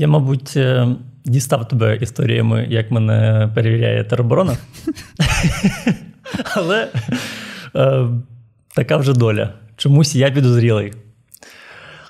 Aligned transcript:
Я, 0.00 0.08
мабуть, 0.08 0.56
е, 0.56 0.88
дістав 1.24 1.68
тебе 1.68 1.96
історіями, 1.96 2.66
як 2.70 2.90
мене 2.90 3.48
перевіряє 3.54 4.04
тероборона. 4.04 4.56
Але 6.54 6.88
е, 7.76 8.06
така 8.74 8.96
вже 8.96 9.12
доля. 9.12 9.52
Чомусь 9.76 10.14
я 10.14 10.30
підозрілий. 10.30 10.92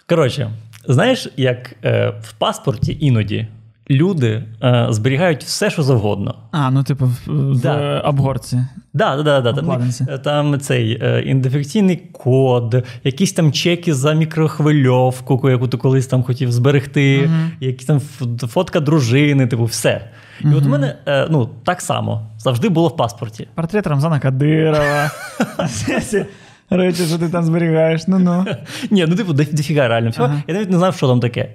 Коротше, 0.08 0.50
знаєш, 0.88 1.28
як 1.36 1.76
е, 1.84 2.12
в 2.22 2.32
паспорті 2.32 2.98
іноді 3.00 3.46
люди 3.90 4.44
е, 4.62 4.86
зберігають 4.90 5.44
все, 5.44 5.70
що 5.70 5.82
завгодно. 5.82 6.34
А, 6.52 6.70
ну 6.70 6.82
типу, 6.82 7.06
в, 7.06 7.18
в 7.26 7.60
Да. 7.60 8.00
обгорці. 8.00 8.64
Да, 8.94 9.16
да, 9.16 9.40
да, 9.40 9.52
да. 9.52 9.60
Обкладинці. 9.60 10.04
Там, 10.04 10.18
там 10.22 10.60
цей 10.60 10.98
е, 11.02 11.22
ідентифікаційний 11.22 11.96
код, 11.96 12.84
якісь 13.04 13.32
там 13.32 13.52
чеки 13.52 13.94
за 13.94 14.12
мікрохвильовку, 14.12 15.50
яку 15.50 15.68
ти 15.68 15.76
колись 15.76 16.06
там 16.06 16.22
хотів 16.22 16.52
зберегти, 16.52 17.22
Мгм. 17.26 17.50
якісь 17.60 17.86
там 17.86 18.00
фотка 18.48 18.80
дружини, 18.80 19.46
типу, 19.46 19.64
все. 19.64 20.00
І 20.40 20.54
от 20.54 20.66
у 20.66 20.68
мене 20.68 20.96
е, 21.06 21.26
ну, 21.30 21.50
так 21.64 21.80
само 21.80 22.26
завжди 22.38 22.68
було 22.68 22.88
в 22.88 22.96
паспорті. 22.96 23.48
Портрет 23.54 23.86
Рамзана 23.86 24.20
Кадирова. 24.20 25.10
Речі, 26.70 27.02
що 27.02 27.18
ти 27.18 27.28
там 27.28 27.44
зберігаєш. 27.44 28.08
Ну 28.08 28.18
ну. 28.18 28.46
Ні, 28.90 29.06
ну 29.08 29.16
типу, 29.16 29.32
дофіга 29.32 29.88
реально 29.88 30.10
всього. 30.10 30.28
Ага. 30.28 30.42
Я 30.48 30.54
навіть 30.54 30.70
не 30.70 30.78
знав, 30.78 30.96
що 30.96 31.08
там 31.08 31.20
таке. 31.20 31.48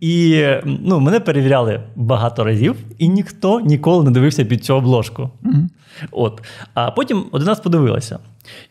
І 0.00 0.44
ну, 0.64 1.00
мене 1.00 1.20
перевіряли 1.20 1.80
багато 1.96 2.44
разів, 2.44 2.76
і 2.98 3.08
ніхто 3.08 3.60
ніколи 3.60 4.04
не 4.04 4.10
дивився 4.10 4.44
під 4.44 4.64
цю 4.64 4.74
обложку. 4.74 5.30
От. 6.10 6.42
А 6.74 6.90
потім 6.90 7.24
один 7.32 7.48
раз 7.48 7.60
подивилася. 7.60 8.18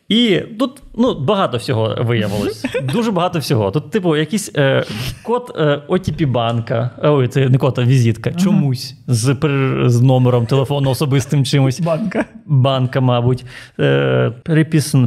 І 0.09 0.39
тут 0.59 0.81
ну, 0.97 1.19
багато 1.19 1.57
всього 1.57 1.97
виявилось. 1.99 2.65
Дуже 2.93 3.11
багато 3.11 3.39
всього. 3.39 3.71
Тут, 3.71 3.91
типу, 3.91 4.15
якийсь 4.15 4.51
е, 4.55 4.85
код 5.23 5.55
е, 5.57 5.81
OTP 5.89 6.27
банка. 6.27 6.89
Ой, 7.03 7.27
це 7.27 7.49
не 7.49 7.57
код, 7.57 7.75
а 7.77 7.83
візитка. 7.83 8.31
Чомусь 8.31 8.95
з, 9.07 9.37
з 9.85 10.01
номером 10.01 10.45
телефону 10.45 10.89
особистим 10.89 11.45
чимось. 11.45 11.79
Банка. 11.79 12.26
Банка, 12.45 13.01
мабуть, 13.01 13.45
е, 13.79 14.31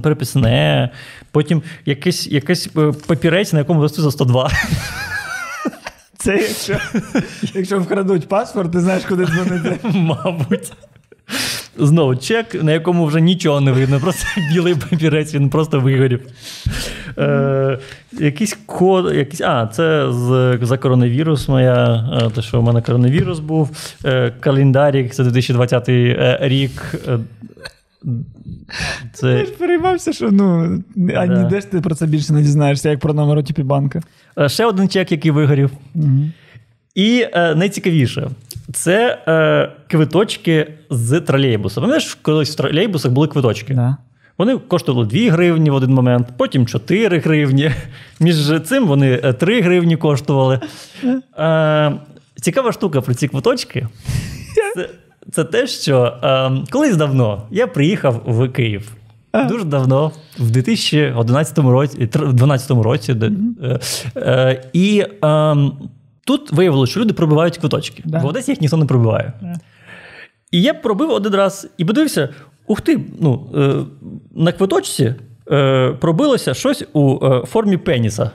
переписане. 0.00 0.90
Потім 1.30 1.62
якийсь, 1.86 2.26
якийсь 2.26 2.68
е, 2.76 2.92
папірець, 3.06 3.52
на 3.52 3.58
якому 3.58 3.80
листу 3.80 4.02
за 4.02 4.10
102. 4.10 4.50
Це 6.16 6.36
якщо, 6.36 6.76
якщо 7.54 7.80
вкрадуть 7.80 8.28
паспорт, 8.28 8.72
ти 8.72 8.80
знаєш, 8.80 9.04
куди 9.04 9.26
дзвонити. 9.26 9.78
Мабуть. 9.98 10.72
Знову 11.78 12.16
чек, 12.16 12.62
на 12.62 12.72
якому 12.72 13.06
вже 13.06 13.20
нічого 13.20 13.60
не 13.60 13.72
видно, 13.72 14.00
просто 14.00 14.26
білий 14.54 14.74
папірець, 14.74 15.34
він 15.34 15.50
просто 15.50 15.80
вигорів. 15.80 16.20
Е, 17.18 17.78
якийсь 18.12 18.58
код, 18.66 19.14
якийсь, 19.14 19.40
а, 19.40 19.66
це 19.66 20.12
з, 20.12 20.58
за 20.62 20.78
коронавірус 20.78 21.48
моя, 21.48 22.10
е, 22.22 22.30
те, 22.30 22.42
що 22.42 22.60
у 22.60 22.62
мене 22.62 22.82
коронавірус 22.82 23.38
був. 23.38 23.70
Е, 24.04 24.32
календарік, 24.40 25.14
це 25.14 25.24
2020 25.24 25.88
е, 25.88 26.38
рік. 26.40 26.94
Е, 27.08 27.18
Ти 29.20 29.44
ж 29.46 29.52
переймався, 29.58 30.12
що 30.12 30.30
ну, 30.30 30.78
а 31.16 31.26
Да. 31.26 31.42
ніде 31.42 31.60
ж 31.60 31.70
ти 31.70 31.80
про 31.80 31.94
це 31.94 32.06
більше 32.06 32.32
не 32.32 32.42
дізнаєшся, 32.42 32.90
як 32.90 33.00
про 33.00 33.14
номер 33.14 33.38
OTP 33.38 33.64
банка. 33.64 34.00
ще 34.46 34.66
один 34.66 34.88
чек, 34.88 35.12
який 35.12 35.30
вигорів. 35.30 35.70
І 36.94 37.26
е, 37.32 37.54
найцікавіше, 37.54 38.30
це 38.72 39.18
е, 39.28 39.72
квиточки 39.90 40.74
з 40.90 41.20
тролейбуса. 41.20 41.80
Пам'ятаєш, 41.80 42.18
колись 42.22 42.52
в 42.52 42.54
тролейбусах 42.54 43.12
були 43.12 43.28
квиточки. 43.28 43.74
Да. 43.74 43.96
Вони 44.38 44.58
коштували 44.58 45.06
2 45.06 45.30
гривні 45.30 45.70
в 45.70 45.74
один 45.74 45.90
момент, 45.90 46.28
потім 46.36 46.66
4 46.66 47.18
гривні. 47.18 47.70
Між 48.20 48.62
цим 48.62 48.86
вони 48.86 49.20
е, 49.24 49.32
3 49.32 49.60
гривні 49.60 49.96
коштували. 49.96 50.60
Е, 51.38 51.92
цікава 52.42 52.72
штука 52.72 53.00
про 53.00 53.14
ці 53.14 53.28
квиточки. 53.28 53.88
Це, 54.74 54.88
це 55.32 55.44
те, 55.44 55.66
що 55.66 56.18
е, 56.22 56.50
колись 56.70 56.96
давно 56.96 57.42
я 57.50 57.66
приїхав 57.66 58.22
в 58.26 58.48
Київ. 58.48 58.92
Дуже 59.48 59.64
давно, 59.64 60.12
в 60.38 60.50
2011 60.50 61.58
році, 61.58 61.96
2012 61.96 62.70
році, 62.70 63.14
де, 63.14 63.30
е, 63.62 63.78
е, 64.16 64.64
і 64.72 65.04
е, 65.24 65.56
тут 66.26 66.52
виявилося, 66.52 66.90
що 66.90 67.00
люди 67.00 67.12
пробивають 67.14 67.58
квиточки. 67.58 68.02
Да. 68.06 68.18
В 68.18 68.26
Одесі 68.26 68.50
їх 68.52 68.60
ніхто 68.60 68.76
не 68.76 68.86
пробиває. 68.86 69.32
І 70.50 70.62
я 70.62 70.74
пробив 70.74 71.10
один 71.10 71.34
раз 71.34 71.68
і 71.78 71.84
подивився: 71.84 72.28
ух 72.66 72.80
ти, 72.80 73.00
ну, 73.20 73.50
е, 73.56 73.74
на 74.34 74.52
квиточці 74.52 75.14
е, 75.52 75.88
пробилося 76.00 76.54
щось 76.54 76.84
у 76.92 77.26
е, 77.26 77.46
формі 77.46 77.76
пеніса. 77.76 78.30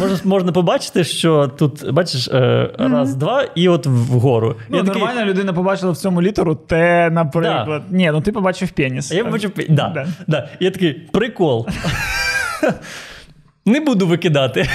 Можна, 0.00 0.18
можна 0.24 0.52
побачити, 0.52 1.04
що 1.04 1.48
тут, 1.58 1.92
бачиш, 1.92 2.28
е, 2.28 2.70
раз, 2.78 3.14
два, 3.14 3.42
і 3.54 3.68
от 3.68 3.86
вгору. 3.86 4.56
Ну, 4.68 4.76
я 4.76 4.84
такий, 4.84 5.24
людина 5.24 5.52
побачила 5.52 5.92
в 5.92 5.96
цьому 5.96 6.22
літеру 6.22 6.54
Т, 6.54 7.10
наприклад. 7.10 7.82
Ні, 7.90 8.10
ну 8.12 8.20
ти 8.20 8.32
побачив 8.32 8.70
пеніс. 8.70 9.12
Я 9.12 9.24
побачив, 9.24 9.50
пе- 9.50 9.66
да, 9.68 9.88
Да. 9.88 10.06
да. 10.26 10.48
Я 10.60 10.70
такий, 10.70 10.92
прикол. 10.92 11.68
Не 13.66 13.80
буду 13.80 14.06
викидати. 14.06 14.68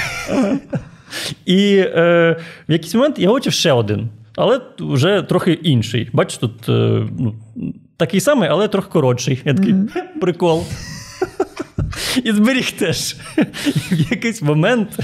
І 1.45 1.77
е, 1.77 2.37
в 2.69 2.71
якийсь 2.71 2.95
момент 2.95 3.19
я 3.19 3.29
хочів 3.29 3.53
ще 3.53 3.71
один, 3.71 4.09
але 4.35 4.61
вже 4.79 5.21
трохи 5.21 5.53
інший. 5.53 6.09
Бачиш, 6.13 6.37
тут 6.37 6.69
е, 6.69 7.07
ну, 7.19 7.35
такий 7.97 8.19
самий, 8.19 8.49
але 8.49 8.67
трохи 8.67 8.89
коротший. 8.89 9.41
Я 9.45 9.53
такий, 9.53 9.75
прикол. 10.21 10.63
І 12.23 12.31
зберіг 12.31 12.71
теж. 12.71 13.15
І 13.91 13.95
в 13.95 14.11
якийсь 14.11 14.41
момент 14.41 14.99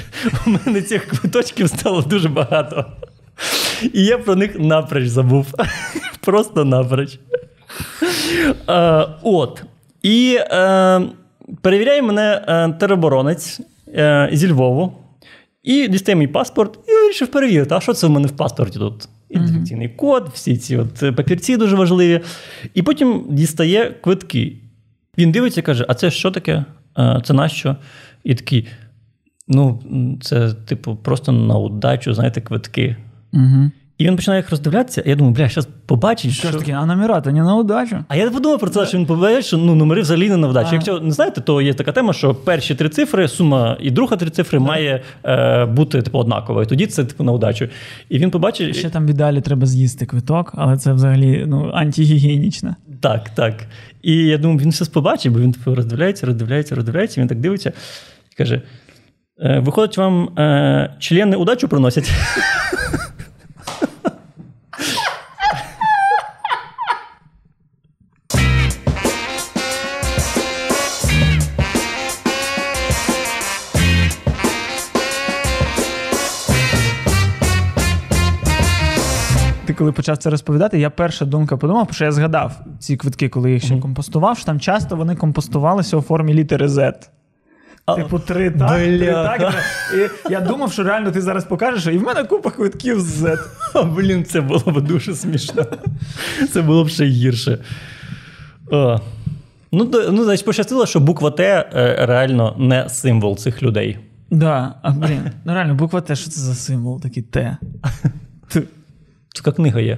у 0.48 0.50
мене 0.50 0.82
цих 0.82 1.06
квиточків 1.06 1.70
стало 1.70 2.02
дуже 2.02 2.30
багато. 2.30 2.86
І 3.94 4.06
я 4.06 4.18
про 4.18 4.36
них 4.36 4.60
напроч 4.60 5.08
забув. 5.08 5.48
Просто 6.22 6.66
напроч. 6.66 7.20
Е, 8.70 9.08
от. 9.24 9.64
І 10.04 10.38
е, 10.40 11.02
перевіряє 11.62 12.02
мене 12.02 12.46
е, 12.48 12.70
тероборонець 12.80 13.60
е, 13.88 14.30
зі 14.34 14.52
Львову. 14.52 15.03
І 15.64 15.88
дістає 15.88 16.16
мій 16.16 16.28
паспорт, 16.28 16.80
і 16.88 16.92
вирішив 16.92 17.28
перевірити, 17.28 17.76
а 17.76 17.82
що 17.82 17.94
це 17.94 18.08
в 18.08 18.10
мене 18.10 18.28
в 18.28 18.32
паспорті 18.32 18.80
тут? 18.80 19.10
Ідентифікаційний 19.30 19.90
код, 19.90 20.30
всі 20.34 20.58
ці 20.58 20.78
от 20.78 21.16
папірці 21.16 21.58
дуже 21.58 21.76
важливі. 21.76 22.22
І 22.74 22.82
потім 22.82 23.26
дістає 23.30 23.90
квитки. 24.02 24.58
Він 25.18 25.32
дивиться 25.32 25.60
і 25.60 25.64
каже: 25.64 25.86
А 25.88 25.94
це 25.94 26.12
що 26.12 26.32
таке? 26.32 26.66
Це 27.24 27.34
нащо? 27.34 27.76
І 28.24 28.36
такий. 28.36 28.68
Ну, 29.48 29.84
це, 30.22 30.54
типу, 30.54 30.96
просто 30.96 31.32
на 31.32 31.58
удачу, 31.58 32.14
знаєте, 32.14 32.42
квитки. 32.42 32.96
Угу. 33.34 33.72
І 33.98 34.06
він 34.06 34.16
починає 34.16 34.40
їх 34.42 34.50
роздивлятися, 34.52 35.02
і 35.02 35.10
я 35.10 35.16
думаю, 35.16 35.36
бля, 35.36 35.50
зараз 35.50 35.68
побачить, 35.86 36.32
Що 36.32 36.48
що. 36.48 36.52
ж 36.52 36.58
таке, 36.58 36.72
а 36.74 36.86
номера, 36.86 37.22
то 37.22 37.32
не 37.32 37.44
на 37.44 37.56
удачу. 37.56 38.04
А 38.08 38.16
я 38.16 38.32
подумав 38.32 38.60
про 38.60 38.70
це, 38.70 38.86
що 38.86 38.98
він 38.98 39.06
побачить, 39.06 39.46
що 39.46 39.58
ну, 39.58 39.76
номери 39.76 40.02
взагалі 40.02 40.30
не 40.30 40.38
на 40.38 40.48
вдачу. 40.48 40.66
Ага. 40.68 40.76
Якщо 40.76 41.00
не 41.00 41.12
знаєте, 41.12 41.42
то 41.42 41.62
є 41.62 41.74
така 41.74 41.92
тема, 41.92 42.14
що 42.14 42.36
перші 42.36 42.76
три 42.76 42.90
цифри, 42.90 43.28
сума 43.28 43.78
і 43.80 43.92
друга 43.92 44.18
три 44.18 44.30
цифри 44.30 44.60
має 44.60 45.02
е, 45.26 45.66
бути 45.66 46.02
типу, 46.02 46.18
однаковою. 46.20 46.66
Тоді 46.66 46.88
це 46.88 47.06
типу 47.06 47.24
на 47.24 47.32
удачу. 47.32 47.68
І 48.10 48.20
він 48.20 48.32
побачить. 48.32 48.76
Ще 48.76 48.90
там 48.90 49.08
віддалі 49.08 49.42
треба 49.42 49.66
з'їсти 49.66 50.06
квиток, 50.06 50.52
але 50.56 50.78
це 50.78 50.94
взагалі 50.94 51.44
ну, 51.48 51.72
антигігієнічно. 51.74 52.76
Так, 53.02 53.30
так. 53.30 53.54
І 54.02 54.16
я 54.16 54.38
думаю, 54.38 54.60
він 54.60 54.70
все 54.70 54.86
побачить, 54.86 55.32
бо 55.32 55.40
він 55.40 55.52
типу, 55.52 55.76
роздивляється, 55.76 56.26
роздивляється, 56.26 56.76
роздивляється, 56.76 57.22
він 57.22 57.28
так 57.28 57.40
дивиться 57.40 57.72
і 58.32 58.36
каже: 58.36 58.62
«Е, 59.40 59.60
виходить, 59.60 59.98
вам 59.98 60.40
е, 60.40 60.96
члени 61.00 61.36
удачу 61.36 61.68
приносять. 61.68 62.12
коли 79.84 79.92
почав 79.92 80.18
це 80.18 80.30
розповідати, 80.30 80.80
я 80.80 80.90
перша 80.90 81.26
думка 81.26 81.58
подумав, 81.58 81.90
що 81.92 82.06
я 82.06 82.12
згадав 82.12 82.52
ці 82.80 82.98
квитки, 82.98 83.30
коли 83.30 83.52
їх 83.52 83.64
ще 83.64 83.78
компостував, 83.78 84.38
що 84.38 84.46
там 84.46 84.60
часто 84.60 84.96
вони 84.96 85.16
компостувалися 85.16 85.98
у 85.98 86.02
формі 86.02 86.34
літери 86.34 86.68
Z. 86.68 86.94
А, 87.86 87.96
Типу, 87.96 88.20
три 88.20 88.52
так, 88.52 88.78
три 88.78 89.12
так. 89.12 89.54
І 89.94 90.32
я 90.32 90.42
думав, 90.42 90.72
що 90.74 90.84
реально 90.84 91.12
ти 91.12 91.22
зараз 91.22 91.46
покажеш, 91.46 91.94
і 91.94 91.98
в 91.98 92.04
мене 92.04 92.24
купа 92.24 92.52
квитків 92.52 93.00
з 93.00 93.24
Z. 93.24 93.38
Блін, 93.96 94.26
це 94.26 94.42
було 94.42 94.60
б 94.60 94.82
дуже 94.82 95.16
смішно. 95.16 95.66
Це 96.52 96.62
було 96.62 96.84
б 96.84 96.90
ще 96.90 97.06
гірше. 97.06 97.58
О. 98.72 99.00
Ну, 99.72 99.92
ну, 100.12 100.24
значить, 100.24 100.46
пощастило, 100.46 100.86
що 100.86 101.00
буква 101.00 101.32
Т 101.32 101.70
е, 101.74 102.06
реально 102.06 102.56
не 102.58 102.90
символ 102.90 103.38
цих 103.38 103.64
людей. 103.64 103.98
Да, 104.32 104.76
а 104.82 104.92
блін, 104.92 105.32
ну 105.46 105.54
реально, 105.54 105.76
буква 105.76 106.02
Т, 106.02 106.16
що 106.16 106.30
це 106.30 106.42
за 106.42 106.56
символ, 106.56 107.02
такий 107.02 107.24
Т. 107.24 107.58
Така 109.34 109.52
книга 109.52 109.80
є. 109.80 109.98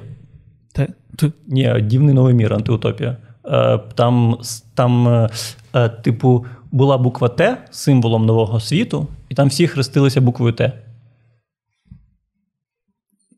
Т. 0.73 0.87
Т. 1.15 1.31
Ні, 1.47 1.81
дивний 1.81 2.13
новий 2.15 2.33
мір, 2.33 2.53
антиутопія. 2.53 3.17
Е, 3.45 3.79
Там, 3.95 4.37
там 4.73 5.07
е, 5.07 5.29
е, 5.73 5.89
типу, 5.89 6.45
була 6.71 6.97
буква 6.97 7.29
Т 7.29 7.57
символом 7.71 8.25
нового 8.25 8.59
світу, 8.59 9.07
і 9.29 9.35
там 9.35 9.47
всі 9.47 9.67
хрестилися 9.67 10.21
буквою 10.21 10.53
Т. 10.53 10.73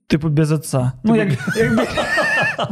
Типу, 0.08 0.30
без 0.30 0.52
отца. 0.52 0.92
Ну, 1.04 1.16
як, 1.16 1.30
як 1.58 1.88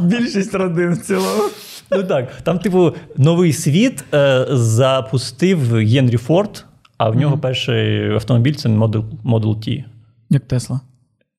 більшість 0.00 0.54
родин 0.54 0.92
в 0.92 0.98
цілому. 0.98 1.42
Ну 1.90 2.02
так, 2.02 2.42
там, 2.42 2.58
типу, 2.58 2.94
новий 3.16 3.52
світ 3.52 4.04
е, 4.14 4.46
запустив 4.50 5.74
Генрі 5.74 6.16
Форд, 6.16 6.64
а 6.98 7.10
в 7.10 7.16
нього 7.16 7.38
перший 7.38 8.14
автомобіль 8.14 8.54
це 8.54 8.68
Model, 8.68 9.04
Model 9.24 9.56
T. 9.56 9.84
Як 10.30 10.42
Тесла. 10.42 10.80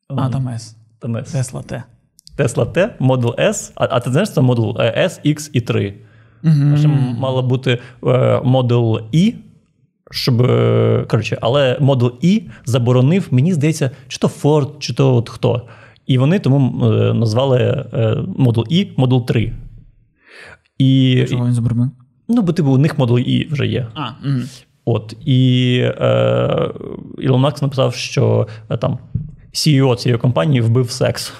А, 0.09 0.29
там 0.29 0.49
S. 0.49 0.76
Там 0.99 1.17
S. 1.17 1.31
Тесла 1.31 1.61
Т. 1.63 1.83
Tesla 2.37 2.65
T, 2.73 2.89
Model 2.99 3.35
S, 3.39 3.71
а, 3.75 3.87
а 3.91 3.99
ти 3.99 4.11
знаєш, 4.11 4.33
це 4.33 4.41
Model 4.41 4.77
S, 4.97 5.25
X 5.25 5.49
і 5.53 5.61
3. 5.61 5.93
А 6.43 6.77
ще 6.77 6.87
мало 7.17 7.41
бути 7.43 7.71
е, 8.03 8.07
Model 8.39 9.01
E, 9.13 9.33
щоб. 10.11 10.41
е, 10.41 11.05
Коротше, 11.09 11.37
але 11.41 11.77
Model 11.81 12.11
E 12.23 12.41
заборонив, 12.65 13.27
мені 13.31 13.53
здається, 13.53 13.91
чи 14.07 14.17
то 14.19 14.27
Ford, 14.27 14.69
чи 14.79 14.93
то 14.93 15.15
от 15.15 15.29
хто. 15.29 15.61
І 16.07 16.17
вони 16.17 16.39
тому 16.39 16.85
е, 16.91 17.13
назвали 17.13 17.59
е, 17.93 17.97
Model 18.39 18.71
E 18.71 18.95
Model 18.95 19.25
3. 19.25 19.53
І, 20.77 21.25
Чого 21.29 21.45
він 21.45 21.53
заборонив? 21.53 21.89
ну, 22.29 22.41
бо 22.41 22.53
типу, 22.53 22.71
у 22.71 22.77
них 22.77 22.97
Model 22.97 23.29
E 23.29 23.51
вже 23.53 23.67
є. 23.67 23.87
А, 23.93 24.09
угу. 24.25 24.39
От, 24.85 25.15
і 25.25 25.79
е, 25.83 26.69
Ілон 27.19 27.41
Макс 27.41 27.61
написав, 27.61 27.95
що 27.95 28.47
е, 28.69 28.77
там 28.77 28.97
CEO 29.57 29.95
цієї 29.95 30.19
компанії 30.19 30.61
вбив 30.61 30.91
секс. 30.91 31.33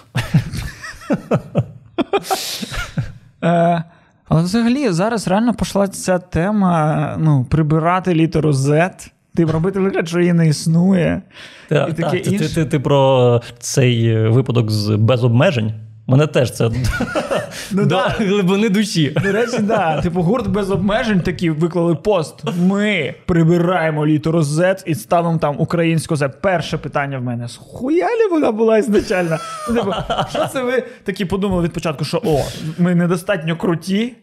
Е, 3.44 3.84
але 4.30 4.42
взагалі 4.42 4.90
зараз 4.90 5.28
реально 5.28 5.54
пішла 5.54 5.88
ця 5.88 6.19
тема 6.19 7.16
ну, 7.19 7.46
прибирати 7.50 8.14
літеру 8.14 8.52
Z, 8.52 8.92
тим 9.36 9.50
робити 9.50 9.80
вигляд, 9.80 10.08
що 10.08 10.19
її 10.19 10.34
не 10.34 10.48
існує. 10.48 11.22
Так, 11.69 11.90
І 11.90 11.94
таке 11.94 12.10
так, 12.18 12.24
ти, 12.24 12.30
інше. 12.30 12.50
ти, 12.50 12.56
ти, 12.56 12.66
ти 12.66 12.80
про 12.80 13.42
цей 13.60 14.28
випадок 14.28 14.72
з 14.72 14.96
без 14.96 15.24
обмежень. 15.24 15.74
Мене 16.07 16.27
теж 16.27 16.51
це 16.51 16.69
Ну, 17.71 17.83
до 17.83 17.86
да. 17.86 18.15
глибини 18.18 18.69
душі. 18.69 19.13
До 19.24 19.31
речі, 19.31 19.57
да. 19.59 20.01
Типу, 20.01 20.21
гурт 20.21 20.48
без 20.48 20.71
обмежень 20.71 21.19
такі 21.21 21.50
виклали 21.50 21.95
пост. 21.95 22.36
Ми 22.57 23.15
прибираємо 23.25 24.06
літеру 24.06 24.39
Z 24.42 24.83
і 24.86 24.95
ставимо 24.95 25.38
там 25.38 25.56
українську 25.59 26.15
Z. 26.15 26.30
Перше 26.42 26.77
питання 26.77 27.18
в 27.19 27.24
мене: 27.24 27.48
схуялі 27.48 28.27
вона 28.31 28.51
була 28.51 28.77
ізначально? 28.77 29.38
Ну, 29.69 29.75
Типу, 29.75 29.94
що 30.30 30.48
це 30.54 30.63
ви 30.63 30.83
такі 31.04 31.25
подумали 31.25 31.63
від 31.63 31.74
початку, 31.74 32.06
що 32.06 32.21
о, 32.25 32.42
ми 32.77 32.95
недостатньо 32.95 33.57
круті. 33.57 34.13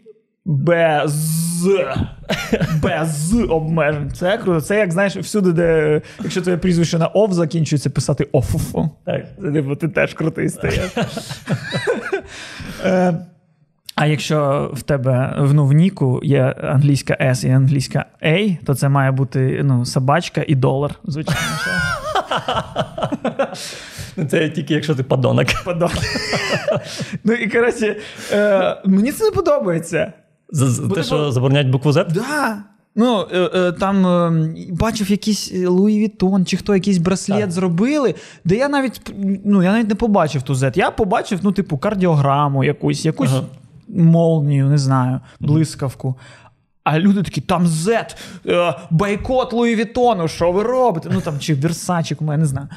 Без 0.45 1.15
без 2.83 3.35
обмежень. 3.49 4.11
Це 4.11 4.39
круто. 4.39 4.61
Це 4.61 4.79
як 4.79 4.93
знаєш, 4.93 5.17
всюди, 5.17 5.53
де 5.53 6.01
якщо 6.23 6.43
твоє 6.43 6.57
прізвище 6.57 6.99
на 6.99 7.07
ов 7.07 7.33
закінчується, 7.33 7.91
писати 7.91 8.29
офуфу. 8.33 8.91
Так. 9.07 9.25
Це 9.43 9.53
типу, 9.53 9.77
ти 9.77 9.89
теж 9.89 10.15
крутий 10.15 10.49
стаєш. 10.49 10.81
Е, 12.85 13.15
А 13.95 14.07
якщо 14.07 14.71
в 14.75 14.83
тебе 14.83 15.37
ну, 15.53 15.67
в 15.67 15.73
Ніку 15.73 16.21
є 16.23 16.43
англійська 16.43 17.17
S 17.21 17.47
і 17.47 17.51
англійська 17.51 18.05
A, 18.23 18.57
то 18.65 18.75
це 18.75 18.89
має 18.89 19.11
бути 19.11 19.61
ну, 19.65 19.85
собачка 19.85 20.45
і 20.49 20.55
долар, 20.55 20.95
звичайно. 21.05 21.41
що. 21.61 21.71
Це 24.31 24.49
тільки 24.49 24.75
якщо 24.75 24.95
ти 24.95 25.03
подонок. 25.03 25.47
Подобне. 25.65 26.01
Ну 27.25 27.33
і 27.33 27.49
коротше, 27.49 27.97
е, 28.33 28.77
мені 28.85 29.13
це 29.13 29.25
не 29.25 29.31
подобається. 29.31 30.13
Те, 30.95 31.03
що 31.03 31.17
бо- 31.17 31.33
забороняють 31.33 31.71
букву 31.71 31.91
Z? 31.91 32.13
Да. 32.13 32.59
Ну, 32.97 33.27
е, 33.33 33.51
е, 33.55 33.73
там 33.73 34.07
е, 34.07 34.55
бачив 34.71 35.11
якийсь 35.11 35.53
Луї 35.67 36.01
Вітон, 36.01 36.47
чи 36.47 36.57
хто 36.57 36.75
якийсь 36.75 36.99
браслет 36.99 37.41
Так. 37.41 37.51
зробили, 37.53 38.15
де 38.45 38.57
я 38.57 38.69
навіть 38.69 39.15
ну, 39.45 39.63
я 39.63 39.73
навіть 39.73 39.89
не 39.89 39.95
побачив 39.95 40.43
ту 40.43 40.55
Z. 40.55 40.79
Я 40.79 40.91
побачив, 40.91 41.41
ну, 41.43 41.53
типу, 41.53 41.79
кардіограму 41.79 42.65
якусь, 42.65 43.05
якусь 43.05 43.31
Ага. 43.31 43.43
молнію, 43.89 44.67
не 44.69 44.79
знаю, 44.79 45.21
блискавку. 45.41 46.15
А 46.85 46.99
люди 46.99 47.23
такі, 47.23 47.41
там 47.41 47.67
Z, 47.67 48.17
е, 48.47 48.75
бойкот 48.91 49.53
Луї 49.53 49.77
Вітону, 49.77 50.29
що 50.29 50.53
ви 50.53 50.63
робите? 50.63 51.09
Ну 51.13 51.21
там 51.21 51.39
чи 51.39 51.55
Версачик, 51.55 52.21
мене 52.21 52.39
не 52.39 52.47
знаю. 52.47 52.69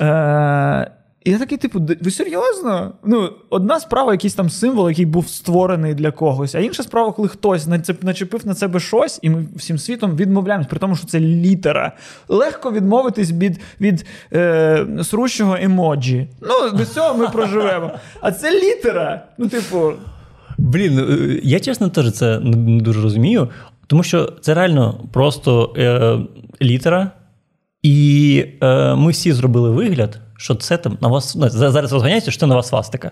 Е, 0.00 0.90
і 1.26 1.30
я 1.30 1.38
такий, 1.38 1.58
типу, 1.58 1.80
ви 2.00 2.10
серйозно? 2.10 2.92
Ну, 3.04 3.30
одна 3.50 3.80
справа, 3.80 4.12
якийсь 4.12 4.34
там 4.34 4.50
символ, 4.50 4.88
який 4.88 5.06
був 5.06 5.28
створений 5.28 5.94
для 5.94 6.10
когось, 6.10 6.54
а 6.54 6.58
інша 6.58 6.82
справа, 6.82 7.12
коли 7.12 7.28
хтось 7.28 7.66
начепив 8.02 8.46
на 8.46 8.54
себе 8.54 8.80
щось, 8.80 9.18
і 9.22 9.30
ми 9.30 9.46
всім 9.56 9.78
світом 9.78 10.16
відмовляємось, 10.16 10.66
при 10.66 10.78
тому, 10.78 10.96
що 10.96 11.06
це 11.06 11.20
літера. 11.20 11.92
Легко 12.28 12.72
відмовитись 12.72 13.32
від, 13.32 13.60
від 13.80 14.06
е, 14.32 14.86
срущого 15.02 15.56
емоджі. 15.60 16.28
Ну, 16.40 16.78
без 16.78 16.92
цього 16.92 17.14
ми 17.14 17.28
проживемо. 17.28 17.90
А 18.20 18.32
це 18.32 18.60
літера. 18.60 19.24
Ну, 19.38 19.48
типу, 19.48 19.92
Блін, 20.58 20.98
е, 20.98 21.40
я 21.42 21.60
чесно 21.60 21.88
теж 21.88 22.12
це 22.12 22.40
не 22.40 22.80
дуже 22.80 23.02
розумію, 23.02 23.48
тому 23.86 24.02
що 24.02 24.32
це 24.40 24.54
реально 24.54 25.00
просто 25.12 25.74
е, 25.76 26.18
літера, 26.62 27.10
і 27.82 28.44
е, 28.62 28.94
ми 28.94 29.10
всі 29.10 29.32
зробили 29.32 29.70
вигляд, 29.70 30.20
що 30.36 30.54
це 30.54 30.76
там 30.76 30.98
на 31.00 31.08
вас 31.08 31.36
ну, 31.36 31.48
зараз 31.48 31.92
розганяється, 31.92 32.30
що 32.30 32.40
це 32.40 32.46
нова 32.46 32.62
свастика. 32.62 33.10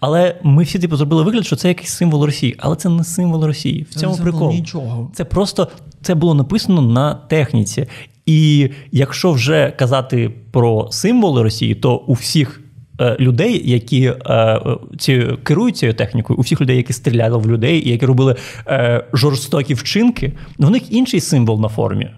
Але 0.00 0.36
ми 0.42 0.62
всі 0.62 0.78
типу 0.78 0.96
зробили 0.96 1.22
вигляд, 1.22 1.46
що 1.46 1.56
це 1.56 1.68
якийсь 1.68 1.90
символ 1.90 2.24
Росії, 2.24 2.56
але 2.58 2.76
це 2.76 2.88
не 2.88 3.04
символ 3.04 3.44
Росії. 3.44 3.86
В 3.90 3.94
цьому 3.94 4.16
це 4.16 4.22
прикол. 4.22 4.50
нічого. 4.50 5.10
Це 5.14 5.24
просто 5.24 5.68
це 6.02 6.14
було 6.14 6.34
написано 6.34 6.82
на 6.82 7.14
техніці. 7.14 7.86
І 8.26 8.70
якщо 8.92 9.32
вже 9.32 9.72
казати 9.78 10.30
про 10.50 10.88
символи 10.90 11.42
Росії, 11.42 11.74
то 11.74 11.96
у 11.96 12.12
всіх 12.12 12.60
е, 13.00 13.16
людей, 13.20 13.70
які 13.70 14.04
е, 14.04 14.14
е, 14.34 14.60
ці, 14.98 15.26
керують 15.42 15.76
цією 15.76 15.94
технікою, 15.94 16.38
у 16.38 16.42
всіх 16.42 16.60
людей, 16.60 16.76
які 16.76 16.92
стріляли 16.92 17.38
в 17.38 17.50
людей, 17.50 17.88
і 17.88 17.90
які 17.90 18.06
робили 18.06 18.36
е, 18.66 19.04
жорстокі 19.12 19.74
вчинки, 19.74 20.32
в 20.58 20.70
них 20.70 20.92
інший 20.92 21.20
символ 21.20 21.60
на 21.60 21.68
формі. 21.68 22.10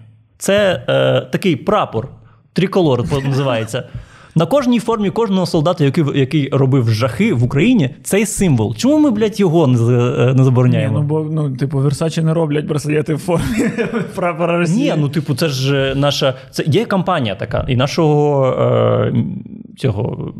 Це 0.43 0.83
е, 0.87 1.21
такий 1.21 1.55
прапор, 1.55 2.07
триколор 2.53 3.03
називається. 3.27 3.83
На 4.35 4.45
кожній 4.45 4.79
формі 4.79 5.09
кожного 5.09 5.45
солдата, 5.45 5.83
який, 5.83 6.03
який 6.15 6.49
робив 6.51 6.89
жахи 6.89 7.33
в 7.33 7.43
Україні, 7.43 7.89
цей 8.03 8.25
символ. 8.25 8.75
Чому 8.75 8.99
ми, 8.99 9.11
блядь, 9.11 9.39
його 9.39 9.67
не, 9.67 9.79
е, 9.79 10.25
не 10.25 10.33
ні, 10.33 10.43
забороняємо? 10.43 10.99
ну 10.99 11.05
бо 11.05 11.23
ну, 11.23 11.55
типу, 11.55 11.79
Версачі 11.79 12.21
не 12.21 12.33
роблять 12.33 12.65
браслети 12.65 13.13
в 13.13 13.17
формі 13.17 13.69
прапора 14.15 14.57
Росії. 14.57 14.91
Ні, 14.91 14.93
ну 14.97 15.09
типу, 15.09 15.35
це 15.35 15.47
ж 15.47 15.93
наша. 15.95 16.33
Це 16.51 16.63
є 16.67 16.85
кампанія 16.85 17.35
така, 17.35 17.65
і 17.67 17.75
нашого 17.75 18.45
е, 18.47 19.13
цього. 19.77 20.33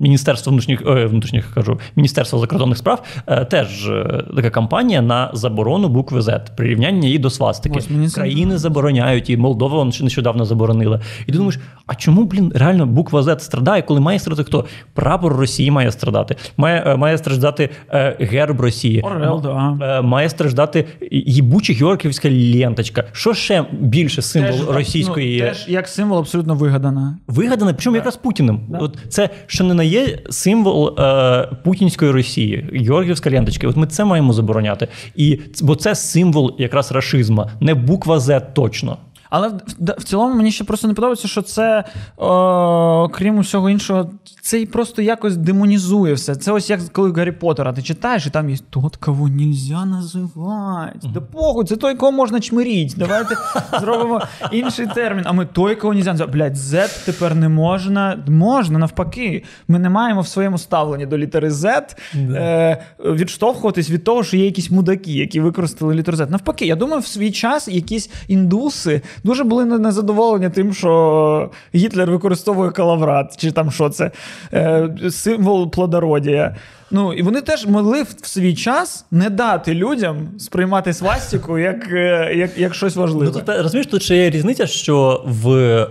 Міністерства 0.00 0.50
внутрішніх 0.50 0.82
е, 0.86 1.06
внутрішніх 1.06 1.54
кажу, 1.54 1.80
Міністерства 1.96 2.38
закордонних 2.38 2.78
справ 2.78 3.02
е, 3.26 3.44
теж 3.44 3.88
е, 3.88 4.24
така 4.36 4.50
кампанія 4.50 5.02
на 5.02 5.30
заборону 5.32 5.88
букви 5.88 6.20
Z, 6.20 6.40
прирівняння 6.56 7.06
її 7.06 7.18
до 7.18 7.30
свастики. 7.30 7.78
Ось 7.78 8.14
Країни 8.14 8.58
забороняють, 8.58 9.30
і 9.30 9.36
Молдова 9.36 9.84
нещодавно 9.84 10.44
заборонила. 10.44 11.00
І 11.26 11.32
ти 11.32 11.38
думаєш, 11.38 11.58
а 11.86 11.94
чому, 11.94 12.24
блін, 12.24 12.52
реально 12.54 12.86
буква 12.86 13.20
Z 13.20 13.38
страдає, 13.38 13.82
коли 13.82 14.00
має 14.00 14.18
страдати 14.18 14.44
хто? 14.44 14.64
Прапор 14.94 15.36
Росії 15.36 15.70
має 15.70 15.92
страдати, 15.92 16.36
має, 16.56 16.96
має 16.96 17.18
страждати 17.18 17.70
е, 17.90 18.16
герб 18.20 18.60
Росії, 18.60 19.00
Орел, 19.00 19.40
да. 19.42 20.02
Має 20.02 20.28
страждати 20.28 20.84
їбуча 21.10 21.72
георгіївська 21.72 22.28
ленточка. 22.30 23.04
Що 23.12 23.34
ще 23.34 23.64
більше 23.80 24.22
символ 24.22 24.58
Теж, 24.58 24.76
російської 24.76 25.40
ну, 25.40 25.48
теж 25.48 25.68
як 25.68 25.88
символ 25.88 26.18
абсолютно 26.18 26.54
вигадана. 26.54 27.18
вигадане, 27.26 27.72
причому 27.72 27.96
якраз 27.96 28.16
Путіним. 28.16 28.60
От 28.80 28.98
це 29.08 29.30
що 29.46 29.64
не 29.64 29.74
на 29.74 29.85
є 29.86 30.18
символ 30.30 31.00
е, 31.00 31.48
путінської 31.64 32.10
Росії, 32.10 32.66
георгіївська 32.72 33.30
ленточка. 33.30 33.68
От 33.68 33.76
ми 33.76 33.86
це 33.86 34.04
маємо 34.04 34.32
забороняти. 34.32 34.88
І 35.16 35.38
бо 35.62 35.76
це 35.76 35.94
символ 35.94 36.56
якраз 36.58 36.92
рашизма, 36.92 37.50
не 37.60 37.74
буква 37.74 38.20
З 38.20 38.40
точно. 38.40 38.98
Але 39.30 39.48
в, 39.48 39.52
в- 39.78 39.94
в 39.98 40.04
цілому 40.04 40.34
мені 40.34 40.50
ще 40.52 40.64
просто 40.64 40.88
не 40.88 40.94
подобається, 40.94 41.28
що 41.28 41.42
це, 41.42 41.84
о, 42.16 43.08
крім 43.12 43.38
усього 43.38 43.70
іншого, 43.70 44.10
це 44.42 44.60
і 44.60 44.66
просто 44.66 45.02
якось 45.02 45.36
демонізує 45.36 46.14
все. 46.14 46.34
Це 46.34 46.52
ось 46.52 46.70
як 46.70 46.80
коли 46.92 47.12
Гаррі 47.12 47.32
Поттера 47.32 47.72
ти 47.72 47.82
читаєш, 47.82 48.26
і 48.26 48.30
там 48.30 48.50
є 48.50 48.56
тот, 48.70 48.96
кого 48.96 49.28
нельзя 49.28 49.84
називати. 49.84 51.08
Да 51.14 51.20
похуй, 51.20 51.64
це 51.64 51.76
той, 51.76 51.94
кого 51.94 52.12
можна 52.12 52.40
чмиріть. 52.40 52.94
Давайте 52.96 53.36
зробимо 53.80 54.20
інший 54.52 54.86
термін. 54.94 55.22
А 55.26 55.32
ми 55.32 55.46
той, 55.46 55.74
кого 55.76 55.94
нельзя 55.94 56.10
називати. 56.12 56.32
Блядь, 56.38 56.56
Z 56.56 57.04
тепер 57.04 57.34
не 57.34 57.48
можна. 57.48 58.24
Можна, 58.28 58.78
навпаки. 58.78 59.44
Ми 59.68 59.78
не 59.78 59.90
маємо 59.90 60.20
в 60.20 60.28
своєму 60.28 60.58
ставленні 60.58 61.06
до 61.06 61.18
літери 61.18 61.48
Z 61.48 61.82
е, 62.14 62.82
відштовхуватись 63.04 63.90
від 63.90 64.04
того, 64.04 64.24
що 64.24 64.36
є 64.36 64.44
якісь 64.44 64.70
мудаки, 64.70 65.12
які 65.12 65.40
використали 65.40 65.94
літеру 65.94 66.16
Z. 66.16 66.30
Навпаки, 66.30 66.66
я 66.66 66.76
думаю, 66.76 67.00
в 67.00 67.06
свій 67.06 67.30
час 67.30 67.68
якісь 67.68 68.10
індуси 68.28 69.02
дуже 69.24 69.44
були 69.44 69.64
незадоволені 69.64 70.50
тим, 70.50 70.74
що 70.74 71.50
Гітлер 71.74 72.10
використовує 72.10 72.70
калаврат, 72.70 73.36
чи 73.36 73.52
там 73.52 73.70
що 73.70 73.88
це, 73.88 74.10
е, 74.52 74.90
символ 75.10 75.70
плодородія. 75.70 76.56
Ну, 76.90 77.12
і 77.12 77.22
вони 77.22 77.40
теж 77.40 77.66
могли 77.66 78.02
в 78.02 78.26
свій 78.26 78.54
час 78.54 79.06
не 79.10 79.30
дати 79.30 79.74
людям 79.74 80.28
сприймати 80.38 80.92
свастику 80.92 81.58
як, 81.58 81.92
е, 81.92 82.34
як, 82.36 82.58
як 82.58 82.74
щось 82.74 82.96
важливе. 82.96 83.32
Ну 83.34 83.40
тут 83.40 83.48
розумієш, 83.48 83.86
тут 83.86 84.02
ще 84.02 84.16
є 84.16 84.30
різниця, 84.30 84.66
що 84.66 85.24
в 85.26 85.42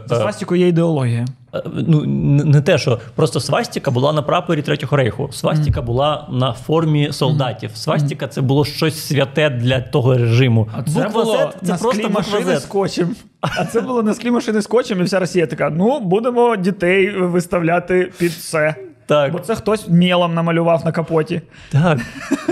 За 0.08 0.15
е, 0.51 0.58
є 0.58 0.67
ідеологія. 0.67 1.25
Ну, 1.74 2.06
не 2.46 2.62
те, 2.62 2.78
що 2.78 3.00
просто 3.16 3.40
свастіка 3.40 3.92
була 3.92 4.14
на 4.14 4.22
прапорі 4.22 4.62
Третього 4.62 4.98
рейху. 4.98 5.30
Свастіка 5.32 5.82
mm. 5.82 5.86
була 5.86 6.28
на 6.32 6.54
формі 6.54 7.12
солдатів. 7.12 7.72
Свастіка 7.74 8.28
це 8.28 8.42
було 8.42 8.66
щось 8.66 9.08
святе 9.08 9.50
для 9.50 9.82
того 9.82 10.18
режиму. 10.18 10.68
А 10.74 10.84
це 10.84 11.04
Буква 11.04 11.24
було 11.24 11.38
Z, 11.38 11.52
це 11.64 11.72
на 11.72 11.78
просто 11.78 12.10
машини 12.10 12.60
скотчем. 12.60 13.16
А 13.42 13.66
це 13.66 13.82
було 13.82 14.04
на 14.04 14.14
склі 14.14 14.32
машини 14.40 14.62
скотчем, 14.62 15.00
і 15.00 15.04
вся 15.04 15.20
Росія 15.20 15.48
така: 15.48 15.70
ну, 15.70 16.00
будемо 16.00 16.56
дітей 16.56 17.18
виставляти 17.18 18.12
під 18.18 18.34
це. 18.34 18.76
Так. 19.06 19.32
Бо 19.32 19.40
це 19.40 19.56
хтось 19.56 19.90
мелом 19.90 20.34
намалював 20.34 20.86
на 20.86 20.92
капоті. 20.92 21.42
Так. 21.72 22.00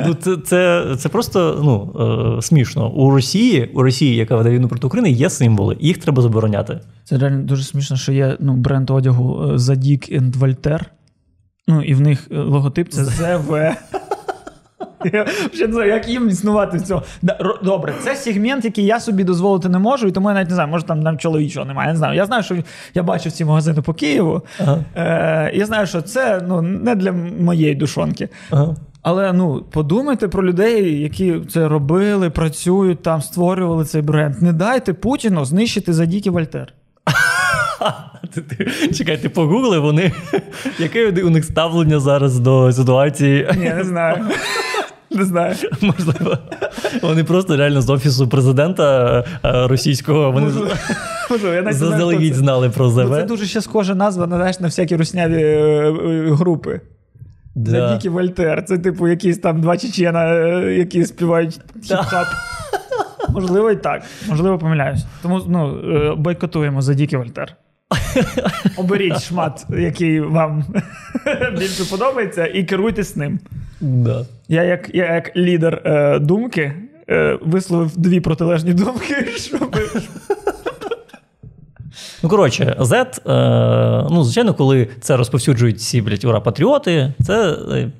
Ну, 0.06 0.14
Це 0.14 0.38
це, 0.38 0.86
це 0.98 1.10
просто 1.10 1.62
ну, 1.64 1.96
е, 2.38 2.42
смішно. 2.42 2.90
У 2.92 3.12
Росії, 3.12 3.72
у 3.74 3.84
Росії, 3.84 4.16
яка 4.16 4.36
веде 4.36 4.50
війну 4.50 4.68
проти 4.68 4.88
України, 4.88 5.12
є 5.12 5.30
символи, 5.30 5.78
їх 5.80 5.98
треба 5.98 6.22
забороняти. 6.22 6.80
Це 7.04 7.18
реально 7.18 7.44
дуже 7.44 7.64
смішно, 7.64 7.98
що 7.98 8.12
є 8.12 8.38
ну, 8.40 8.56
бренд 8.56 8.90
одягу 8.90 9.58
Задік 9.58 10.12
and 10.12 10.32
Voltaire. 10.32 10.84
Ну, 11.68 11.82
і 11.82 11.94
в 11.94 12.02
них 12.02 12.28
логотип 12.32 12.90
це 12.90 13.06
ЗВ. 13.06 13.22
Я 13.22 13.38
вже 13.38 13.40
не 13.40 13.50
знаю, 13.50 14.93
як 15.88 16.10
їм 16.10 16.30
існувати 16.30 16.78
в 16.78 16.82
цьому. 16.82 17.02
Добре, 17.64 17.94
це 18.04 18.16
сегмент, 18.16 18.66
який 18.66 18.86
я 18.86 19.00
собі 19.00 19.24
дозволити 19.24 19.70
не 19.70 19.80
можу, 19.80 20.08
і 20.08 20.12
тому 20.12 20.30
я 20.30 20.36
навіть 20.36 20.50
не 20.50 20.56
знаю, 20.56 20.70
може 20.70 20.86
там 20.86 21.00
нам 21.00 21.18
чоловічого 21.18 21.66
немає. 21.66 21.88
Я 21.88 21.94
не 21.94 21.98
знаю. 21.98 22.16
Я 22.16 22.26
знаю, 22.26 22.44
що 22.44 22.56
я 22.94 23.04
бачив 23.04 23.32
ці 23.32 23.46
магазини 23.46 23.82
по 23.82 23.94
Києву. 23.94 24.42
Ага. 24.60 24.80
Е, 24.96 25.52
Я 25.56 25.66
знаю, 25.66 25.88
що 25.88 26.02
це 26.02 26.42
ну, 26.48 26.62
не 26.62 26.96
для 26.96 27.12
моєї 27.40 27.76
душонки. 27.76 28.30
Ага. 28.52 28.76
Але 29.02 29.34
ну 29.34 29.66
подумайте 29.72 30.28
про 30.28 30.46
людей, 30.46 31.02
які 31.02 31.40
це 31.50 31.68
робили, 31.68 32.30
працюють 32.30 33.02
там, 33.02 33.22
створювали 33.22 33.86
цей 33.86 34.02
бренд. 34.02 34.42
Не 34.42 34.54
дайте 34.54 34.94
Путіну 34.94 35.46
знищити 35.46 35.94
за 35.94 36.06
Дікі 36.06 36.30
Вольтер. 36.30 36.74
Чекай, 38.98 39.18
ти 39.18 39.30
погугли, 39.30 39.80
вони. 39.80 40.12
Яке 40.80 41.24
у 41.24 41.30
них 41.30 41.46
ставлення 41.46 42.00
зараз 42.00 42.40
до 42.40 42.72
ситуації? 42.72 43.50
Ні, 43.58 43.70
не 43.70 43.84
знаю. 43.84 44.18
Не 45.14 45.26
знаю. 45.26 45.56
Можливо. 45.82 46.38
Вони 47.02 47.24
просто 47.24 47.58
реально 47.58 47.82
з 47.82 47.90
офісу 47.90 48.28
президента 48.28 49.20
е, 49.20 49.68
російського 49.68 50.32
вони 50.32 50.52
заздалегідь 51.74 52.36
знали 52.36 52.70
про 52.70 52.90
ЗВ. 52.90 53.16
Це 53.16 53.24
дуже 53.24 53.46
ще 53.46 53.62
схожа 53.62 53.96
назва 53.96 54.26
знаєш, 54.26 54.60
на 54.60 54.68
всякі 54.68 54.96
русняві 54.96 55.42
е, 55.42 55.48
е, 55.48 56.34
групи. 56.34 56.82
Да. 57.56 57.72
Задікі 57.72 58.10
Вольтер. 58.10 58.66
Це, 58.66 58.78
типу, 58.78 59.08
якісь 59.08 59.38
там 59.38 59.62
два 59.62 59.78
чечена, 59.78 60.26
які 60.60 61.06
співають 61.06 61.60
хіп-хап. 61.90 62.26
Можливо, 63.30 63.72
і 63.72 63.76
так. 63.76 64.04
Можливо, 64.30 64.58
помиляюсь. 64.58 65.06
Тому 65.22 65.42
ну, 65.48 66.16
бойкотуємо 66.16 66.82
Задікі 66.82 67.18
Вольтер. 67.18 67.56
Оберіть 68.78 69.22
шмат, 69.22 69.66
який 69.70 70.20
вам 70.20 70.66
більше 71.60 71.86
подобається, 71.86 72.46
і 72.46 72.64
керуйтесь 72.64 73.16
ним. 73.16 73.40
Да. 73.82 74.26
Я, 74.48 74.64
як 74.64 74.90
я 74.94 75.14
як 75.14 75.38
лідер 75.38 75.82
е, 75.86 76.20
думки, 76.20 76.74
е, 77.10 77.40
висловив 77.42 77.92
дві 77.98 78.20
протилежні 78.20 78.74
думки, 78.74 79.28
щоб. 79.38 79.78
Ну, 82.24 82.30
коротше, 82.30 82.76
Z, 82.80 82.94
е, 82.96 84.08
ну, 84.12 84.24
звичайно, 84.24 84.54
коли 84.54 84.88
це 85.02 85.18
розповсюджують 85.18 85.78
всі, 85.78 86.02
блядь, 86.02 86.24
ура, 86.24 86.40
патріоти, 86.40 87.14
це. 87.26 87.58
Е, 87.72 87.92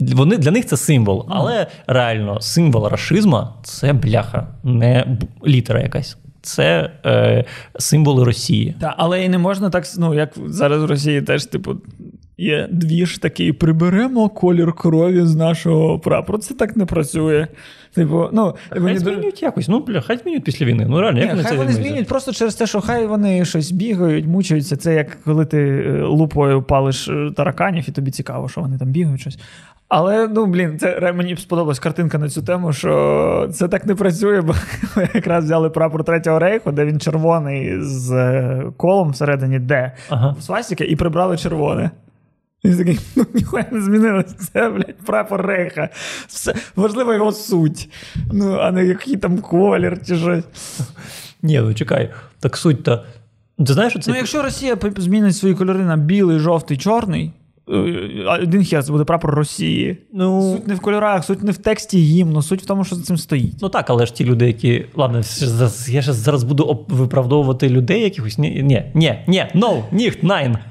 вони 0.00 0.36
Для 0.36 0.50
них 0.50 0.66
це 0.66 0.76
символ, 0.76 1.26
але 1.28 1.66
реально 1.86 2.40
символ 2.40 2.88
рашизма 2.88 3.54
це 3.62 3.92
бляха, 3.92 4.46
не 4.64 5.18
літера 5.46 5.80
якась 5.80 6.16
це 6.42 6.90
е, 7.06 7.44
символи 7.78 8.24
Росії. 8.24 8.74
Так, 8.80 8.94
але 8.96 9.24
і 9.24 9.28
не 9.28 9.38
можна 9.38 9.70
так, 9.70 9.84
ну 9.98 10.14
як 10.14 10.32
зараз 10.46 10.82
в 10.82 10.86
Росії 10.86 11.22
теж, 11.22 11.44
типу, 11.44 11.76
є 12.38 12.68
дві 12.70 13.06
ж 13.06 13.22
такі: 13.22 13.52
приберемо 13.52 14.28
колір 14.28 14.72
крові 14.72 15.22
з 15.22 15.34
нашого 15.34 15.98
прапору. 15.98 16.38
Це 16.38 16.54
так 16.54 16.76
не 16.76 16.86
працює. 16.86 17.46
Типу, 17.94 18.28
ну, 18.32 18.54
Хай 18.68 18.80
мені... 18.80 18.98
змінюють 18.98 19.42
якось. 19.42 19.68
Ну, 19.68 19.80
бля, 19.80 20.00
хай 20.00 20.18
змінюють 20.18 20.44
після 20.44 20.66
війни. 20.66 20.86
Ну, 20.88 21.00
реально, 21.00 21.18
як 21.18 21.28
Ні, 21.28 21.32
вони 21.32 21.42
Хай 21.42 21.52
це 21.52 21.58
вони 21.58 21.72
змінюють 21.72 22.08
просто 22.08 22.32
через 22.32 22.54
те, 22.54 22.66
що 22.66 22.80
хай 22.80 23.06
вони 23.06 23.44
щось 23.44 23.70
бігають, 23.72 24.26
мучаються. 24.26 24.76
Це 24.76 24.94
як 24.94 25.18
коли 25.24 25.44
ти 25.44 25.58
е, 25.58 26.02
лупою 26.02 26.62
палиш 26.62 27.08
е, 27.08 27.30
тараканів, 27.36 27.84
і 27.88 27.92
тобі 27.92 28.10
цікаво, 28.10 28.48
що 28.48 28.60
вони 28.60 28.78
там 28.78 28.88
бігають 28.88 29.20
щось. 29.20 29.38
Але 29.90 30.28
ну 30.28 30.46
блін, 30.46 30.78
це 30.78 31.12
мені 31.12 31.36
сподобалась 31.36 31.78
картинка 31.78 32.18
на 32.18 32.28
цю 32.28 32.42
тему, 32.42 32.72
що 32.72 33.50
це 33.52 33.68
так 33.68 33.86
не 33.86 33.94
працює, 33.94 34.40
бо 34.40 34.54
ми 34.96 35.08
якраз 35.14 35.44
взяли 35.44 35.70
прапор 35.70 36.04
Третього 36.04 36.38
рейху, 36.38 36.72
де 36.72 36.84
він 36.84 37.00
червоний 37.00 37.82
з 37.82 38.12
е, 38.12 38.64
колом 38.76 39.10
всередині, 39.10 39.58
де 39.58 39.92
ага. 40.08 40.36
свастика, 40.40 40.84
і 40.84 40.96
прибрали 40.96 41.36
червоне. 41.36 41.90
Він 42.64 42.78
такий, 42.78 43.00
ну 43.16 43.26
ніхуя 43.34 43.64
не 43.70 43.80
змінилося. 43.80 44.34
Це, 44.52 44.68
блядь, 44.68 44.96
прапор 45.06 45.46
рейха. 45.46 45.88
Все, 46.26 46.54
Важлива 46.76 47.14
його 47.14 47.32
суть. 47.32 47.90
Ну, 48.32 48.58
а 48.60 48.70
не 48.70 48.84
який 48.84 49.16
там 49.16 49.38
колір 49.38 49.98
чи 50.06 50.16
щось. 50.16 50.44
Ні, 51.42 51.60
ну 51.60 51.74
чекай, 51.74 52.10
так 52.40 52.56
суть 52.56 52.82
то. 52.82 53.04
Ти 53.66 53.72
знаєш, 53.72 53.92
що 53.92 54.00
це... 54.00 54.10
Ну, 54.10 54.16
якщо 54.16 54.42
Росія 54.42 54.76
змінить 54.96 55.36
свої 55.36 55.54
кольори 55.54 55.84
на 55.84 55.96
білий, 55.96 56.38
жовтий, 56.38 56.76
чорний, 56.76 57.32
один 58.42 58.64
хер, 58.64 58.84
буде 58.88 59.04
прапор 59.04 59.34
Росії. 59.34 59.98
Ну, 60.12 60.52
Суть 60.56 60.68
не 60.68 60.74
в 60.74 60.80
кольорах, 60.80 61.24
суть 61.24 61.42
не 61.42 61.52
в 61.52 61.58
тексті 61.58 61.98
гімну, 61.98 62.42
суть 62.42 62.62
в 62.62 62.66
тому, 62.66 62.84
що 62.84 62.96
за 62.96 63.02
цим 63.02 63.16
стоїть. 63.16 63.54
Ну 63.62 63.68
так, 63.68 63.90
але 63.90 64.06
ж 64.06 64.14
ті 64.14 64.24
люди, 64.24 64.46
які. 64.46 64.84
Ладно, 64.96 65.20
я 65.88 66.02
ж 66.02 66.12
зараз 66.12 66.44
буду 66.44 66.86
виправдовувати 66.88 67.68
людей 67.68 68.02
якихось. 68.02 68.38
Ні, 68.38 68.62
ні, 68.62 68.84
ні, 68.94 69.14
ні, 69.26 69.44
no, 69.54 69.82
ніхт, 69.92 70.22
найн. 70.22 70.56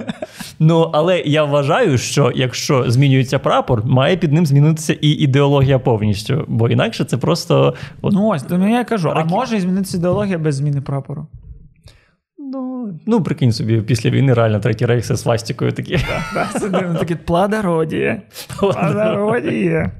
Ну, 0.61 0.89
але 0.93 1.19
я 1.19 1.43
вважаю, 1.43 1.97
що 1.97 2.31
якщо 2.35 2.91
змінюється 2.91 3.39
прапор, 3.39 3.85
має 3.85 4.17
під 4.17 4.33
ним 4.33 4.45
змінитися 4.45 4.93
і 4.93 5.09
ідеологія 5.09 5.79
повністю. 5.79 6.45
Бо 6.47 6.69
інакше 6.69 7.05
це 7.05 7.17
просто. 7.17 7.73
От... 8.01 8.13
Ну 8.13 8.27
ось, 8.27 8.43
то 8.43 8.67
я 8.67 8.83
кажу, 8.83 9.11
а 9.15 9.23
може 9.25 9.59
змінитися 9.59 9.97
ідеологія 9.97 10.37
без 10.37 10.55
зміни 10.55 10.81
прапору? 10.81 11.27
Ну, 12.51 12.93
ну 13.05 13.23
прикинь 13.23 13.51
собі, 13.51 13.81
після 13.81 14.09
війни 14.09 14.33
реально 14.33 14.59
третій 14.59 14.85
рейх 14.85 15.05
з 15.05 15.17
свастикою 15.17 15.71
такі. 15.71 15.97
Це 16.59 16.69
таке 16.99 17.15
плодородіє. 17.15 18.21
Плодородіє. 18.59 19.91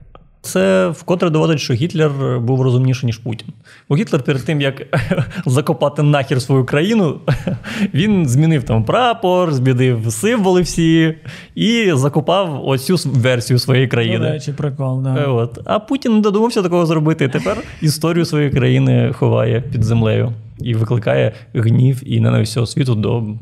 Це 0.42 0.88
вкотре 0.88 1.30
доводить, 1.30 1.60
що 1.60 1.74
Гітлер 1.74 2.12
був 2.40 2.62
розумніший, 2.62 3.06
ніж 3.08 3.18
Путін. 3.18 3.48
Бо 3.90 3.96
Гітлер 3.96 4.24
перед 4.24 4.46
тим, 4.46 4.62
як 4.62 4.82
закопати 5.46 6.04
нахер 6.04 6.42
свою 6.42 6.66
країну, 6.66 7.20
він 7.94 8.30
змінив 8.30 8.64
там 8.64 8.84
прапор, 8.84 9.54
змінив 9.54 10.14
символи 10.14 10.62
всі 10.62 11.16
і 11.56 11.92
закопав 11.94 12.68
оцю 12.68 12.96
версію 13.06 13.60
своєї 13.60 13.88
країни. 13.88 14.18
До 14.18 14.32
речі, 14.32 14.52
прикол, 14.52 15.04
да. 15.04 15.28
От. 15.28 15.60
А 15.66 15.80
Путін 15.80 16.14
не 16.16 16.22
додумався 16.22 16.62
такого 16.62 16.86
зробити. 16.86 17.28
Тепер 17.28 17.58
історію 17.82 18.26
своєї 18.26 18.52
країни 18.52 19.14
ховає 19.14 19.62
під 19.62 19.84
землею 19.84 20.34
і 20.62 20.74
викликає 20.74 21.34
гнів 21.54 22.02
і 22.06 22.20
ненависть 22.20 22.52
всього 22.52 22.66
світу 22.66 22.96
до 22.96 23.38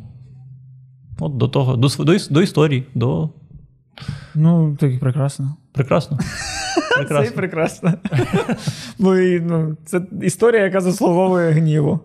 от 1.19 1.37
до 1.37 1.47
того, 1.47 1.75
до 1.75 1.87
до, 1.87 2.17
до 2.29 2.41
історії. 2.41 2.85
до... 2.95 3.29
Ну, 4.35 4.77
так 4.79 4.99
прекрасно. 4.99 5.55
Прекрасно. 5.71 6.19
прекрасно. 6.97 7.25
Це 7.25 7.33
і 7.33 7.35
прекрасно. 7.35 7.93
Бо 8.99 9.15
ну, 9.41 9.77
Це 9.85 10.01
історія, 10.21 10.63
яка 10.63 10.81
заслуговує 10.81 11.51
гніву. 11.51 11.99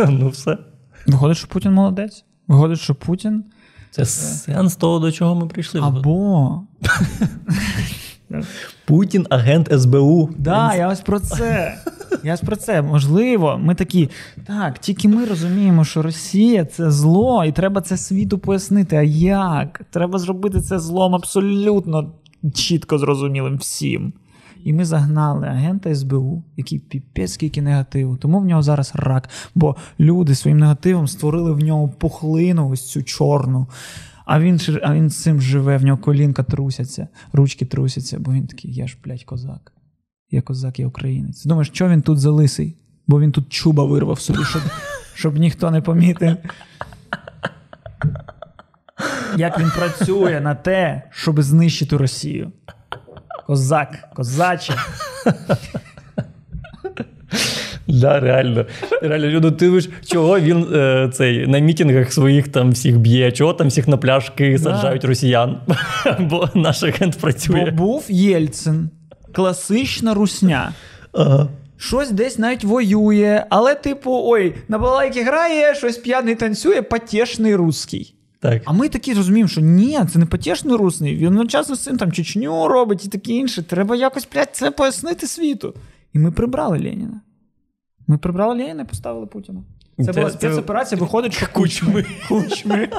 Ну, 0.08 0.28
все. 0.28 0.58
Виходить, 1.06 1.36
що 1.36 1.48
Путін 1.48 1.72
молодець. 1.72 2.24
Виходить, 2.48 2.80
що 2.80 2.94
Путін. 2.94 3.44
Це 3.90 4.04
сенс 4.04 4.76
того, 4.76 4.98
до 4.98 5.12
чого 5.12 5.34
ми 5.34 5.46
прийшли. 5.46 5.80
Або. 5.84 6.62
Путін 8.84 9.26
агент 9.30 9.80
СБУ. 9.80 10.30
Да, 10.38 10.74
я 10.74 10.88
ось 10.88 11.00
про 11.00 11.20
це. 11.20 11.78
Я 12.24 12.34
ось 12.34 12.40
про 12.40 12.56
це. 12.56 12.82
Можливо, 12.82 13.58
ми 13.62 13.74
такі. 13.74 14.10
Так, 14.46 14.78
тільки 14.78 15.08
ми 15.08 15.24
розуміємо, 15.24 15.84
що 15.84 16.02
Росія 16.02 16.64
це 16.64 16.90
зло, 16.90 17.44
і 17.44 17.52
треба 17.52 17.80
це 17.80 17.96
світу 17.96 18.38
пояснити. 18.38 18.96
А 18.96 19.02
як? 19.02 19.80
Треба 19.90 20.18
зробити 20.18 20.60
це 20.60 20.78
злом 20.78 21.14
абсолютно 21.14 22.12
чітко 22.54 22.98
зрозумілим 22.98 23.56
всім. 23.56 24.12
І 24.64 24.72
ми 24.72 24.84
загнали 24.84 25.46
агента 25.46 25.94
СБУ, 25.94 26.42
який 26.56 26.78
піпець 26.78 27.32
скільки 27.32 27.62
негативу. 27.62 28.16
Тому 28.16 28.40
в 28.40 28.44
нього 28.44 28.62
зараз 28.62 28.92
рак. 28.94 29.28
Бо 29.54 29.76
люди 30.00 30.34
своїм 30.34 30.58
негативом 30.58 31.08
створили 31.08 31.52
в 31.52 31.58
нього 31.58 31.88
пухлину, 31.88 32.70
ось 32.70 32.88
цю 32.90 33.02
чорну. 33.02 33.66
А 34.24 34.40
він 34.40 34.60
а 34.82 34.94
він 34.94 35.10
з 35.10 35.22
цим 35.22 35.40
живе, 35.40 35.76
в 35.76 35.84
нього 35.84 35.98
колінка 35.98 36.42
трусяться, 36.42 37.08
ручки 37.32 37.66
трусяться, 37.66 38.18
бо 38.18 38.32
він 38.32 38.46
такий, 38.46 38.74
я 38.74 38.86
ж, 38.86 38.98
блядь, 39.04 39.24
козак. 39.24 39.72
Я 40.30 40.42
козак, 40.42 40.78
я 40.78 40.86
українець. 40.86 41.44
Думаєш, 41.44 41.68
що 41.68 41.88
він 41.88 42.02
тут 42.02 42.18
залисий? 42.18 42.76
Бо 43.06 43.20
він 43.20 43.32
тут 43.32 43.52
чуба 43.52 43.84
вирвав 43.84 44.20
собі, 44.20 44.44
щоб 44.44 44.62
щоб 45.14 45.36
ніхто 45.36 45.70
не 45.70 45.80
помітив. 45.80 46.36
Як 49.36 49.58
він 49.58 49.70
працює 49.70 50.40
на 50.40 50.54
те, 50.54 51.02
щоб 51.10 51.42
знищити 51.42 51.96
Росію. 51.96 52.52
Козак, 53.46 54.08
козаче. 54.14 54.74
Да, 57.92 58.20
реально. 58.20 58.66
Реально, 59.02 59.40
ну 59.40 59.50
ти 59.50 59.80
ж 59.80 59.88
чого 60.06 60.40
він 60.40 60.66
е, 60.74 61.10
цей 61.14 61.46
на 61.46 61.58
мітингах 61.58 62.12
своїх 62.12 62.48
там 62.48 62.70
всіх 62.70 62.98
б'є, 62.98 63.32
чого 63.32 63.52
там 63.52 63.68
всіх 63.68 63.88
на 63.88 63.96
пляшки 63.96 64.58
саджають 64.58 65.04
росіян, 65.04 65.60
бо 66.20 66.48
наш 66.54 66.82
агент 66.82 67.18
Бо 67.48 67.70
був 67.70 68.04
Єльцин, 68.08 68.90
класична 69.32 70.14
русня. 70.14 70.72
Ага. 71.12 71.48
Щось 71.76 72.10
десь 72.10 72.38
навіть 72.38 72.64
воює, 72.64 73.44
але, 73.50 73.74
типу, 73.74 74.20
ой, 74.24 74.54
на 74.68 74.78
балалайки 74.78 75.22
грає, 75.22 75.74
щось 75.74 75.96
п'яний 75.96 76.34
танцює, 76.34 76.82
потішний 76.82 77.54
русський. 77.54 78.14
Так. 78.40 78.62
А 78.64 78.72
ми 78.72 78.88
такі 78.88 79.14
розуміємо, 79.14 79.48
що 79.48 79.60
ні, 79.60 80.00
це 80.12 80.18
не 80.18 80.26
потішний 80.26 80.76
русний. 80.76 81.16
Він 81.16 81.26
одночасно 81.26 81.76
з 81.76 81.80
цим 81.80 81.96
там 81.96 82.12
Чечню 82.12 82.68
робить 82.68 83.04
і 83.04 83.08
таке 83.08 83.32
інше. 83.32 83.62
Треба 83.62 83.96
якось, 83.96 84.28
блядь, 84.34 84.48
це 84.52 84.70
пояснити 84.70 85.26
світу. 85.26 85.74
І 86.12 86.18
ми 86.18 86.30
прибрали 86.30 86.78
Леніна. 86.78 87.20
Ми 88.06 88.18
прибрали 88.18 88.54
Леніна 88.54 88.82
і 88.82 88.86
поставили 88.86 89.26
Путіна. 89.26 89.60
Це, 89.98 90.04
Це- 90.04 90.12
була 90.12 90.30
це- 90.30 90.38
спецоперація, 90.38 91.00
виходить, 91.00 91.32
що 91.32 91.46
Кучми. 91.52 92.04
кучми. 92.28 92.88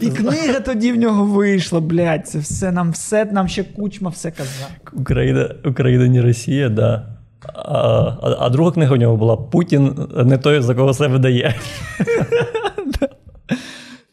І 0.00 0.10
книга 0.10 0.60
тоді 0.60 0.92
в 0.92 0.96
нього 0.96 1.24
вийшла, 1.24 1.80
блядь. 1.80 2.28
Це 2.28 2.38
все 2.38 2.72
нам 2.72 2.90
все, 2.90 3.24
нам 3.24 3.48
ще 3.48 3.64
кучма 3.64 4.10
все 4.10 4.30
казав. 4.30 4.68
Україна, 4.92 5.54
Україна 5.64 6.08
не 6.08 6.22
Росія, 6.22 6.68
да. 6.68 7.06
А, 7.54 7.78
а, 8.22 8.36
а 8.40 8.50
друга 8.50 8.70
книга 8.70 8.94
у 8.94 8.96
нього 8.96 9.16
була 9.16 9.36
Путін 9.36 10.08
не 10.24 10.38
той, 10.38 10.60
за 10.60 10.74
кого 10.74 10.94
себе 10.94 11.18
дає. 11.18 11.54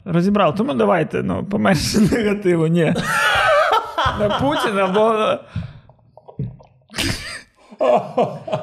Розібрав, 0.06 0.56
тому 0.56 0.74
давайте, 0.74 1.24
ну, 1.24 1.46
поменше 1.46 2.00
негативу, 2.12 2.68
ні. 2.68 2.94
На 4.20 4.30
Путіна, 4.42 4.88
бо. 4.88 5.36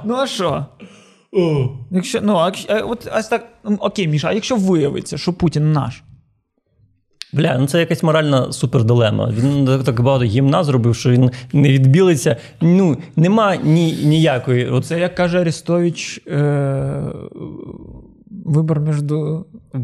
Ну, 0.04 0.14
а 0.14 0.26
що? 0.26 0.66
Якщо, 1.90 2.20
ну, 2.22 2.36
а, 2.36 2.52
от 2.80 3.08
ось 3.18 3.28
так, 3.28 3.46
окей, 3.78 4.08
Міша, 4.08 4.28
а 4.28 4.32
якщо 4.32 4.56
виявиться, 4.56 5.18
що 5.18 5.32
Путін 5.32 5.72
наш? 5.72 6.02
Бля, 7.32 7.58
ну 7.58 7.66
це 7.66 7.80
якась 7.80 8.02
моральна 8.02 8.52
супердилема. 8.52 9.30
Він 9.30 9.66
так- 9.66 9.84
так 9.84 10.00
багато 10.00 10.24
гімна 10.24 10.64
зробив, 10.64 10.94
що 10.96 11.10
він 11.10 11.30
не 11.52 11.72
відбілиться. 11.72 12.36
Ну, 12.60 12.96
нема 13.16 13.56
ні, 13.56 13.92
ніякої. 13.92 14.66
От 14.68 14.86
Це, 14.86 15.00
як 15.00 15.14
каже 15.14 15.40
Арестович, 15.40 16.20
е- 16.26 17.12
вибор 18.44 18.80
між. 18.80 18.96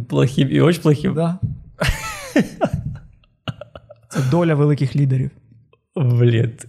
плохів 0.08 0.48
і 0.54 0.60
очень 0.60 0.82
плохів. 0.82 1.14
Да? 1.14 1.38
Це 4.08 4.20
доля 4.30 4.54
великих 4.54 4.96
лідерів. 4.96 5.30
Блід. 5.96 6.66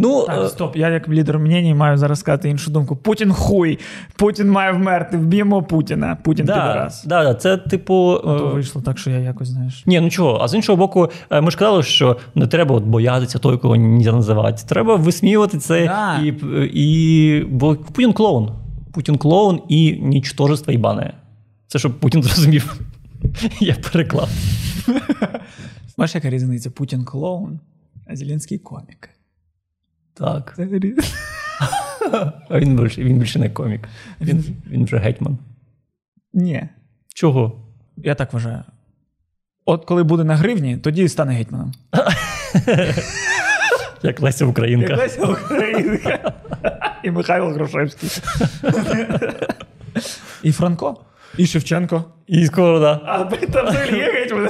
Ну, 0.00 0.24
Так, 0.26 0.44
е, 0.44 0.48
стоп, 0.48 0.76
я 0.76 0.88
як 0.88 1.08
лідер 1.08 1.38
мнені 1.38 1.74
маю 1.74 1.96
зараз 1.98 2.20
сказати 2.20 2.48
іншу 2.50 2.70
думку. 2.70 2.96
Путін 2.96 3.32
хуй. 3.32 3.78
Путін 4.16 4.50
має 4.50 4.72
вмерти. 4.72 5.16
Вб'ємо 5.16 5.62
Путіна. 5.62 6.16
Путін 6.22 6.46
да, 6.46 6.52
підарас. 6.52 7.04
да, 7.04 7.24
да, 7.24 7.34
це 7.34 7.56
типу. 7.56 8.14
е, 8.16 8.20
То 8.22 8.50
вийшло 8.54 8.82
так, 8.82 8.98
що 8.98 9.10
я 9.10 9.18
якось, 9.18 9.48
знаєш. 9.48 9.82
Ні, 9.86 10.00
ну 10.00 10.10
чого, 10.10 10.38
а 10.40 10.48
з 10.48 10.54
іншого 10.54 10.76
боку, 10.76 11.08
е, 11.30 11.40
ми 11.40 11.50
ж 11.50 11.56
казали, 11.56 11.82
що 11.82 12.16
не 12.34 12.46
треба 12.46 12.74
от 12.74 12.84
боятися 12.84 13.38
той, 13.38 13.58
кого 13.58 13.76
не 13.76 14.12
називати. 14.12 14.62
Треба 14.68 14.96
висміювати 14.96 15.58
це 15.58 15.84
Да. 15.86 16.18
і, 16.22 16.34
і. 16.74 17.44
Бо 17.50 17.76
Путін 17.76 18.12
клоун. 18.12 18.50
Путін 18.92 19.16
клоун 19.18 19.60
і 19.68 19.92
ничтожество 19.92 20.72
ебаное. 20.72 21.14
Це 21.66 21.78
щоб 21.78 21.92
Путін 22.00 22.22
зрозумів. 22.22 22.80
Я 23.60 23.76
переклав. 23.92 24.28
Бачиш, 25.98 26.14
яка 26.14 26.30
різниця? 26.30 26.70
Путін 26.70 27.04
клоун, 27.04 27.60
а 28.06 28.16
Зеленський 28.16 28.58
комік. 28.58 29.08
Так. 30.20 30.54
А 32.48 32.58
він 32.58 32.76
більше, 32.76 33.04
він 33.04 33.18
більше 33.18 33.38
не 33.38 33.50
комік. 33.50 33.88
Він, 34.20 34.44
він 34.70 34.84
вже 34.84 34.96
гетьман. 34.96 35.38
Ні. 36.32 36.68
Чого? 37.14 37.52
Я 37.96 38.14
так 38.14 38.32
вважаю. 38.32 38.62
От 39.64 39.84
коли 39.84 40.02
буде 40.02 40.24
на 40.24 40.36
гривні, 40.36 40.76
тоді 40.76 41.02
і 41.02 41.08
стане 41.08 41.32
гетьманом. 41.32 41.72
Як 44.02 44.20
Леся 44.20 44.46
Українка. 44.46 44.92
Якась 44.92 45.18
Українка. 45.18 46.32
І 47.04 47.10
Михайло 47.10 47.50
Грушевський. 47.50 48.10
І 50.42 50.52
Франко. 50.52 51.00
І 51.36 51.46
Шевченко. 51.46 52.04
І 52.26 52.46
скоро, 52.46 52.80
да. 52.80 53.00
А 53.04 53.24
там 53.24 53.66
взагалі 53.66 53.96
є 53.96 54.12
гетьмани. 54.12 54.48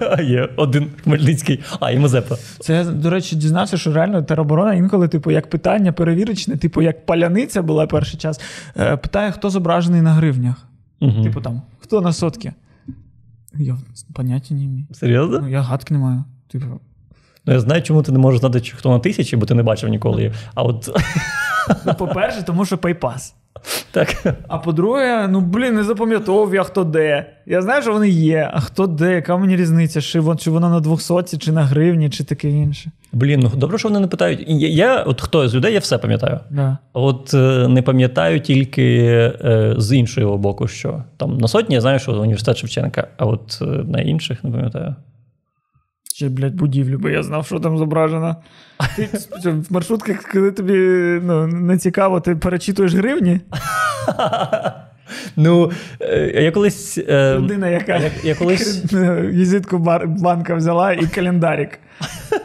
А 0.00 0.22
є 0.22 0.48
один 0.56 0.90
Хмельницький, 1.02 1.60
а 1.80 1.90
і 1.90 1.98
Мазепа. 1.98 2.36
Це 2.60 2.74
я, 2.74 2.84
до 2.84 3.10
речі, 3.10 3.36
дізнався, 3.36 3.76
що 3.76 3.92
реально 3.92 4.22
тероборона 4.22 4.74
інколи, 4.74 5.08
типу, 5.08 5.30
як 5.30 5.50
питання 5.50 5.92
перевірочне, 5.92 6.56
типу, 6.56 6.82
як 6.82 7.06
паляниця 7.06 7.62
була 7.62 7.86
перший 7.86 8.20
час, 8.20 8.40
е, 8.76 8.96
питає, 8.96 9.32
хто 9.32 9.50
зображений 9.50 10.00
на 10.00 10.12
гривнях. 10.12 10.68
Угу. 11.00 11.22
Типу 11.22 11.40
там, 11.40 11.62
хто 11.80 12.00
на 12.00 12.12
сотки? 12.12 12.52
Я 13.54 13.76
поняття 14.14 14.54
не 14.54 14.66
маю. 14.66 14.86
Серйозно? 14.92 15.38
Ну, 15.42 15.48
я 15.48 15.60
гадки 15.60 15.94
не 15.94 16.00
маю. 16.00 16.24
Типу, 16.48 16.66
Ну, 17.46 17.52
я 17.52 17.60
знаю, 17.60 17.82
чому 17.82 18.02
ти 18.02 18.12
не 18.12 18.18
можеш 18.18 18.40
знати, 18.40 18.60
хто 18.60 18.90
на 18.90 18.98
тисячі, 18.98 19.36
бо 19.36 19.46
ти 19.46 19.54
не 19.54 19.62
бачив 19.62 19.90
ніколи. 19.90 20.32
А 20.54 20.62
от 20.62 20.88
ну, 21.86 21.94
по-перше, 21.94 22.42
тому 22.42 22.64
що 22.64 22.76
PayPass. 22.76 23.32
так. 23.90 24.36
А 24.48 24.58
по-друге, 24.58 25.28
ну 25.28 25.40
блін, 25.40 25.74
не 25.74 25.84
запам'ятовував 25.84 26.54
я 26.54 26.62
хто 26.62 26.84
де. 26.84 27.26
Я 27.46 27.62
знаю, 27.62 27.82
що 27.82 27.92
вони 27.92 28.08
є, 28.08 28.50
а 28.54 28.60
хто 28.60 28.86
де, 28.86 29.14
яка 29.14 29.36
мені 29.36 29.56
різниця, 29.56 30.00
чи, 30.00 30.20
вон, 30.20 30.38
чи 30.38 30.50
вона 30.50 30.70
на 30.70 30.80
200, 30.80 31.38
чи 31.38 31.52
на 31.52 31.64
гривні, 31.64 32.10
чи 32.10 32.24
таке 32.24 32.50
інше. 32.50 32.90
Блін, 33.12 33.40
ну 33.40 33.50
добре, 33.56 33.78
що 33.78 33.88
вони 33.88 34.00
не 34.00 34.06
питають. 34.06 34.44
Я, 34.48 34.68
я 34.68 35.02
от 35.02 35.20
хто 35.20 35.48
з 35.48 35.54
людей, 35.54 35.72
я 35.72 35.78
все 35.78 35.98
пам'ятаю. 35.98 36.40
Да. 36.50 36.78
От 36.92 37.34
е, 37.34 37.68
не 37.68 37.82
пам'ятаю 37.82 38.40
тільки 38.40 39.04
е, 39.44 39.74
з 39.78 39.96
іншого 39.96 40.38
боку, 40.38 40.68
що 40.68 41.02
там 41.16 41.38
на 41.38 41.48
сотні 41.48 41.74
я 41.74 41.80
знаю, 41.80 41.98
що 41.98 42.12
університет 42.12 42.56
Шевченка, 42.56 43.08
а 43.16 43.26
от 43.26 43.58
е, 43.62 43.64
на 43.64 44.00
інших 44.00 44.44
не 44.44 44.50
пам'ятаю. 44.50 44.94
Ще, 46.14 46.28
блядь, 46.28 46.54
будівлю, 46.54 46.98
бо 46.98 47.08
я 47.08 47.22
знав, 47.22 47.46
що 47.46 47.60
там 47.60 47.78
зображено. 47.78 48.36
Ти 48.96 49.08
в 49.50 49.72
маршрутках, 49.72 50.22
коли 50.32 50.52
тобі 50.52 50.72
ну, 51.24 51.46
не 51.46 51.78
цікаво, 51.78 52.20
ти 52.20 52.36
перечитуєш 52.36 52.94
гривні? 52.94 53.40
Ну, 55.36 55.70
е, 56.00 56.42
я 56.42 56.50
колись. 56.52 56.98
е, 57.08 57.34
Людина, 57.38 57.68
яка 57.68 57.96
я, 57.96 58.10
я 58.24 58.34
колись. 58.34 58.84
візитку 59.22 59.78
бар- 59.78 60.08
банка 60.08 60.54
взяла 60.54 60.92
і 60.92 61.06
календарик. 61.06 61.78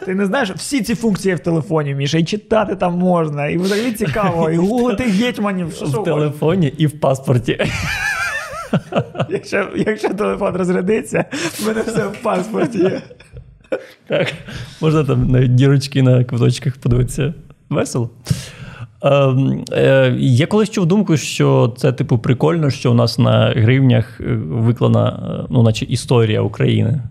Ти 0.04 0.14
не 0.14 0.26
знаєш, 0.26 0.50
всі 0.50 0.82
ці 0.82 0.94
функції 0.94 1.34
в 1.34 1.38
телефоні, 1.40 1.94
Міша, 1.94 2.18
і 2.18 2.24
читати 2.24 2.76
там 2.76 2.98
можна, 2.98 3.46
і 3.46 3.58
взагалі 3.58 3.92
цікаво, 3.92 4.50
і 4.50 4.56
гуглити 4.56 5.04
гетьманів. 5.04 5.72
Що, 5.72 5.86
що 5.86 6.00
В 6.00 6.04
телефоні 6.04 6.74
і 6.78 6.86
в 6.86 7.00
паспорті. 7.00 7.60
Якщо, 9.28 9.68
якщо 9.76 10.08
телефон 10.08 10.56
розрядиться, 10.56 11.24
в 11.32 11.66
мене 11.66 11.80
все 11.86 12.06
в 12.06 12.16
паспорті 12.22 12.78
є. 12.78 13.00
Так, 14.06 14.32
можна 14.80 15.04
там 15.04 15.30
навіть 15.30 15.54
дірочки 15.54 16.02
на 16.02 16.24
квиточках 16.24 16.76
подивитися. 16.76 17.34
Весело. 17.70 18.10
Ем, 19.02 19.64
е, 19.72 20.16
я 20.18 20.46
колись 20.46 20.70
чув 20.70 20.86
думку, 20.86 21.16
що 21.16 21.74
це, 21.76 21.92
типу, 21.92 22.18
прикольно, 22.18 22.70
що 22.70 22.90
у 22.90 22.94
нас 22.94 23.18
на 23.18 23.50
гривнях 23.50 24.20
е, 24.20 24.24
виклана, 24.34 25.08
е, 25.08 25.46
ну, 25.50 25.62
наче 25.62 25.84
історія 25.84 26.40
України. 26.40 27.02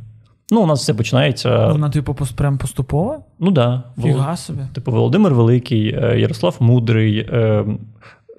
Ну, 0.52 0.62
у 0.62 0.65
нас 0.65 0.82
все 0.82 0.93
починається. 0.93 1.67
Вона, 1.67 1.89
типу, 1.89 2.17
прям 2.36 2.58
поступово? 2.58 3.24
Ну 3.39 3.52
да. 3.52 3.84
Фіга 4.02 4.38
собі. 4.38 4.60
Типу 4.74 4.91
Володимир 4.91 5.34
Великий, 5.34 5.95
е, 5.95 6.19
Ярослав 6.19 6.58
Мудрий, 6.60 7.17
е, 7.17 7.65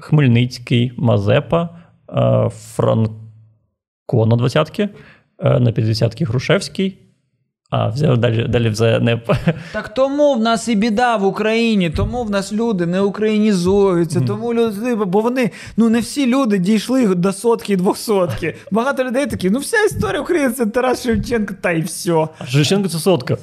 Хмельницький, 0.00 0.92
Мазепа, 0.96 1.68
е, 2.12 2.48
Франко 2.48 4.26
на 4.26 4.36
двадцятки, 4.36 4.88
е, 5.38 5.60
на 5.60 5.72
50-ки 5.72 6.24
Грушевський. 6.24 6.98
А, 7.70 7.88
взяв 7.88 8.18
далі, 8.18 8.46
далі 8.48 8.68
вже 8.68 9.00
не. 9.00 9.20
Так 9.72 9.94
тому 9.94 10.34
в 10.34 10.40
нас 10.40 10.68
і 10.68 10.74
біда 10.74 11.16
в 11.16 11.24
Україні, 11.24 11.90
тому 11.90 12.24
в 12.24 12.30
нас 12.30 12.52
люди 12.52 12.86
не 12.86 13.00
українізуються, 13.00 14.20
тому 14.20 14.54
люди, 14.54 14.94
бо 14.94 15.20
вони, 15.20 15.50
ну 15.76 15.88
не 15.88 16.00
всі 16.00 16.26
люди 16.26 16.58
дійшли 16.58 17.14
до 17.14 17.32
сотки 17.32 17.72
і 17.72 17.76
двохсотки. 17.76 18.56
Багато 18.70 19.04
людей 19.04 19.26
такі, 19.26 19.50
ну 19.50 19.58
вся 19.58 19.84
історія 19.84 20.20
України 20.20 20.50
це 20.50 20.66
Тарас 20.66 21.02
Шевченко, 21.02 21.54
та 21.60 21.70
й 21.72 21.82
все. 21.82 22.28
А 22.38 22.46
Шевченко 22.46 22.88
це 22.88 22.98
сотка. 22.98 23.36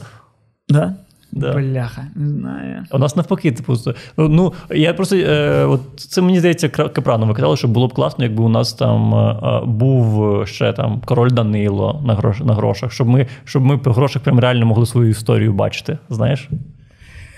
Да? 0.70 0.96
Да. 1.38 1.54
Бляха, 1.54 2.08
не 2.15 2.30
знаю. 2.30 2.84
У 2.91 2.97
нас 2.97 3.15
навпаки, 3.15 3.52
типу, 3.52 3.76
це- 3.76 3.93
ну 4.17 4.54
я 4.69 4.93
просто 4.93 5.15
е, 5.15 5.65
от 5.65 5.82
це 5.97 6.21
мені 6.21 6.39
здається, 6.39 6.69
Капранови 6.69 7.34
казали, 7.34 7.58
що 7.58 7.67
було 7.67 7.88
б 7.88 7.93
класно, 7.93 8.23
якби 8.23 8.43
у 8.43 8.50
нас 8.50 8.73
там 8.73 9.13
е, 9.15 9.39
е, 9.43 9.62
був 9.65 10.47
ще 10.47 10.73
там 10.73 11.02
король 11.06 11.30
Данило 11.32 12.02
на 12.06 12.15
грош, 12.15 12.39
на 12.39 12.54
грошах, 12.54 12.91
щоб 12.91 13.08
ми, 13.08 13.28
щоб 13.45 13.63
ми 13.65 13.78
по 13.78 13.91
грошах 13.91 14.23
прям 14.23 14.39
реально 14.39 14.65
могли 14.65 14.86
свою 14.86 15.10
історію 15.10 15.54
бачити. 15.54 15.97
Знаєш? 16.10 16.50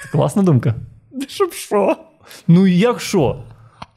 Це 0.03 0.09
класна 0.11 0.43
думка. 0.43 0.75
Щоб 1.27 1.53
що? 1.53 1.95
Ну 2.47 2.67
як 2.67 3.01
що? 3.01 3.35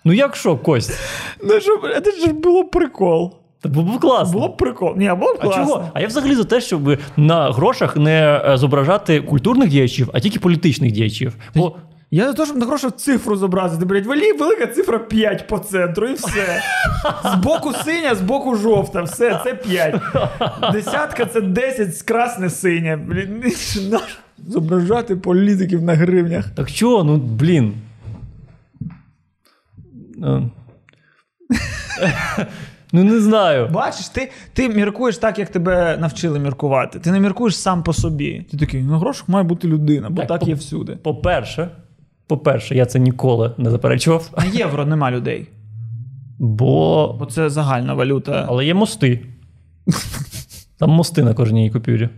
Ну 0.04 0.12
як 0.12 0.36
що, 0.36 0.56
Кость? 0.56 1.00
Ну 1.44 1.60
щоб 1.60 1.80
це 2.04 2.10
ж 2.26 2.32
було 2.32 2.64
прикол. 2.64 3.34
Та 3.62 3.68
було 3.68 3.96
б 3.96 4.01
класно. 4.01 4.33
Було 4.33 4.48
б 4.48 4.57
прикол. 4.57 4.94
Ні, 4.96 5.12
було 5.18 5.35
б 5.35 5.38
а 5.40 5.48
чого? 5.48 5.90
А 5.94 6.01
я 6.01 6.07
взагалі 6.07 6.35
за 6.35 6.44
те, 6.44 6.61
щоб 6.61 6.98
на 7.16 7.51
грошах 7.53 7.96
не 7.96 8.42
е, 8.46 8.57
зображати 8.57 9.20
культурних 9.20 9.68
діячів, 9.68 10.11
а 10.12 10.20
тільки 10.20 10.38
політичних 10.38 10.92
діячів. 10.92 11.35
Бо 11.55 11.77
Я 12.11 12.27
за 12.27 12.33
те, 12.33 12.44
щоб 12.46 12.57
на 12.57 12.66
гроші 12.66 12.90
цифру 12.96 13.37
зобразити, 13.37 13.85
блядь, 13.85 14.07
валі 14.07 14.33
велика 14.33 14.66
цифра 14.66 14.98
5 14.98 15.46
по 15.48 15.59
центру 15.59 16.09
і 16.09 16.12
все. 16.12 16.62
З 17.25 17.35
боку 17.35 17.72
синя, 17.72 18.14
з 18.14 18.20
боку 18.20 18.57
жовта, 18.57 19.03
все, 19.03 19.40
це 19.44 19.55
5. 19.55 20.01
Десятка 20.72 21.25
це 21.25 21.40
10 21.40 22.03
красне 22.03 22.51
синє. 22.51 22.96
Блін, 22.96 23.42
зображати 24.38 25.16
політиків 25.16 25.83
на 25.83 25.94
гривнях. 25.94 26.44
Так 26.51 26.72
чого? 26.72 27.05
Ну, 27.05 27.16
блін. 27.16 27.75
Ну, 32.92 33.05
не 33.05 33.20
знаю. 33.20 33.68
Бачиш, 33.72 34.09
ти, 34.09 34.31
ти 34.52 34.68
міркуєш 34.68 35.18
так, 35.18 35.38
як 35.38 35.48
тебе 35.48 35.96
навчили 36.00 36.38
міркувати. 36.38 36.98
Ти 37.00 37.11
не 37.12 37.20
міркуєш 37.20 37.57
сам 37.57 37.83
по 37.83 37.92
собі. 37.92 38.46
Ти 38.50 38.57
такий, 38.57 38.83
на 38.83 38.98
грошах 38.98 39.28
має 39.28 39.44
бути 39.44 39.68
людина, 39.68 40.11
бо 40.11 40.16
Так, 40.16 40.28
так, 40.28 40.40
по- 40.40 40.46
є 40.46 40.55
всюди. 40.55 40.96
По-перше, 40.96 41.70
по-перше, 42.26 42.74
я 42.74 42.87
це 42.87 42.98
ніколи 42.98 43.55
не 43.59 43.70
заперечував, 43.70 44.31
На 44.38 44.44
євро 44.44 44.87
нема 44.87 45.11
людей, 45.11 45.48
бо. 46.38 47.16
бо 47.18 47.26
це 47.26 47.50
загальна 47.50 47.94
валюта. 47.94 48.44
Але 48.48 48.66
є 48.66 48.74
мости. 48.74 49.26
Там 50.78 50.90
мости 50.90 51.22
на 51.22 51.35
кожній 51.35 51.70
купюрі. 51.70 52.09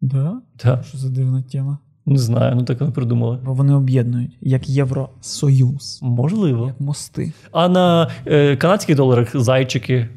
Да? 0.00 0.32
Так. 0.56 0.84
Що 0.84 0.98
за 0.98 1.08
дивна 1.08 1.42
тема? 1.42 1.78
Не 2.06 2.18
знаю, 2.18 2.54
ну 2.56 2.62
так 2.64 2.80
вони 2.80 2.92
придумали. 2.92 3.38
Бо 3.44 3.54
вони 3.54 3.74
об'єднують 3.74 4.36
як 4.40 4.68
Євросоюз, 4.68 5.98
Можливо. 6.02 6.66
як 6.66 6.80
мости. 6.80 7.32
А 7.52 7.68
на 7.68 8.10
е, 8.26 8.56
канадських 8.56 8.96
доларах 8.96 9.36
зайчики, 9.36 10.08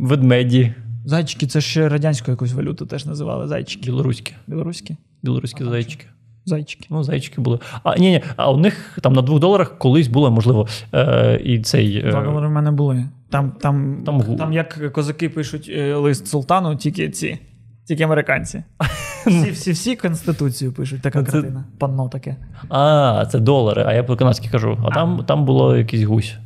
ведмеді, 0.00 0.74
Зайчики 1.04 1.46
це 1.46 1.60
ще 1.60 1.88
радянську 1.88 2.30
якусь 2.30 2.52
валюту 2.52 2.86
теж 2.86 3.06
називали. 3.06 3.48
Зайчики. 3.48 3.86
білоруські. 3.90 4.34
Білоруські? 4.46 4.96
Білоруські 5.22 5.64
зайчики. 5.64 6.06
Зайчики. 6.44 6.86
Ну, 6.90 7.02
зайчики 7.02 7.40
були. 7.40 7.58
А 7.82 7.96
ні, 7.96 8.10
ні, 8.10 8.22
а 8.36 8.50
у 8.50 8.56
них 8.56 8.98
там 9.02 9.12
на 9.12 9.22
двох 9.22 9.40
доларах 9.40 9.78
колись 9.78 10.08
було, 10.08 10.30
можливо, 10.30 10.66
е, 10.94 11.40
і 11.44 11.60
цей. 11.60 11.98
е, 11.98 12.10
Два 12.10 12.24
долари 12.24 12.48
в 12.48 12.50
мене 12.50 12.70
були. 12.70 13.04
Там, 13.30 13.52
там, 13.60 14.02
Там 14.06 14.36
там, 14.36 14.52
як 14.52 14.92
козаки 14.92 15.28
пишуть 15.28 15.70
е, 15.74 15.94
лист 15.94 16.26
султану, 16.26 16.76
тільки 16.76 17.10
ці, 17.10 17.38
тільки 17.84 18.02
американці. 18.04 18.62
Всі, 19.26 19.50
всі, 19.50 19.72
всі 19.72 19.96
конституцію 19.96 20.72
пишуть, 20.72 21.02
така 21.02 21.24
Це- 21.24 21.32
картина. 21.32 21.64
Панно 21.78 22.08
таке. 22.08 22.36
А, 22.68 23.26
це 23.32 23.38
долари, 23.38 23.84
а 23.86 23.92
я 23.92 24.04
по 24.04 24.16
канадськи 24.16 24.48
кажу. 24.48 24.78
А 24.84 24.90
там, 24.94 25.24
там 25.26 25.44
було 25.44 25.76
якийсь 25.76 26.02
гусь. 26.02 26.36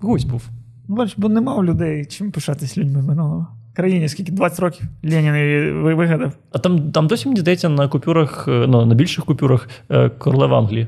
Гусь 0.00 0.24
був. 0.24 0.48
Ну, 0.88 0.96
бач, 0.96 1.14
бо 1.16 1.28
нема 1.28 1.54
у 1.54 1.64
людей 1.64 2.04
чим 2.04 2.30
пишатись 2.30 2.78
людьми 2.78 3.02
минулого. 3.02 3.46
Країні 3.74 4.08
скільки 4.08 4.32
20 4.32 4.60
років 4.60 4.86
Ленін 5.04 5.34
її 5.36 5.72
вигадав. 5.72 6.32
А 6.52 6.58
там, 6.58 6.92
там 6.92 7.06
досі 7.06 7.28
мені 7.28 7.40
здається 7.40 7.68
на 7.68 7.88
купюрах, 7.88 8.44
е, 8.48 8.66
ну, 8.68 8.86
на 8.86 8.94
більших 8.94 9.24
купюрах 9.24 9.68
е, 9.90 10.08
королева 10.08 10.58
Англії. 10.58 10.86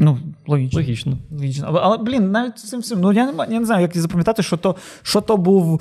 Ну, 0.00 0.18
логічно. 0.46 0.78
Логічно. 0.80 1.18
Логічно. 1.30 1.64
Але, 1.68 1.80
але 1.82 1.98
блін, 1.98 2.30
навіть 2.30 2.58
цим 2.58 2.80
всім. 2.80 3.00
Ну 3.00 3.12
я 3.12 3.32
не, 3.32 3.32
я 3.50 3.60
не 3.60 3.66
знаю, 3.66 3.82
як 3.82 3.96
запам'ятати, 3.96 4.42
що 4.42 4.56
то, 4.56 4.76
що 5.02 5.20
то 5.20 5.36
був 5.36 5.80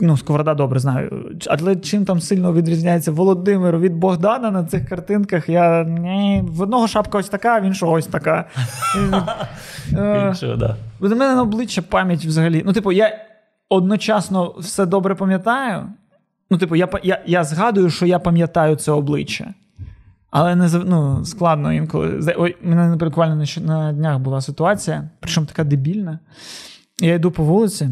ну, 0.00 0.16
Сковорода 0.16 0.54
добре 0.54 0.80
знаю. 0.80 1.36
Але 1.48 1.76
чим 1.76 2.04
там 2.04 2.20
сильно 2.20 2.52
відрізняється 2.52 3.12
Володимир 3.12 3.78
від 3.78 3.94
Богдана 3.94 4.50
на 4.50 4.64
цих 4.64 4.88
картинках, 4.88 5.48
я 5.48 5.84
ні, 5.84 6.42
в 6.46 6.62
одного 6.62 6.88
шапка 6.88 7.18
ось 7.18 7.28
така, 7.28 7.60
в 7.60 7.64
іншого 7.64 7.92
ось 7.92 8.06
така. 8.06 8.44
Е, 9.92 10.34
да. 10.58 10.76
Бо 11.00 11.08
мене 11.08 11.34
на 11.34 11.42
обличчя 11.42 11.82
пам'ять 11.82 12.24
взагалі. 12.24 12.62
Ну, 12.66 12.72
типу, 12.72 12.92
я 12.92 13.18
одночасно 13.68 14.54
все 14.58 14.86
добре 14.86 15.14
пам'ятаю. 15.14 15.86
Ну, 16.50 16.58
типу, 16.58 16.76
я, 16.76 16.88
я, 17.02 17.22
я 17.26 17.44
згадую, 17.44 17.90
що 17.90 18.06
я 18.06 18.18
пам'ятаю 18.18 18.76
це 18.76 18.92
обличчя. 18.92 19.54
Але 20.34 20.56
не 20.56 20.68
ну, 20.86 21.24
складно 21.24 21.72
інколи. 21.72 22.34
Ой, 22.36 22.56
мене 22.62 22.96
буквально 22.96 23.36
на, 23.36 23.60
на 23.60 23.92
днях 23.92 24.18
була 24.18 24.40
ситуація, 24.40 25.10
причому 25.20 25.46
така 25.46 25.64
дебільна. 25.64 26.18
Я 27.00 27.14
йду 27.14 27.30
по 27.30 27.44
вулиці 27.44 27.88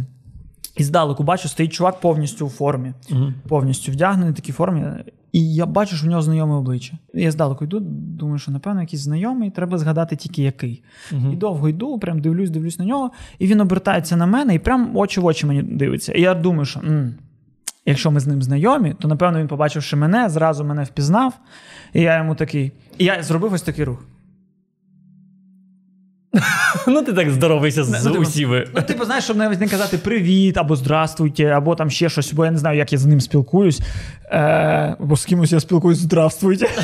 і 0.77 0.85
здалеку 0.85 1.23
бачу, 1.23 1.49
стоїть 1.49 1.73
чувак 1.73 2.01
повністю 2.01 2.47
у 2.47 2.49
формі, 2.49 2.93
Мгм. 3.11 3.35
повністю 3.49 3.93
вдягнений 3.93 4.33
в 4.33 4.37
такій 4.37 4.53
формі. 4.53 4.85
І 5.33 5.55
я 5.55 5.67
бачу, 5.67 5.97
що 5.97 6.07
в 6.07 6.11
нього 6.11 6.23
знайоме 6.23 6.55
обличчя. 6.55 6.99
Я 7.15 7.31
здалеку 7.31 7.65
йду, 7.65 7.81
думаю, 8.19 8.39
що 8.39 8.51
напевно 8.53 8.81
якийсь 8.81 9.03
знайомий, 9.03 9.51
треба 9.51 9.79
згадати 9.79 10.17
тільки 10.17 10.43
який. 10.43 10.83
Мгм. 11.13 11.33
І 11.33 11.37
довго 11.37 11.69
йду, 11.69 11.99
прям 11.99 12.21
дивлюсь, 12.21 12.51
дивлюсь 12.51 12.79
на 12.79 12.85
нього, 12.85 13.11
і 13.39 13.47
він 13.47 13.61
обертається 13.61 14.17
на 14.17 14.27
мене 14.27 14.55
і 14.55 14.59
прям 14.59 14.97
очі 14.97 15.21
в 15.21 15.25
очі 15.27 15.47
мені 15.47 15.63
дивиться. 15.63 16.13
І 16.13 16.21
я 16.21 16.35
думаю, 16.35 16.65
що 16.65 16.81
м, 16.81 17.15
якщо 17.87 18.11
ми 18.11 18.21
з 18.21 18.27
ним 18.27 18.43
знайомі, 18.43 18.95
то 19.01 19.09
напевно 19.09 19.39
він, 19.41 19.49
побачивши 19.49 19.97
мене, 19.97 20.29
зразу 20.29 20.65
мене 20.65 20.85
впізнав. 20.85 21.33
І 21.93 22.01
я 22.01 22.19
йому 22.19 22.35
такий. 22.35 22.73
І 22.99 23.05
я 23.05 23.23
зробив 23.23 23.53
ось 23.53 23.63
такий 23.63 23.85
рух. 23.85 24.05
Ну, 26.87 27.03
ти 27.03 27.13
так 27.13 27.31
здоровийся 27.31 27.85
з 27.85 28.05
Ну, 28.05 28.11
типу, 28.11 28.23
усіми. 28.23 28.67
Ну, 28.75 28.83
типу, 28.83 29.05
знаєш, 29.05 29.25
щоб 29.25 29.37
навіть 29.37 29.61
не 29.61 29.69
казати 29.69 29.99
привіт 29.99 30.57
або 30.57 30.77
здравствуйте, 30.77 31.45
або 31.45 31.75
там 31.75 31.91
ще 31.91 32.09
щось, 32.09 32.33
бо 32.33 32.45
я 32.45 32.51
не 32.51 32.59
знаю, 32.59 32.79
як 32.79 32.93
я 32.93 32.99
з 32.99 33.07
ним 33.07 33.21
спілкуюсь. 33.21 33.81
Е, 34.31 34.97
бо 35.01 35.17
з 35.17 35.25
кимось 35.25 35.53
я 35.53 35.61
спілкуюсь 35.61 35.99
здравствуйте. 35.99 36.69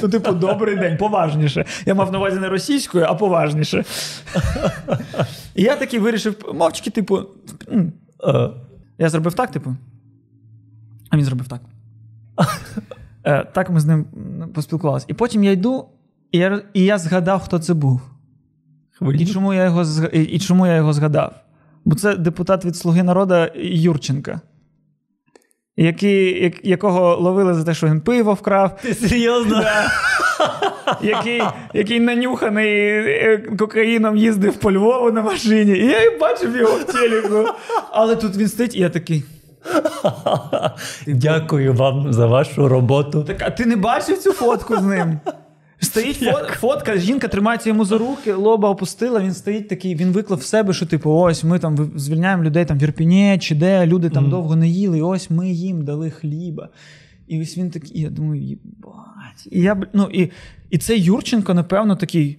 Ну, 0.00 0.08
типу, 0.08 0.32
добрий 0.32 0.76
день, 0.76 0.96
поважніше. 0.96 1.64
Я 1.86 1.94
мав 1.94 2.12
на 2.12 2.18
увазі 2.18 2.38
не 2.38 2.48
російською, 2.48 3.06
а 3.08 3.14
поважніше. 3.14 3.84
І 5.54 5.62
я 5.62 5.76
такий 5.76 5.98
вирішив, 5.98 6.34
мовчки, 6.54 6.90
типу. 6.90 7.18
Е, 8.26 8.50
я 8.98 9.08
зробив 9.08 9.34
так, 9.34 9.50
типу. 9.50 9.76
А 11.10 11.16
він 11.16 11.24
зробив 11.24 11.48
так. 11.48 11.60
Е, 13.24 13.44
так 13.44 13.70
ми 13.70 13.80
з 13.80 13.86
ним 13.86 14.04
поспілкувалися. 14.54 15.06
І 15.08 15.14
потім 15.14 15.44
я 15.44 15.50
йду, 15.50 15.84
і 16.32 16.38
я, 16.38 16.62
і 16.74 16.84
я 16.84 16.98
згадав, 16.98 17.42
хто 17.42 17.58
це 17.58 17.74
був. 17.74 18.00
І 19.14 19.26
чому 19.26 19.54
я 19.54 19.64
його 19.64 19.84
і, 20.12 20.22
і 20.22 20.38
чому 20.38 20.66
я 20.66 20.76
його 20.76 20.92
згадав? 20.92 21.34
Бо 21.84 21.96
це 21.96 22.16
депутат 22.16 22.64
від 22.64 22.76
Слуги 22.76 23.02
народу 23.02 23.34
Юрченка, 23.62 24.40
який, 25.76 26.42
як, 26.42 26.64
якого 26.64 27.16
ловили 27.16 27.54
за 27.54 27.64
те, 27.64 27.74
що 27.74 27.86
він 27.86 28.00
пиво 28.00 28.34
вкрав, 28.34 28.80
Ти 28.82 28.94
серйозно? 28.94 29.62
який, 31.02 31.42
який 31.74 32.00
нанюханий 32.00 32.68
е, 32.68 33.42
кокаїном 33.58 34.16
їздив 34.16 34.56
по 34.56 34.72
Львову 34.72 35.12
на 35.12 35.22
машині. 35.22 35.72
І 35.72 35.86
я 35.86 36.18
бачив 36.20 36.56
його 36.56 36.72
в 36.76 36.84
телеку. 36.84 37.48
Але 37.90 38.16
тут 38.16 38.36
він 38.36 38.48
стоїть, 38.48 38.76
і 38.76 38.80
я 38.80 38.88
такий. 38.90 39.24
Дякую 41.06 41.74
вам 41.74 42.12
за 42.12 42.26
вашу 42.26 42.68
роботу. 42.68 43.24
Так, 43.24 43.36
а 43.40 43.50
ти 43.50 43.66
не 43.66 43.76
бачив 43.76 44.18
цю 44.18 44.32
фотку 44.32 44.76
з 44.76 44.82
ним? 44.82 45.20
Стоїть 45.80 46.22
фо- 46.22 46.52
фотка, 46.52 46.96
жінка 46.96 47.28
тримається 47.28 47.68
йому 47.68 47.84
за 47.84 47.98
руки, 47.98 48.32
лоба 48.32 48.68
опустила. 48.68 49.20
Він 49.20 49.34
стоїть 49.34 49.68
такий, 49.68 49.94
він 49.94 50.12
виклав 50.12 50.38
в 50.38 50.42
себе, 50.42 50.72
що 50.72 50.86
типу, 50.86 51.10
ось 51.10 51.44
ми 51.44 51.58
там 51.58 51.90
звільняємо 51.96 52.42
людей 52.42 52.64
там 52.64 52.78
в 52.78 52.82
Ірпіні 52.82 53.38
чи 53.38 53.54
де, 53.54 53.86
люди 53.86 54.10
там 54.10 54.30
довго 54.30 54.56
не 54.56 54.68
їли, 54.68 54.98
і 54.98 55.02
ось 55.02 55.30
ми 55.30 55.50
їм 55.50 55.84
дали 55.84 56.10
хліба. 56.10 56.68
І 57.26 57.42
ось 57.42 57.58
він 57.58 57.70
такий, 57.70 58.00
я 58.00 58.10
думаю, 58.10 58.42
їбать. 58.42 59.48
І 59.50 59.60
я, 59.60 59.82
ну, 59.92 60.10
і, 60.12 60.30
і 60.70 60.78
цей 60.78 61.02
Юрченко, 61.02 61.54
напевно, 61.54 61.96
такий. 61.96 62.38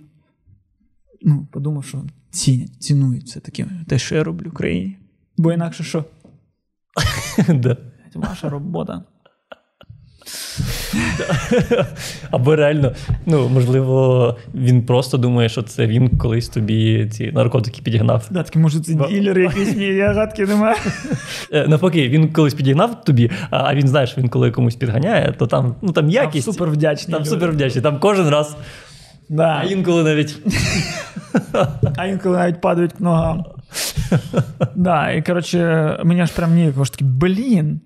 Ну, 1.22 1.48
подумав, 1.52 1.86
що 1.86 2.04
цінять, 2.30 2.76
цінують 2.80 3.26
все 3.26 3.40
таки 3.40 3.68
те, 3.88 4.00
що 4.00 4.16
я 4.16 4.24
роблю 4.24 4.46
в 4.46 4.54
Україні. 4.54 4.98
Бо 5.38 5.54
інакше 5.54 5.84
що? 5.84 6.06
Ваша 8.16 8.50
робота. 8.50 9.04
Або 12.32 12.56
реально, 12.56 12.92
ну, 13.26 13.50
можливо, 13.50 14.38
він 14.56 14.86
просто 14.86 15.18
думає, 15.18 15.50
що 15.50 15.62
це 15.62 15.88
він 15.88 16.10
колись 16.18 16.50
тобі 16.50 17.10
ці 17.12 17.32
наркотики 17.32 17.82
підігнав. 17.82 18.28
Да, 18.32 18.44
таки, 18.44 18.60
може, 18.60 18.80
це 18.80 18.94
ділери 18.94 19.44
якісь, 19.44 19.76
ні, 19.76 19.86
я 19.86 20.14
гадки 20.14 20.46
немає. 20.46 20.76
Е, 21.52 21.68
Навпаки, 21.68 22.10
він 22.10 22.34
колись 22.34 22.54
підігнав 22.54 23.04
тобі, 23.04 23.32
а 23.50 23.76
він 23.76 23.88
знає, 23.88 24.08
що 24.08 24.22
він 24.22 24.30
коли 24.30 24.52
комусь 24.52 24.76
підганяє, 24.76 25.34
то 25.40 25.48
там, 25.48 25.76
ну, 25.82 25.92
там 25.92 26.10
якість. 26.10 26.46
Супер 26.46 26.70
вдячний. 26.70 27.16
Там 27.18 27.26
супер 27.26 27.52
вдячний. 27.52 27.84
Там 27.84 28.00
кожен 28.00 28.30
раз, 28.30 28.56
Да. 29.30 29.60
а 29.62 29.64
інколи 29.64 30.04
навіть. 30.04 30.38
А 31.98 32.06
інколи 32.06 32.38
навіть 32.38 32.62
падають 32.62 32.92
к 32.94 32.98
ногам. 33.00 33.44
да, 34.76 35.12
і 35.12 35.22
коротше, 35.22 35.60
мені 36.04 36.22
аж 36.22 36.32
прям 36.32 36.54
ніяково 36.56 36.86
ж 36.86 36.92
такий, 36.92 37.08
блін. 37.08 37.82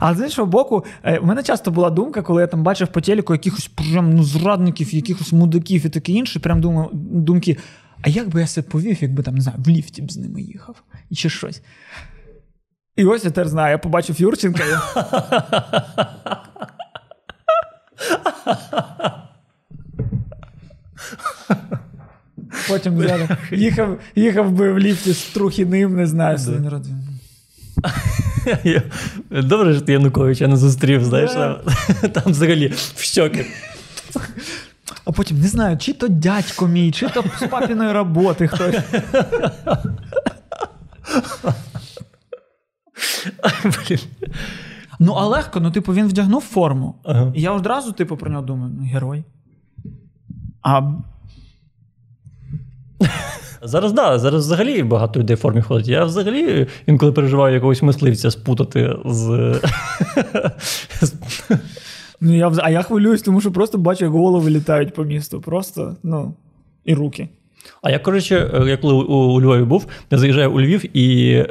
Але 0.00 0.16
з 0.16 0.20
іншого 0.20 0.46
боку, 0.46 0.84
е, 1.04 1.18
в 1.18 1.26
мене 1.26 1.42
часто 1.42 1.70
була 1.70 1.90
думка, 1.90 2.22
коли 2.22 2.40
я 2.42 2.46
там 2.46 2.62
бачив 2.62 2.88
по 2.88 3.00
телеку 3.00 3.34
якихось 3.34 3.68
прям 3.68 4.14
ну, 4.14 4.22
зрадників, 4.22 4.94
якихось 4.94 5.32
мудаків 5.32 5.86
і 5.86 5.88
таке 5.88 6.12
інше, 6.12 6.40
прям 6.40 6.60
думав, 6.60 6.90
думки, 6.92 7.56
а 8.02 8.08
як 8.08 8.28
би 8.28 8.40
я 8.40 8.46
себе 8.46 8.66
повів, 8.70 8.96
якби 9.00 9.22
там, 9.22 9.34
не 9.34 9.40
знаю, 9.40 9.58
в 9.64 9.68
ліфті 9.68 10.02
б 10.02 10.12
з 10.12 10.16
ними 10.16 10.42
їхав, 10.42 10.82
і 11.10 11.14
чи 11.14 11.30
щось. 11.30 11.62
І 12.96 13.04
ось 13.04 13.24
я 13.24 13.30
тепер 13.30 13.48
знаю, 13.48 13.70
я 13.72 13.78
побачив 13.78 14.20
Юрченка. 14.20 14.62
і- 14.64 14.78
Потім 22.68 23.00
зараз 23.02 23.28
їхав, 23.52 23.98
їхав 24.16 24.52
би 24.52 24.72
в 24.72 24.78
ліфті 24.78 25.12
з 25.12 25.24
трухіним, 25.24 25.96
не 25.96 26.06
знаю, 26.06 26.38
собі 26.38 26.58
народ. 26.58 26.86
Добре, 29.30 29.74
що 29.74 29.82
ти 29.82 29.92
Януковича 29.92 30.48
не 30.48 30.56
зустрів, 30.56 31.04
знаєш, 31.04 31.30
там, 31.30 31.56
там 32.12 32.22
взагалі 32.26 32.72
в 32.94 33.00
щоки. 33.00 33.46
А 35.04 35.12
потім 35.12 35.40
не 35.40 35.48
знаю, 35.48 35.78
чи 35.78 35.92
то 35.92 36.08
дядько 36.08 36.66
мій, 36.66 36.92
чи 36.92 37.08
то 37.08 37.24
з 37.40 37.46
папіної 37.46 37.92
роботи 37.92 38.48
хтось. 38.48 38.76
Блін. 43.64 43.98
Ну, 44.98 45.12
а 45.12 45.26
легко, 45.26 45.60
ну, 45.60 45.70
типу, 45.70 45.92
він 45.94 46.06
вдягнув 46.06 46.42
форму. 46.42 46.94
Ага. 47.04 47.32
І 47.34 47.40
я 47.40 47.52
одразу, 47.52 47.92
типу, 47.92 48.16
про 48.16 48.30
нього 48.30 48.42
думаю, 48.42 48.74
ну, 48.78 48.84
герой. 48.84 49.24
А 50.62 50.92
Зараз 53.62 53.92
да, 53.92 54.18
зараз 54.18 54.46
взагалі 54.46 54.82
багато 54.82 55.20
людей 55.20 55.36
в 55.36 55.38
формі 55.38 55.62
ходить. 55.62 55.88
Я 55.88 56.04
взагалі 56.04 56.66
інколи 56.86 57.12
переживаю 57.12 57.54
якогось 57.54 57.82
мисливця 57.82 58.30
спутати 58.30 58.96
з. 59.04 59.54
Ну, 62.20 62.36
я, 62.36 62.52
а 62.58 62.70
я 62.70 62.82
хвилююсь, 62.82 63.22
тому 63.22 63.40
що 63.40 63.52
просто 63.52 63.78
бачу, 63.78 64.04
як 64.04 64.12
голови 64.12 64.50
літають 64.50 64.94
по 64.94 65.04
місту. 65.04 65.40
Просто, 65.40 65.96
ну, 66.02 66.34
і 66.84 66.94
руки. 66.94 67.28
А 67.82 67.90
я, 67.90 67.98
коротше, 67.98 68.50
е, 68.54 68.68
я 68.68 68.76
коли 68.76 68.94
у, 68.94 69.14
у 69.14 69.40
Львові 69.40 69.62
був, 69.62 69.86
я 70.10 70.18
заїжджаю 70.18 70.52
у 70.52 70.60
Львів 70.60 70.96
і. 70.96 71.44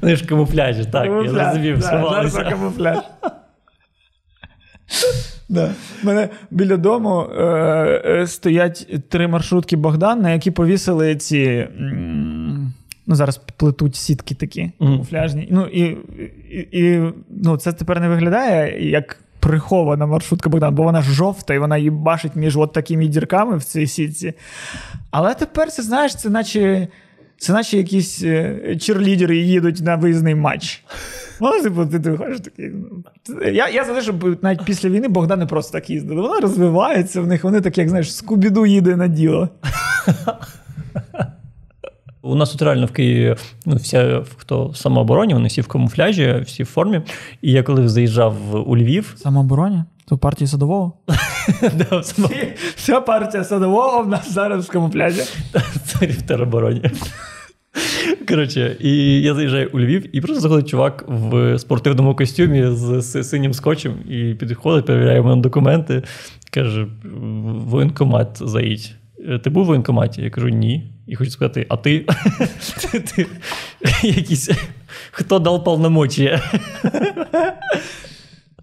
Вони 0.00 0.16
ж 0.16 0.24
камуфляжі, 0.24 0.84
так, 0.92 1.04
я 1.04 1.46
розумів, 1.46 1.82
сховалися. 1.82 2.44
камуфляж. 2.44 2.98
Да. 5.52 5.70
У 6.02 6.06
мене 6.06 6.28
біля 6.50 6.76
дому 6.76 7.20
е, 7.20 7.44
е, 8.06 8.26
стоять 8.26 9.08
три 9.08 9.28
маршрутки 9.28 9.76
Богдан, 9.76 10.20
на 10.20 10.32
які 10.32 10.50
повісили 10.50 11.16
ці. 11.16 11.68
Ну, 13.06 13.14
зараз 13.14 13.40
плетуть 13.56 13.96
сітки 13.96 14.34
такі 14.34 14.70
камуфляжні. 14.78 15.48
Ну, 15.50 15.66
і, 15.66 15.82
і, 16.50 16.68
і 16.72 17.12
ну, 17.28 17.56
це 17.56 17.72
тепер 17.72 18.00
не 18.00 18.08
виглядає 18.08 18.90
як 18.90 19.18
прихована 19.40 20.06
маршрутка 20.06 20.50
Богдан, 20.50 20.74
бо 20.74 20.82
вона 20.82 21.02
жовта 21.02 21.54
і 21.54 21.58
вона 21.58 21.76
її 21.76 21.90
бачить 21.90 22.36
між 22.36 22.56
от 22.56 22.72
такими 22.72 23.06
дірками 23.06 23.56
в 23.56 23.64
цій 23.64 23.86
сітці. 23.86 24.34
Але 25.10 25.34
тепер 25.34 25.70
це 25.70 25.82
знаєш, 25.82 26.16
це 26.16 26.30
наче. 26.30 26.88
Це 27.42 27.52
наче 27.52 27.76
якісь 27.76 28.22
е, 28.22 28.76
черлідери 28.80 29.36
їдуть 29.36 29.80
на 29.80 29.96
виїзний 29.96 30.34
матч. 30.34 30.84
Ну, 31.40 31.62
типу, 31.62 31.86
ти, 31.86 32.00
ти 32.00 32.10
виходиш 32.10 32.40
такий. 32.40 32.70
ну, 33.28 33.42
Я, 33.52 33.68
я 33.68 33.84
за 33.84 33.94
те, 33.94 34.02
щоб 34.02 34.42
навіть 34.42 34.64
після 34.64 34.88
війни 34.88 35.08
Богдан 35.08 35.38
не 35.38 35.46
просто 35.46 35.72
так 35.72 35.90
їздив. 35.90 36.16
Вона 36.16 36.40
розвивається 36.40 37.20
в 37.20 37.26
них, 37.26 37.44
вони 37.44 37.60
так, 37.60 37.78
як 37.78 37.88
знаєш, 37.88 38.14
Скубіду 38.14 38.66
їде 38.66 38.96
на 38.96 39.08
діло. 39.08 39.48
У 42.22 42.34
нас 42.34 42.50
тут 42.50 42.62
реально 42.62 42.86
в 42.86 42.92
Києві 42.92 43.36
ну, 43.66 43.76
вся, 43.76 44.24
хто 44.36 44.68
в 44.68 44.76
самообороні, 44.76 45.34
вони 45.34 45.48
всі 45.48 45.60
в 45.60 45.66
камуфляжі, 45.66 46.42
всі 46.46 46.62
в 46.62 46.66
формі. 46.66 47.02
І 47.42 47.52
я 47.52 47.62
коли 47.62 47.88
заїжджав 47.88 48.36
у 48.70 48.76
Львів, 48.76 49.14
Самообороні? 49.16 49.84
То 50.12 50.18
партії 50.18 50.48
садового? 50.48 50.92
Вся 52.76 53.00
партія 53.00 53.44
садового 53.44 54.02
в 54.02 54.08
нас 54.08 54.32
зараз 54.32 54.64
в 54.68 54.68
камуфляжі. 54.70 55.22
Це 55.86 56.06
в 56.06 56.22
теробороні. 56.22 56.82
Коротше, 58.28 58.76
і 58.80 59.22
я 59.22 59.34
заїжджаю 59.34 59.70
у 59.72 59.80
Львів, 59.80 60.16
і 60.16 60.20
просто 60.20 60.40
заходить 60.40 60.68
чувак 60.68 61.04
в 61.08 61.58
спортивному 61.58 62.14
костюмі 62.16 62.66
з 62.70 63.02
си- 63.02 63.24
синім 63.24 63.54
скотчем 63.54 63.94
і 64.08 64.34
підходить, 64.34 64.86
перевіряє 64.86 65.20
в 65.20 65.24
мене 65.26 65.42
документи. 65.42 66.02
Каже: 66.50 66.82
в 67.04 67.68
воєнкомат 67.68 68.28
заїдь. 68.40 68.90
«Е, 69.28 69.38
Ти 69.38 69.50
був 69.50 69.64
в 69.64 69.66
воєнкоматі? 69.66 70.22
Я 70.22 70.30
кажу, 70.30 70.48
ні. 70.48 70.92
І 71.06 71.16
хочу 71.16 71.30
сказати, 71.30 71.66
а 71.68 71.76
ти? 71.76 72.06
ти, 72.92 73.00
ти 73.00 73.26
якийсь, 74.02 74.50
хто 75.10 75.38
дав 75.38 75.64
повномочія? 75.64 76.42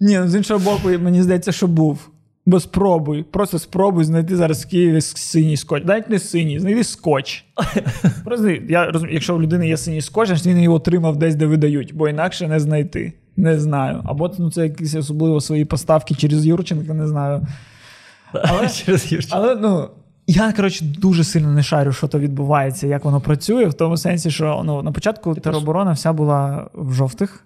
Ні, 0.00 0.18
ну 0.18 0.28
з 0.28 0.34
іншого 0.34 0.60
боку, 0.60 0.88
мені 1.02 1.22
здається, 1.22 1.52
що 1.52 1.66
був. 1.66 2.10
Бо 2.46 2.60
спробуй, 2.60 3.22
просто 3.22 3.58
спробуй 3.58 4.04
знайти 4.04 4.36
зараз 4.36 4.64
в 4.64 4.68
Києві 4.68 5.00
синій 5.00 5.56
скотч. 5.56 5.84
Навіть 5.84 6.10
не 6.10 6.18
синій, 6.18 6.58
знайди 6.58 6.84
скотч. 6.84 7.44
Просто 8.24 8.50
я 8.50 8.86
розумію, 8.86 9.14
якщо 9.14 9.36
у 9.36 9.40
людини 9.40 9.68
є 9.68 9.76
синій 9.76 10.00
скотч, 10.00 10.28
значить 10.28 10.46
він 10.46 10.60
його 10.60 10.76
отримав 10.76 11.16
десь, 11.16 11.34
де 11.34 11.46
видають, 11.46 11.94
бо 11.94 12.08
інакше 12.08 12.48
не 12.48 12.60
знайти. 12.60 13.12
Не 13.36 13.60
знаю. 13.60 14.02
Або 14.04 14.30
ну, 14.38 14.50
це 14.50 14.62
якісь 14.62 14.94
особливо 14.94 15.40
свої 15.40 15.64
поставки 15.64 16.14
через 16.14 16.46
Юрченка, 16.46 16.94
не 16.94 17.06
знаю. 17.06 17.46
Але- 18.32 18.68
Через 18.68 19.12
Юрченка. 19.12 19.36
Але 19.36 19.56
ну. 19.56 19.88
Я, 20.26 20.52
коротше, 20.52 20.84
дуже 20.84 21.24
сильно 21.24 21.52
не 21.52 21.62
шарю, 21.62 21.92
що 21.92 22.08
то 22.08 22.18
відбувається, 22.18 22.86
як 22.86 23.04
воно 23.04 23.20
працює, 23.20 23.66
в 23.66 23.74
тому 23.74 23.96
сенсі, 23.96 24.30
що 24.30 24.62
ну, 24.64 24.82
на 24.82 24.92
початку 24.92 25.34
тероборона 25.34 25.92
вся 25.92 26.12
була 26.12 26.70
в 26.74 26.92
жовтих 26.92 27.44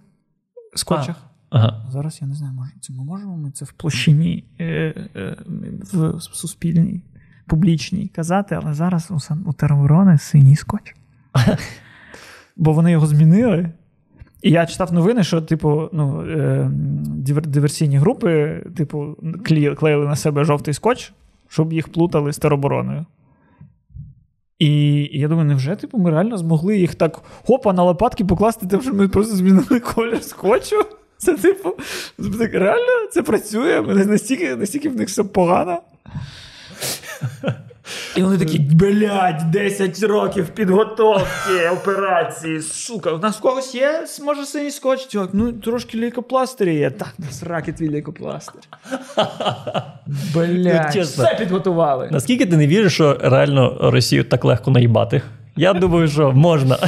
скотчах. 0.74 1.16
Ага. 1.54 1.82
Зараз 1.90 2.18
я 2.22 2.28
не 2.28 2.34
знаю, 2.34 2.52
може, 2.54 2.70
це 2.80 2.92
ми 2.92 3.04
можемо 3.04 3.36
ми 3.36 3.50
це 3.50 3.64
в 3.64 3.72
площині, 3.72 4.44
е, 4.60 4.64
е, 5.16 5.36
в 5.94 6.20
суспільній, 6.20 7.02
публічній 7.46 8.08
казати, 8.08 8.58
але 8.62 8.74
зараз 8.74 9.10
у, 9.10 9.20
Сан- 9.20 9.44
у 9.46 9.52
тероборони 9.52 10.18
синій 10.18 10.56
скотч. 10.56 10.94
Бо 12.56 12.72
вони 12.72 12.90
його 12.90 13.06
змінили. 13.06 13.72
І 14.42 14.50
я 14.50 14.66
читав 14.66 14.92
новини, 14.92 15.24
що, 15.24 15.42
типу, 15.42 15.88
ну, 15.92 16.22
е, 16.22 16.70
диверсійні 17.28 17.98
групи, 17.98 18.62
типу, 18.76 19.16
клеїли 19.76 20.06
на 20.06 20.16
себе 20.16 20.44
жовтий 20.44 20.74
скотч, 20.74 21.12
щоб 21.48 21.72
їх 21.72 21.88
плутали 21.88 22.32
з 22.32 22.38
теробороною. 22.38 23.06
І, 24.58 24.68
і 25.12 25.18
я 25.18 25.28
думаю, 25.28 25.48
невже 25.48 25.76
типу, 25.76 25.98
ми 25.98 26.10
реально 26.10 26.38
змогли 26.38 26.78
їх 26.78 26.94
так 26.94 27.22
хопа 27.46 27.72
на 27.72 27.82
лопатки 27.82 28.24
покласти, 28.24 28.66
тим, 28.66 28.82
що 28.82 28.94
ми 28.94 29.08
просто 29.08 29.36
змінили 29.36 29.80
колір 29.80 30.22
скотчу? 30.22 30.76
Це, 31.24 31.34
типу, 31.34 31.72
реально 32.52 33.06
це 33.12 33.22
працює? 33.22 33.80
Настільки, 33.82 34.56
настільки 34.56 34.88
в 34.88 34.96
них 34.96 35.08
все 35.08 35.24
погано. 35.24 35.78
І 38.16 38.22
вони 38.22 38.38
такі, 38.38 38.58
блядь, 38.58 39.50
10 39.50 40.02
років 40.02 40.48
підготовки 40.48 41.68
операції. 41.72 42.60
Сука, 42.62 43.10
у 43.12 43.18
нас 43.18 43.36
когось 43.36 43.74
є, 43.74 44.04
може, 44.24 44.46
синій 44.46 44.70
скотч? 44.70 45.06
Чувак, 45.06 45.30
ну 45.32 45.52
трошки 45.52 46.00
лейкопластирі 46.00 46.74
є. 46.74 46.90
Так, 46.90 47.14
на 47.18 47.30
сраки 47.30 47.72
твій 47.72 47.88
лейкопластир. 47.88 48.60
Блядь, 50.34 50.92
Ну, 50.96 51.02
все 51.02 51.36
підготували. 51.38 52.08
Наскільки 52.12 52.46
ти 52.46 52.56
не 52.56 52.66
віриш, 52.66 52.94
що 52.94 53.18
реально 53.22 53.78
Росію 53.80 54.24
так 54.24 54.44
легко 54.44 54.70
наїбати? 54.70 55.22
Я 55.56 55.72
думаю, 55.72 56.08
що 56.08 56.32
можна. 56.32 56.78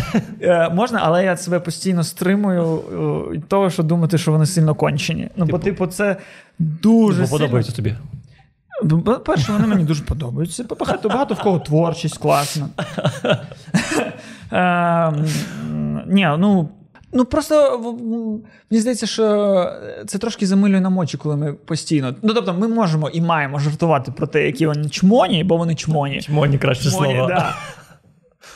Е, 0.41 0.71
можна, 0.71 1.01
але 1.03 1.25
я 1.25 1.37
себе 1.37 1.61
постійно 1.61 2.05
стримую 2.05 2.63
е, 2.63 3.33
від 3.35 3.49
того, 3.49 3.71
що 3.71 3.83
думати, 3.83 4.19
що 4.19 4.33
вони 4.33 4.47
сильно 4.47 4.75
кончені. 4.75 5.29
Ну, 5.37 5.45
бо, 5.45 5.59
типу, 5.59 5.87
це 5.87 6.17
дуже 6.59 7.21
Бо 7.21 7.27
сильно... 7.27 7.39
подобається 7.39 7.73
тобі. 7.73 7.95
Ну, 8.85 9.01
Перше, 9.03 9.53
вони 9.53 9.67
мені 9.67 9.85
дуже 9.85 10.05
подобаються. 10.05 10.65
Багато, 10.81 11.09
багато 11.09 11.35
в 11.35 11.41
кого 11.43 11.59
творчість 11.59 12.19
класна. 12.19 12.69
Ем, 14.53 15.25
Ні, 16.07 16.29
ну. 16.39 16.69
Ну 17.13 17.25
просто 17.25 17.81
мені 18.71 18.81
здається, 18.81 19.07
що 19.07 19.67
це 20.07 20.19
трошки 20.19 20.47
замилює 20.47 20.81
нам 20.81 20.99
очі, 20.99 21.17
коли 21.17 21.37
ми 21.37 21.53
постійно. 21.53 22.15
Ну 22.23 22.35
тобто, 22.35 22.55
ми 22.55 22.69
можемо 22.69 23.09
і 23.09 23.21
маємо 23.21 23.59
жартувати 23.59 24.13
про 24.13 24.27
те, 24.27 24.47
які 24.47 24.67
вони 24.67 24.89
чмоні, 24.89 25.45
бо 25.45 25.57
вони 25.57 25.75
чмоні. 25.75 26.21
Чмоні 26.21 26.59
краще 26.59 26.91
Чмоні, 26.91 27.15
слово. 27.15 27.29
да. 27.29 27.55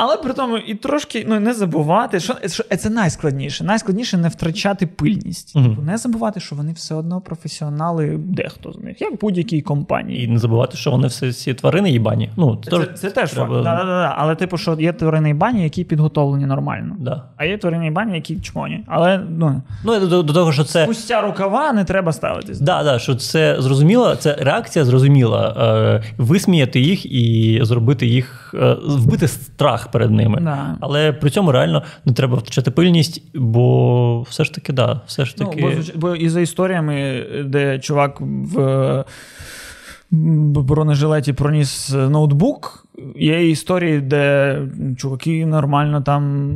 Але 0.02 0.16
при 0.16 0.32
тому 0.32 0.56
і 0.56 0.74
трошки 0.74 1.26
ну, 1.28 1.40
не 1.40 1.54
забувати, 1.54 2.20
що, 2.20 2.34
що 2.46 2.64
це 2.64 2.90
найскладніше. 2.90 3.64
Найскладніше 3.64 4.16
не 4.16 4.28
втрачати 4.28 4.86
пильність. 4.86 5.52
Типу, 5.54 5.82
не 5.82 5.96
забувати, 5.96 6.40
що 6.40 6.56
вони 6.56 6.72
все 6.72 6.94
одно 6.94 7.20
професіонали, 7.20 8.16
дехто 8.24 8.72
з 8.72 8.78
них, 8.78 9.00
як 9.00 9.18
будь-якій 9.20 9.60
компанії. 9.60 10.24
І 10.24 10.28
не 10.28 10.38
забувати, 10.38 10.76
що 10.76 10.90
вони 10.90 11.06
все 11.08 11.28
всі 11.28 11.54
тварини 11.54 11.90
їбані. 11.90 12.30
Ну, 12.36 12.58
це, 12.64 12.70
Це, 12.70 12.86
це 12.86 13.10
теж 13.10 13.30
треба- 13.30 13.48
факт. 13.48 13.64
Да, 13.64 13.76
да, 13.76 13.84
да. 13.84 14.14
Але, 14.18 14.34
типу, 14.34 14.56
що 14.58 14.76
є 14.80 14.92
тварини 14.92 15.30
і 15.30 15.34
бані, 15.34 15.62
які 15.62 15.84
підготовлені 15.84 16.46
нормально. 16.46 16.96
Да. 16.98 17.22
А 17.36 17.44
є 17.44 17.58
тварини 17.58 17.86
і 17.86 17.90
бані, 17.90 18.14
які 18.14 18.40
чмоні. 18.40 18.84
Але 18.86 19.20
ну, 19.28 19.62
Ну, 19.84 20.00
до, 20.06 20.22
до 20.22 20.32
того, 20.32 20.52
що 20.52 20.64
це. 20.64 20.84
спустя 20.84 21.20
рукава 21.20 21.72
не 21.72 21.84
треба 21.84 22.12
ставитись. 22.12 22.60
Да, 22.60 22.82
да, 22.82 22.98
що 22.98 23.14
це 23.14 23.56
зрозуміло, 23.58 24.16
це 24.16 24.36
реакція 24.40 24.84
зрозуміла. 24.84 25.56
Е, 25.58 26.02
висміяти 26.18 26.80
їх 26.80 27.06
і 27.06 27.58
зробити 27.62 28.06
їх, 28.06 28.54
е, 28.58 28.76
вбити 28.86 29.28
страх 29.28 29.89
перед 29.92 30.10
ними. 30.10 30.40
Да. 30.40 30.76
Але 30.80 31.12
при 31.12 31.30
цьому 31.30 31.52
реально 31.52 31.82
не 32.04 32.12
треба 32.12 32.36
втрачати 32.36 32.70
пильність, 32.70 33.22
бо 33.34 34.22
все 34.22 34.44
ж 34.44 34.54
таки, 34.54 34.72
да, 34.72 35.00
все 35.06 35.24
ж 35.24 35.36
таки. 35.36 35.60
Ну, 35.62 35.82
бо, 35.94 36.08
бо 36.08 36.16
і 36.16 36.28
за 36.28 36.40
історіями, 36.40 37.26
де 37.44 37.78
чувак 37.78 38.20
в 38.20 39.04
бронежилеті 40.62 41.32
проніс 41.32 41.94
ноутбук, 41.94 42.86
є 43.16 43.50
історії, 43.50 44.00
де 44.00 44.58
чуваки 44.96 45.46
нормально 45.46 46.00
там 46.00 46.52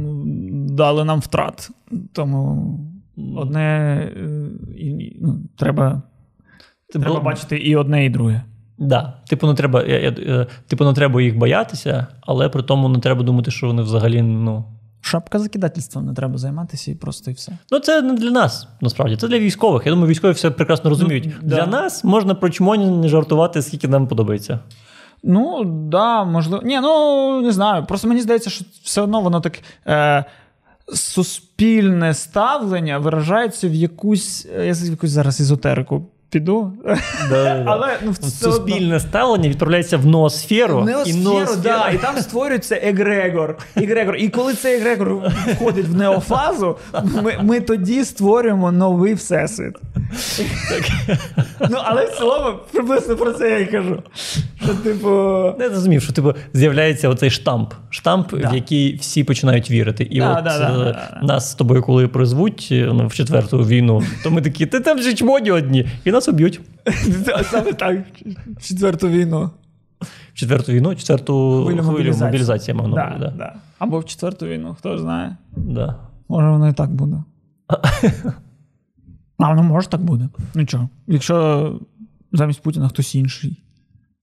дали 0.66 1.04
нам 1.04 1.20
втрат. 1.20 1.70
Тому 2.12 2.78
одне 3.36 3.96
е, 4.16 4.30
і, 4.76 5.16
ну, 5.20 5.40
треба, 5.56 6.02
треба 6.92 7.20
бачити 7.20 7.56
і 7.56 7.76
одне, 7.76 8.04
і 8.04 8.10
друге. 8.10 8.42
Да. 8.78 9.12
Типу, 9.28 9.46
не 9.46 9.54
треба, 9.54 9.82
я, 9.82 10.00
я, 10.00 10.08
е, 10.10 10.46
типу, 10.66 10.84
не 10.84 10.92
треба 10.92 11.22
їх 11.22 11.38
боятися, 11.38 12.06
але 12.20 12.48
при 12.48 12.62
тому 12.62 12.88
не 12.88 12.98
треба 12.98 13.22
думати, 13.22 13.50
що 13.50 13.66
вони 13.66 13.82
взагалі. 13.82 14.22
ну... 14.22 14.64
Шапка 15.00 15.38
закидательством 15.38 16.06
не 16.06 16.14
треба 16.14 16.38
займатися 16.38 16.90
і 16.90 16.94
просто 16.94 17.30
і 17.30 17.34
все. 17.34 17.52
Ну, 17.70 17.78
це 17.78 18.02
не 18.02 18.14
для 18.14 18.30
нас, 18.30 18.68
насправді, 18.80 19.16
це 19.16 19.28
для 19.28 19.38
військових. 19.38 19.86
Я 19.86 19.92
думаю, 19.92 20.08
військові 20.08 20.32
все 20.32 20.50
прекрасно 20.50 20.90
розуміють. 20.90 21.24
Ну, 21.26 21.32
да. 21.42 21.56
Для 21.56 21.66
нас 21.66 22.04
можна 22.04 22.34
про 22.34 22.50
чмоні 22.50 23.08
жартувати, 23.08 23.62
скільки 23.62 23.88
нам 23.88 24.08
подобається. 24.08 24.58
Ну, 25.22 25.64
да, 25.64 26.24
можливо. 26.24 26.62
Ні, 26.66 26.80
ну 26.80 27.40
не 27.40 27.52
знаю. 27.52 27.84
Просто 27.86 28.08
мені 28.08 28.20
здається, 28.20 28.50
що 28.50 28.64
все 28.82 29.00
одно 29.00 29.20
воно 29.20 29.40
так. 29.40 29.58
Е- 29.86 30.24
Суспільне 30.94 32.14
ставлення 32.14 32.98
виражається 32.98 33.68
в 33.68 33.74
якусь. 33.74 34.46
е, 34.58 34.66
Я 34.66 34.72
в 34.72 34.84
якусь 34.90 35.10
зараз 35.10 35.40
езотерику 35.40 36.06
піду. 36.34 36.72
Але 37.66 37.98
ну, 38.04 38.14
Суспільне 38.14 39.00
ставлення 39.00 39.48
відправляється 39.48 39.96
в 39.96 40.06
ноосферу. 40.06 40.80
і 40.80 40.84
Неосферу, 40.84 41.22
ноосфера... 41.22 41.78
да, 41.78 41.90
і 41.90 41.98
там 41.98 42.16
створюється 42.16 42.80
егрегор. 42.82 43.56
егрегор. 43.76 44.16
І 44.16 44.28
коли 44.28 44.54
цей 44.54 44.76
егрегор 44.76 45.32
входить 45.54 45.88
в 45.88 45.94
неофазу, 45.94 46.76
ми, 47.22 47.34
ми 47.42 47.60
тоді 47.60 48.04
створюємо 48.04 48.72
новий 48.72 49.14
всесвіт. 49.14 49.76
Ну, 51.70 51.76
але 51.84 52.04
в 52.06 52.10
цілому 52.18 52.58
приблизно 52.72 53.16
про 53.16 53.32
це 53.32 53.50
я 53.50 53.58
і 53.58 53.66
кажу. 53.66 54.02
Що, 54.64 54.74
типу. 54.74 55.08
Я 55.60 55.70
зрозумів, 55.70 56.02
що 56.02 56.12
типу, 56.12 56.32
з'являється 56.52 57.08
оцей 57.08 57.30
штамп, 57.30 57.74
штамп, 57.90 58.34
Да. 58.34 58.50
в 58.50 58.54
який 58.54 58.96
всі 58.96 59.24
починають 59.24 59.70
вірити. 59.70 60.08
І 60.10 60.18
Да, 60.18 60.38
от 60.38 60.44
да, 60.44 60.58
да, 60.58 60.90
е, 60.90 61.26
нас 61.26 61.50
з 61.50 61.54
тобою, 61.54 61.82
коли 61.82 62.08
призвуть 62.08 62.68
е, 62.72 62.90
ну, 62.94 63.06
в 63.06 63.14
четверту 63.14 63.58
війну, 63.58 64.02
то 64.24 64.30
ми 64.30 64.42
такі, 64.42 64.66
ти 64.66 64.80
там 64.80 64.98
же 64.98 65.14
чмоні 65.14 65.50
одні, 65.50 65.88
і 66.04 66.10
нас 66.10 66.28
уб'ють. 66.28 66.60
Саме 67.50 67.72
так. 67.72 67.96
в 68.46 68.68
Четверту 68.68 69.08
війну. 69.08 69.50
В 70.34 70.38
четверту 70.38 70.72
війну, 70.72 70.94
четверту 70.94 71.62
Хвилю 71.64 71.82
мобілізації. 71.82 72.74
мав 72.74 72.88
на 72.88 72.94
увазі, 72.94 73.16
да. 73.20 73.32
да. 73.38 73.54
Або 73.78 73.98
в 73.98 74.04
четверту 74.04 74.46
війну, 74.46 74.76
хто 74.78 74.98
знає. 74.98 75.36
Да. 75.56 75.96
Може, 76.28 76.48
воно 76.48 76.68
і 76.68 76.72
так 76.72 76.90
буде. 76.94 77.16
А 79.38 79.48
воно 79.48 79.62
може 79.62 79.88
так 79.88 80.02
буде. 80.02 80.28
Нічого. 80.54 80.88
Якщо 81.06 81.80
замість 82.32 82.62
Путіна 82.62 82.88
хтось 82.88 83.14
інший. 83.14 83.60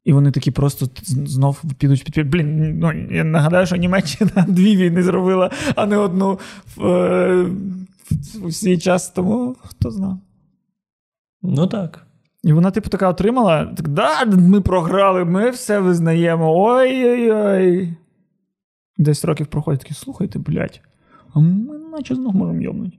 І 0.03 0.13
вони 0.13 0.31
такі 0.31 0.51
просто 0.51 0.87
знов 1.05 1.61
підуть 1.77 2.03
під. 2.03 2.29
Блін, 2.29 2.79
ну 2.79 2.93
я 2.93 3.23
нагадаю, 3.23 3.65
що 3.65 3.75
Німеччина 3.75 4.31
дві 4.47 4.75
війни 4.75 5.03
зробила, 5.03 5.51
а 5.75 5.85
не 5.85 5.97
одну 5.97 6.39
в, 6.75 6.85
е, 6.85 7.45
в 8.43 8.51
свій 8.51 8.77
час, 8.77 9.09
тому 9.09 9.55
хто 9.63 9.91
знає. 9.91 10.17
Ну 11.41 11.67
так. 11.67 12.07
І 12.43 12.53
вона, 12.53 12.71
типу, 12.71 12.89
така 12.89 13.09
отримала: 13.09 13.65
так, 13.65 13.87
да, 13.87 14.25
ми 14.25 14.61
програли, 14.61 15.25
ми 15.25 15.49
все 15.49 15.79
визнаємо. 15.79 16.63
Ой-ой-ой. 16.63 17.93
Десять 18.97 19.25
років 19.25 19.47
проходить 19.47 19.81
такі, 19.81 19.93
слухайте, 19.93 20.39
блядь, 20.39 20.81
а 21.33 21.39
ми 21.39 21.77
наче 21.77 22.15
знов 22.15 22.35
можемо 22.35 22.61
йобнути. 22.61 22.97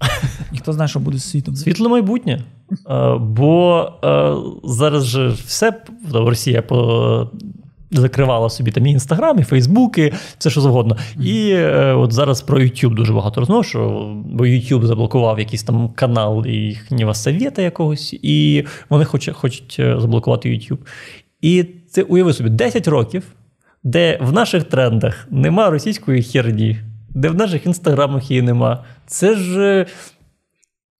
І 0.52 0.58
хто 0.58 0.72
знає, 0.72 0.88
що 0.88 1.00
буде 1.00 1.18
з 1.18 1.30
світом. 1.30 1.56
Світле 1.56 1.88
майбутнє. 1.88 2.42
Е, 2.90 3.14
Бо 3.20 3.88
е, 4.04 4.34
зараз 4.64 5.06
же 5.06 5.28
все 5.28 5.82
Росія 6.12 6.62
по. 6.62 7.30
Закривала 7.90 8.50
собі 8.50 8.70
там 8.70 8.86
і 8.86 8.90
інстаграм, 8.90 9.38
і 9.38 9.42
Фейсбуки, 9.42 10.12
все 10.38 10.50
що 10.50 10.60
завгодно. 10.60 10.96
І 11.20 11.50
е, 11.50 11.92
от 11.92 12.12
зараз 12.12 12.42
про 12.42 12.58
YouTube 12.58 12.94
дуже 12.94 13.12
багато 13.12 13.40
розмов, 13.40 13.64
що 13.64 14.12
бо 14.26 14.44
YouTube 14.44 14.84
заблокував 14.84 15.38
якийсь 15.38 15.62
там 15.62 15.88
канал 15.88 16.46
їхнього 16.46 17.14
совєта 17.14 17.62
якогось, 17.62 18.14
і 18.22 18.64
вони 18.90 19.04
хочуть, 19.04 19.34
хочуть 19.34 19.76
е, 19.78 20.00
заблокувати 20.00 20.48
YouTube. 20.48 20.78
І 21.40 21.64
це 21.88 22.02
уяви 22.02 22.32
собі 22.32 22.50
10 22.50 22.88
років, 22.88 23.22
де 23.84 24.18
в 24.22 24.32
наших 24.32 24.64
трендах 24.64 25.28
нема 25.30 25.70
російської 25.70 26.22
херні, 26.22 26.78
де 27.14 27.28
в 27.28 27.34
наших 27.34 27.66
інстаграмах 27.66 28.30
її 28.30 28.42
нема. 28.42 28.84
Це 29.06 29.34
ж. 29.34 29.60
е, 29.60 29.86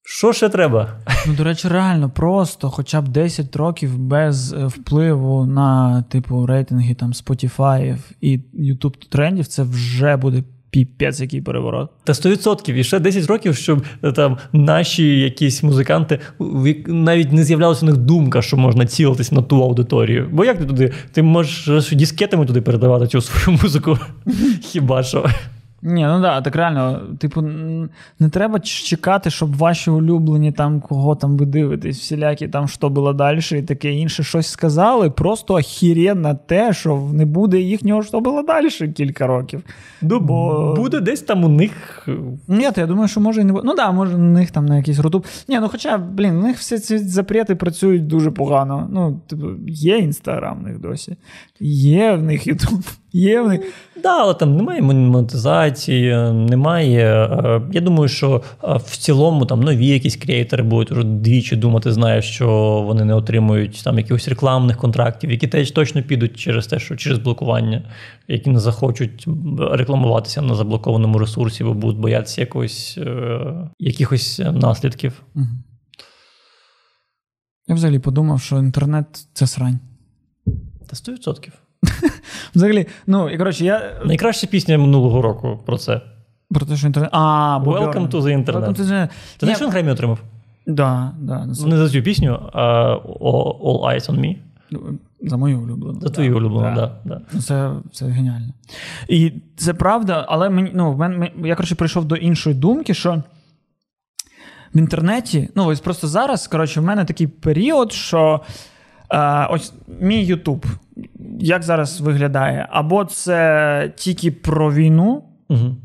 Що 0.07 0.33
ще 0.33 0.49
треба? 0.49 0.89
Ну, 1.27 1.35
до 1.35 1.45
речі, 1.45 1.69
реально 1.69 2.11
просто 2.11 2.71
хоча 2.71 3.01
б 3.01 3.09
10 3.09 3.57
років 3.57 3.99
без 3.99 4.53
е, 4.53 4.67
впливу 4.67 5.47
на, 5.47 6.03
типу, 6.03 6.47
рейтинги 6.47 6.95
там 6.95 7.13
Spotify 7.13 7.97
і 8.21 8.39
YouTube 8.61 9.09
трендів, 9.11 9.47
це 9.47 9.63
вже 9.63 10.17
буде 10.17 10.43
піпець, 10.71 11.21
який 11.21 11.41
переворот. 11.43 11.91
Та 12.05 12.13
100%. 12.13 12.73
І 12.75 12.85
ще 12.85 12.99
10 12.99 13.27
років, 13.27 13.57
щоб 13.57 13.85
е, 14.03 14.13
там 14.13 14.37
наші 14.53 15.19
якісь 15.21 15.63
музиканти 15.63 16.19
навіть 16.87 17.33
не 17.33 17.45
з'являлася 17.45 17.87
у 17.87 17.89
них 17.89 17.97
думка, 17.99 18.43
що 18.43 18.57
можна 18.57 18.87
цілитись 18.87 19.33
на 19.33 19.43
ту 19.43 19.63
аудиторію. 19.63 20.29
Бо 20.33 20.45
як 20.45 20.59
ти 20.59 20.65
туди? 20.65 20.93
Ти 21.13 21.23
можеш 21.23 21.93
дискетами 21.93 22.47
туди 22.47 22.61
передавати 22.61 23.07
цю 23.07 23.21
свою 23.21 23.59
музику? 23.63 23.99
Хіба 24.63 25.03
що? 25.03 25.27
Ні, 25.87 26.07
ну 26.07 26.21
да, 26.21 26.41
так 26.41 26.57
реально, 26.57 27.01
типу, 27.19 27.43
не 28.19 28.29
треба 28.33 28.61
чекати, 28.61 29.31
щоб 29.31 29.57
ваші 29.57 29.91
улюблені 29.91 30.53
там, 30.53 30.81
кого 30.81 31.15
там 31.17 31.37
ви 31.37 31.47
дивитесь, 31.47 31.99
всілякі 31.99 32.49
там 32.49 32.69
що 32.69 32.89
було 32.91 33.13
далі 33.13 33.41
і 33.53 33.63
таке 33.63 33.93
інше 33.93 34.23
щось 34.23 34.47
сказали. 34.47 35.11
Просто 35.11 35.55
охіренно 35.55 36.39
те, 36.47 36.73
що 36.73 37.09
не 37.13 37.25
буде 37.25 37.61
їхнього 37.61 38.03
що 38.03 38.21
було 38.21 38.43
далі 38.43 38.69
кілька 38.71 39.27
років. 39.27 39.63
Ну, 40.03 40.21
Бо- 40.21 40.75
Буде 40.77 41.01
десь 41.01 41.23
там 41.23 41.45
у 41.45 41.49
них. 41.49 42.05
е, 42.09 42.13
Ні, 42.49 42.71
то 42.75 42.81
я 42.81 42.87
думаю, 42.87 43.09
що 43.09 43.21
може 43.21 43.41
і 43.41 43.45
не 43.45 43.53
буде. 43.53 43.63
Ну 43.67 43.75
да, 43.75 43.93
може, 43.93 44.15
у 44.15 44.19
них 44.19 44.51
там 44.51 44.67
на 44.67 44.77
якийсь 44.77 44.99
рутуб. 44.99 45.27
Ні, 45.49 45.61
ну 45.61 45.69
хоча, 45.69 45.99
блін, 45.99 46.37
у 46.37 46.43
них 46.43 46.57
всі 46.59 46.79
ці 46.79 46.99
запрети 46.99 47.55
працюють 47.55 48.07
дуже 48.07 48.31
погано. 48.31 48.89
Ну, 48.93 49.21
типу, 49.27 49.47
є 49.69 49.99
інстаграм 49.99 50.59
в 50.59 50.63
них 50.63 50.79
досі, 50.81 51.17
є 51.61 52.13
в 52.13 52.23
них 52.23 52.47
Ютуб, 52.47 52.81
є 53.13 53.41
в 53.41 53.49
них. 53.49 53.61
Да, 54.03 54.21
але 54.21 54.35
там 54.35 54.57
немає 54.57 54.83
монетизації, 54.83 55.74
немає. 56.33 57.07
е, 57.25 57.63
Я 57.73 57.81
думаю, 57.81 58.09
що 58.09 58.43
е, 58.65 58.77
в 58.77 58.97
цілому 58.97 59.47
там 59.47 59.61
нові 59.61 59.87
якісь 59.87 60.17
креатори 60.17 60.63
будуть 60.63 60.91
вже 60.91 61.05
двічі 61.05 61.57
думати, 61.57 61.93
знаєш, 61.93 62.25
що 62.25 62.49
вони 62.87 63.05
не 63.05 63.15
отримують 63.15 63.83
там 63.85 63.99
якихось 63.99 64.29
рекламних 64.29 64.77
контрактів, 64.77 65.31
які 65.31 65.49
теж 65.49 65.71
точно 65.71 66.03
підуть 66.03 66.37
через 66.37 66.67
те, 66.67 66.79
що 66.79 66.97
через 66.97 67.19
блокування, 67.19 67.83
які 68.29 68.51
не 68.51 68.61
захочуть 68.61 69.27
рекламуватися 69.71 70.43
на 70.43 70.55
заблокованому 70.55 71.19
ресурсі, 71.19 71.65
бо 71.65 71.75
будуть 71.75 72.01
боятися 72.01 72.41
якогось, 72.41 72.99
е, 72.99 73.71
якихось 73.79 74.39
наслідків. 74.53 75.23
Я 77.69 77.75
взагалі 77.75 77.99
подумав, 77.99 78.41
що 78.41 78.59
інтернет 78.59 79.07
це 79.33 79.47
срань. 79.47 79.79
Та 80.91 80.97
100%. 80.97 81.64
Взагалі, 82.55 82.87
ну 83.07 83.31
і 83.31 83.39
коротше, 83.39 83.65
я 83.65 84.01
Найкраща 84.05 84.47
пісня 84.47 84.79
минулого 84.79 85.23
року 85.23 85.59
про 85.67 85.79
це. 85.79 86.01
про 86.51 86.67
те, 86.67 86.77
що 86.77 86.87
інтернет. 86.87 87.11
А, 87.13 87.59
Welcome 87.67 88.09
to 88.09 88.21
the 88.23 88.45
Internet. 88.45 88.65
Welcome 88.65 88.77
to 88.77 88.83
the... 88.85 89.09
Ти 89.09 89.39
знаєш, 89.41 89.57
що 89.57 89.65
він 89.67 89.73
Гремі 89.73 89.91
отримав? 89.91 90.19
Да, 90.67 91.13
да, 91.19 91.47
за, 91.51 91.67
Не 91.67 91.77
за 91.77 91.89
цю 91.91 92.03
пісню, 92.03 92.51
а 92.53 92.95
All 93.21 93.81
Eyes 93.85 94.11
on 94.11 94.21
Me. 94.21 94.37
за 95.23 95.37
мою 95.37 95.61
улюблену. 95.61 96.01
За 96.01 96.09
твою 96.09 96.37
улюблену, 96.37 96.77
да. 96.77 96.81
да. 96.81 96.93
Да, 97.05 97.21
Ну, 97.33 97.41
Це, 97.41 97.71
це 97.93 98.07
геніально. 98.07 98.49
І 99.09 99.33
це 99.57 99.75
правда, 99.75 100.25
але 100.29 100.51
мені, 100.51 100.71
ну, 100.75 100.93
в 100.93 100.99
мене, 100.99 101.31
я 101.45 101.55
коротше 101.57 101.75
прийшов 101.75 102.05
до 102.05 102.17
іншої 102.17 102.57
думки, 102.57 102.95
що 102.95 103.23
в 104.75 104.79
інтернеті, 104.79 105.49
ну 105.55 105.67
ось 105.67 105.81
просто 105.81 106.07
зараз, 106.09 106.47
коротше, 106.47 106.81
в 106.81 106.85
мене 106.85 107.05
такий 107.05 107.27
період, 107.27 107.93
що 107.93 108.41
е, 109.13 109.47
ось 109.51 109.73
мій 110.01 110.25
Ютуб, 110.25 110.67
як 111.39 111.63
зараз 111.63 112.01
виглядає, 112.01 112.67
або 112.71 113.05
це 113.05 113.93
тільки 113.97 114.31
про 114.31 114.73
війну. 114.73 115.25
Угу. 115.49 115.77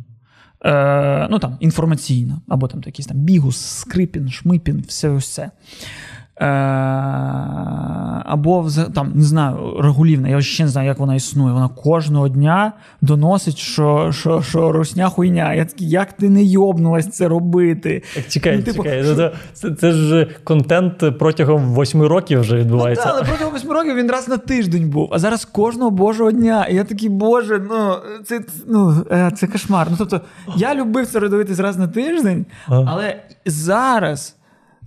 Е, 0.66 1.28
ну 1.32 1.40
там 1.40 1.58
інформаційна, 1.60 2.42
або 2.48 2.68
там 2.68 2.82
якісь 2.86 3.06
там 3.06 3.18
бігус, 3.18 3.58
скрипін, 3.58 4.30
шмипін, 4.30 4.84
все 4.88 5.10
ось 5.10 5.34
це. 5.34 5.52
Е, 6.41 6.45
або 8.25 8.67
там, 8.95 9.12
не 9.15 9.23
знаю, 9.23 9.78
регулівна, 9.82 10.30
я 10.30 10.41
ще 10.41 10.63
не 10.63 10.69
знаю, 10.69 10.88
як 10.88 10.99
вона 10.99 11.15
існує. 11.15 11.54
Вона 11.54 11.67
кожного 11.67 12.30
дня 12.30 12.73
доносить, 13.02 13.58
що, 13.58 14.12
що, 14.12 14.41
що 14.41 14.71
русня 14.71 15.10
хуйня. 15.10 15.54
Я 15.54 15.65
такий, 15.65 15.89
як 15.89 16.13
ти 16.13 16.30
не 16.30 16.43
йобнулась 16.43 17.10
це 17.10 17.28
робити? 17.28 18.04
Так, 18.15 18.28
чекай, 18.28 18.58
Ну, 18.58 18.63
типу, 18.63 18.84
чекай. 18.84 19.04
що- 19.04 19.10
Ну, 19.12 19.15
це, 19.15 19.32
це, 19.54 19.71
це 19.75 19.91
ж 19.91 20.28
контент 20.43 21.04
протягом 21.19 21.63
восьми 21.63 22.08
років 22.08 22.39
вже 22.39 22.56
відбувається. 22.58 23.04
Ну, 23.06 23.12
та, 23.12 23.17
але 23.17 23.27
протягом 23.29 23.54
восьми 23.54 23.73
років 23.73 23.96
він 23.96 24.12
раз 24.12 24.27
на 24.27 24.37
тиждень 24.37 24.90
був, 24.90 25.10
а 25.12 25.19
зараз 25.19 25.46
кожного 25.46 25.92
божого 25.92 26.31
дня. 26.31 26.65
І 26.65 26.75
я 26.75 26.83
такий, 26.83 27.10
боже, 27.10 27.62
ну 27.69 27.96
це, 28.25 28.42
ну, 28.67 29.06
е, 29.12 29.31
це 29.35 29.48
кошмар. 29.48 29.87
Ну 29.92 29.96
тобто, 30.00 30.21
я 30.56 30.75
любив 30.75 31.08
це 31.08 31.19
дивитись 31.19 31.60
раз 31.60 31.77
на 31.77 31.87
тиждень, 31.87 32.46
але 32.67 33.15
зараз. 33.46 34.35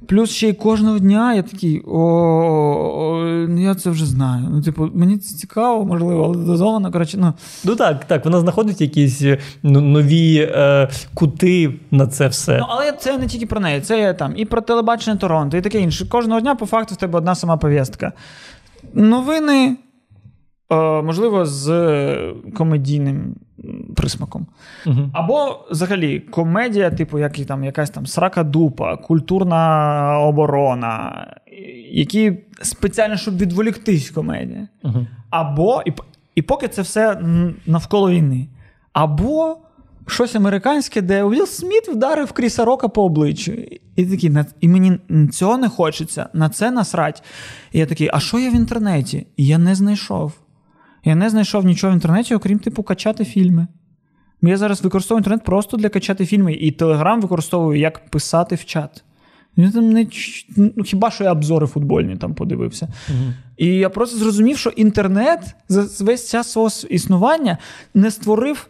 Плюс 0.07 0.31
ще 0.31 0.49
й 0.49 0.53
кожного 0.53 0.99
дня 0.99 1.35
я 1.35 1.43
такий, 1.43 1.83
о, 1.87 3.47
ну 3.49 3.63
я 3.63 3.75
це 3.75 3.91
вже 3.91 4.07
знаю. 4.07 4.49
Ну, 4.51 4.63
типу, 4.63 4.89
мені 4.95 5.19
це 5.19 5.37
цікаво, 5.37 5.85
можливо, 5.85 6.25
але 6.25 6.47
дозовано. 6.47 6.93
Коротше, 6.93 7.19
ну, 7.21 7.33
Ну 7.65 7.77
так, 7.77 8.05
так, 8.05 8.25
вона 8.25 8.41
знаходить 8.41 8.81
якісь 8.81 9.23
е, 9.23 9.39
ну, 9.63 9.81
нові 9.81 10.37
е, 10.37 10.89
кути 11.15 11.75
на 11.91 12.07
це 12.07 12.29
все. 12.29 12.59
Ну, 12.59 12.67
але 12.69 12.93
це 12.93 13.19
не 13.19 13.27
тільки 13.27 13.47
про 13.47 13.61
неї, 13.61 13.81
це 13.81 13.99
є 13.99 14.15
там 14.15 14.33
і 14.37 14.45
про 14.45 14.61
телебачення 14.61 15.17
Торонто, 15.17 15.57
і 15.57 15.61
таке 15.61 15.81
інше. 15.81 16.09
Кожного 16.09 16.41
дня, 16.41 16.55
по 16.55 16.67
факту, 16.67 16.95
в 16.95 16.99
тебе 16.99 17.19
одна 17.19 17.35
сама 17.35 17.57
повістка. 17.57 18.13
новини, 18.95 19.77
е, 20.73 21.03
можливо, 21.03 21.47
з 21.47 21.67
комедійним 22.55 23.35
присмаком. 23.93 24.47
Угу. 24.87 25.11
Або 25.13 25.67
взагалі 25.71 26.21
комедія, 26.21 26.91
типу, 26.91 27.19
як 27.19 27.39
і 27.39 27.45
там 27.45 27.65
якась 27.65 27.91
там 27.91 28.07
срака 28.07 28.45
дупа, 28.45 28.97
культурна 28.97 30.19
оборона, 30.19 31.27
які 31.91 32.39
спеціально, 32.63 33.17
щоб 33.17 33.39
відволіктись 33.39 34.11
комедія. 34.11 34.69
Угу. 34.83 35.07
Або, 35.31 35.83
і, 35.87 35.93
і 36.35 36.43
поки 36.43 36.69
це 36.69 36.83
все 36.83 37.21
навколо 37.67 38.11
війни. 38.11 38.49
Або 38.93 39.57
щось 40.07 40.35
американське, 40.35 41.03
де 41.03 41.23
Уілл 41.23 41.47
Сміт 41.47 41.89
вдарив 41.89 42.33
Кріса 42.33 42.65
Рока 42.65 42.89
по 42.89 43.05
обличчю. 43.05 43.53
І 43.97 44.07
такий, 44.07 44.33
і 44.61 44.69
мені 44.69 44.99
цього 45.33 45.59
не 45.59 45.69
хочеться, 45.69 46.29
на 46.33 46.49
це 46.49 46.71
насрать. 46.71 47.23
І 47.73 47.79
я 47.79 47.87
такий, 47.87 48.11
а 48.13 48.21
що 48.21 48.39
є 48.39 48.51
в 48.51 48.55
інтернеті? 48.55 49.27
І 49.37 49.47
я 49.47 49.59
не 49.59 49.75
знайшов. 49.75 50.33
Я 51.05 51.15
не 51.15 51.31
знайшов 51.31 51.65
нічого 51.65 51.91
в 51.91 51.95
інтернеті, 51.95 52.35
окрім 52.35 52.59
типу 52.59 52.83
качати 52.83 53.25
фільми. 53.25 53.67
Я 54.43 54.57
зараз 54.57 54.83
використовую 54.83 55.21
інтернет 55.21 55.45
просто 55.45 55.77
для 55.77 55.89
качати 55.89 56.27
фільми, 56.27 56.53
і 56.53 56.71
Телеграм 56.71 57.21
використовую 57.21 57.79
як 57.79 58.11
писати 58.11 58.55
в 58.55 58.65
чат. 58.65 59.05
Я 59.57 59.71
там 59.71 59.91
не, 59.91 60.07
ну, 60.57 60.83
Хіба 60.85 61.11
що 61.11 61.25
я 61.25 61.33
обзори 61.33 61.67
футбольні 61.67 62.17
там 62.17 62.35
подивився. 62.35 62.89
Угу. 63.09 63.33
І 63.57 63.67
я 63.67 63.91
просто 63.91 64.19
зрозумів, 64.19 64.59
що 64.59 64.71
інтернет 64.71 65.55
за 65.69 66.05
весь 66.05 66.31
час 66.31 66.53
свого 66.53 66.69
існування 66.91 67.59
не 67.95 68.11
створив 68.11 68.69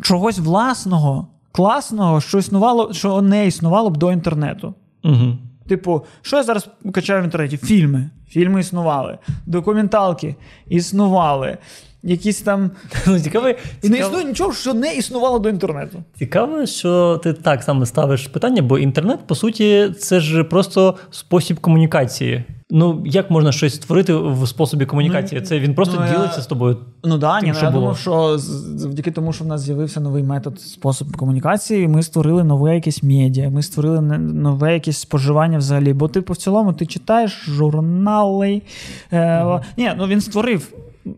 чогось 0.00 0.38
власного, 0.38 1.28
класного, 1.52 2.20
що 2.20 2.38
існувало, 2.38 2.92
що 2.92 3.22
не 3.22 3.46
існувало 3.46 3.90
б 3.90 3.96
до 3.96 4.12
інтернету. 4.12 4.74
Угу. 5.04 5.38
Типу, 5.68 6.04
що 6.22 6.36
я 6.36 6.42
зараз 6.42 6.68
качаю 6.92 7.22
в 7.22 7.24
інтернеті? 7.24 7.56
Фільми. 7.56 8.10
Фільми 8.28 8.60
існували, 8.60 9.18
документалки 9.46 10.36
існували. 10.68 11.58
Якісь 12.04 12.42
там. 12.42 12.70
Ну, 13.06 13.20
цікаво, 13.20 13.48
І 13.82 13.88
не 13.88 13.98
існує 13.98 14.24
нічого, 14.24 14.52
що 14.52 14.74
не 14.74 14.94
існувало 14.94 15.38
до 15.38 15.48
інтернету. 15.48 16.02
Цікаво, 16.18 16.66
що 16.66 17.20
ти 17.22 17.32
так 17.32 17.62
саме 17.62 17.86
ставиш 17.86 18.26
питання, 18.26 18.62
бо 18.62 18.78
інтернет, 18.78 19.20
по 19.26 19.34
суті, 19.34 19.90
це 19.98 20.20
ж 20.20 20.44
просто 20.44 20.94
спосіб 21.10 21.60
комунікації. 21.60 22.44
Ну, 22.70 23.02
як 23.06 23.30
можна 23.30 23.52
щось 23.52 23.74
створити 23.74 24.14
в 24.14 24.48
способі 24.48 24.86
комунікації? 24.86 25.40
Це 25.40 25.58
він 25.58 25.74
просто 25.74 25.96
ну, 26.00 26.06
ділиться 26.12 26.36
я... 26.36 26.42
з 26.42 26.46
тобою. 26.46 26.76
Ну 27.04 27.18
да, 27.18 27.40
тим, 27.40 27.48
ні, 27.48 27.54
що 27.54 27.64
я 27.64 27.70
було. 27.70 27.82
думав, 27.82 27.98
що 27.98 28.38
завдяки 28.38 29.10
тому, 29.10 29.32
що 29.32 29.44
в 29.44 29.46
нас 29.46 29.60
з'явився 29.60 30.00
новий 30.00 30.22
метод, 30.22 30.60
спосіб 30.60 31.16
комунікації, 31.16 31.88
ми 31.88 32.02
створили 32.02 32.44
нове 32.44 32.74
якесь 32.74 33.02
медіа, 33.02 33.50
ми 33.50 33.62
створили 33.62 34.00
нове 34.18 34.74
якесь 34.74 34.98
споживання 34.98 35.58
взагалі. 35.58 35.92
Бо 35.92 36.08
типу, 36.08 36.32
в 36.32 36.36
цілому 36.36 36.72
ти 36.72 36.86
читаєш 36.86 37.44
журнали. 37.46 38.62
Е, 39.10 39.18
mm-hmm. 39.18 39.60
Ні, 39.76 39.92
ну 39.98 40.06
він 40.06 40.20
створив 40.20 40.72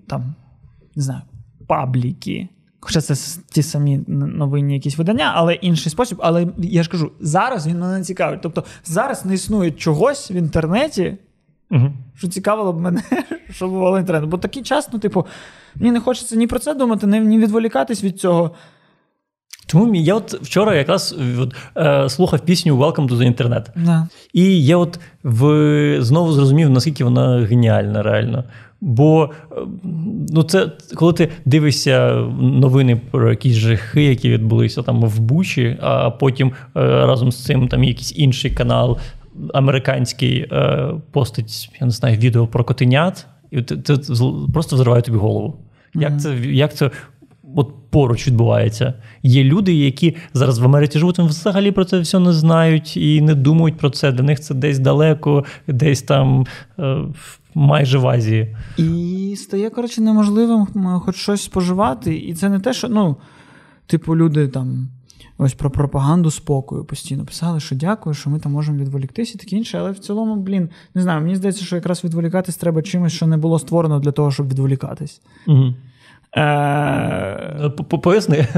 там, 0.06 0.34
не 0.96 1.02
знаю, 1.02 1.20
пабліки. 1.66 2.48
Хоча 2.80 3.00
це 3.00 3.40
ті 3.50 3.62
самі 3.62 4.00
новинні 4.08 4.74
якісь 4.74 4.98
видання, 4.98 5.32
але 5.34 5.54
інший 5.54 5.92
спосіб. 5.92 6.18
Але 6.22 6.46
я 6.58 6.82
ж 6.82 6.90
кажу, 6.90 7.12
зараз 7.20 7.66
він 7.66 7.78
мене 7.78 8.04
цікавить. 8.04 8.40
Тобто 8.42 8.64
зараз 8.84 9.24
не 9.24 9.34
існує 9.34 9.70
чогось 9.70 10.30
в 10.30 10.32
інтернеті. 10.32 11.16
Угу. 11.70 11.92
Що 12.16 12.28
цікавило 12.28 12.72
б 12.72 12.80
мене, 12.80 13.02
що 13.50 13.68
бувало 13.68 13.98
інтернет. 13.98 14.30
Бо 14.30 14.38
такий 14.38 14.62
час, 14.62 14.88
ну, 14.92 14.98
типу, 14.98 15.26
мені 15.74 15.92
не 15.92 16.00
хочеться 16.00 16.36
ні 16.36 16.46
про 16.46 16.58
це 16.58 16.74
думати, 16.74 17.06
ні, 17.06 17.20
ні 17.20 17.38
відволікатись 17.38 18.04
від 18.04 18.20
цього. 18.20 18.50
Тому 19.66 19.94
я 19.94 20.14
от 20.14 20.34
вчора 20.34 20.74
якраз 20.74 21.16
от, 21.38 21.54
е, 21.76 22.08
слухав 22.08 22.40
пісню 22.40 22.76
Welcome 22.76 23.08
to 23.08 23.16
the 23.16 23.36
Internet. 23.36 23.66
Да. 23.76 24.08
І 24.32 24.64
я 24.64 24.76
от 24.76 24.98
в, 25.22 26.02
знову 26.02 26.32
зрозумів, 26.32 26.70
наскільки 26.70 27.04
вона 27.04 27.38
геніальна, 27.38 28.02
реально. 28.02 28.44
Бо 28.80 29.30
ну, 30.28 30.42
це 30.42 30.72
коли 30.94 31.12
ти 31.12 31.28
дивишся 31.44 32.10
новини 32.40 33.00
про 33.10 33.30
якісь 33.30 33.54
жахи, 33.54 34.04
які 34.04 34.30
відбулися 34.30 34.82
там 34.82 35.02
в 35.02 35.20
Бучі, 35.20 35.78
а 35.80 36.10
потім 36.10 36.48
е, 36.48 36.52
разом 36.82 37.32
з 37.32 37.44
цим 37.44 37.68
там 37.68 37.84
якийсь 37.84 38.18
інший 38.18 38.50
канал 38.50 38.98
американський 39.54 40.38
е, 40.52 40.88
постить, 41.12 41.70
я 41.80 41.86
не 41.86 41.90
знаю, 41.90 42.16
відео 42.16 42.46
про 42.46 42.64
котенят, 42.64 43.26
і 43.50 43.62
це, 43.62 43.76
це 43.76 44.14
просто 44.52 44.76
взриває 44.76 45.02
тобі 45.02 45.18
голову. 45.18 45.48
Mm-hmm. 45.94 46.02
Як 46.02 46.20
це 46.20 46.36
як 46.36 46.74
це 46.74 46.90
от 47.56 47.70
поруч 47.90 48.26
відбувається? 48.26 48.94
Є 49.22 49.44
люди, 49.44 49.74
які 49.74 50.16
зараз 50.34 50.58
в 50.58 50.64
Америці 50.64 50.98
живуть, 50.98 51.18
взагалі 51.18 51.72
про 51.72 51.84
це 51.84 51.98
все 51.98 52.18
не 52.18 52.32
знають 52.32 52.96
і 52.96 53.20
не 53.20 53.34
думають 53.34 53.76
про 53.76 53.90
це. 53.90 54.12
Для 54.12 54.22
них 54.22 54.40
це 54.40 54.54
десь 54.54 54.78
далеко, 54.78 55.44
десь 55.66 56.02
там 56.02 56.46
е, 56.78 56.96
майже 57.56 57.98
в 57.98 58.06
Азії. 58.06 58.56
І 58.76 59.34
стає, 59.36 59.70
коротше, 59.70 60.00
неможливим 60.00 60.66
хоч 61.04 61.16
щось 61.16 61.42
споживати. 61.42 62.16
І 62.16 62.34
це 62.34 62.48
не 62.48 62.60
те, 62.60 62.72
що 62.72 62.88
ну, 62.88 63.16
типу, 63.86 64.16
люди 64.16 64.48
там. 64.48 64.88
Ось 65.38 65.54
про 65.54 65.70
пропаганду 65.70 66.30
спокою 66.30 66.84
постійно 66.84 67.24
писали, 67.24 67.60
що 67.60 67.74
дякую, 67.74 68.14
що 68.14 68.30
ми 68.30 68.38
там 68.38 68.52
можемо 68.52 68.78
відволіктися 68.78 69.32
і 69.34 69.38
таке 69.38 69.56
інше. 69.56 69.78
Але 69.78 69.90
в 69.90 69.98
цілому, 69.98 70.36
блін, 70.36 70.68
не 70.94 71.02
знаю, 71.02 71.20
мені 71.20 71.36
здається, 71.36 71.64
що 71.64 71.76
якраз 71.76 72.04
відволікатись 72.04 72.56
треба 72.56 72.82
чимось, 72.82 73.12
що 73.12 73.26
не 73.26 73.36
було 73.36 73.58
створено 73.58 74.00
для 74.00 74.12
того, 74.12 74.30
щоб 74.30 74.48
відволікатись. 74.48 75.20
Угу. 75.46 75.74
Е... 76.36 77.70
Поясни. 78.02 78.48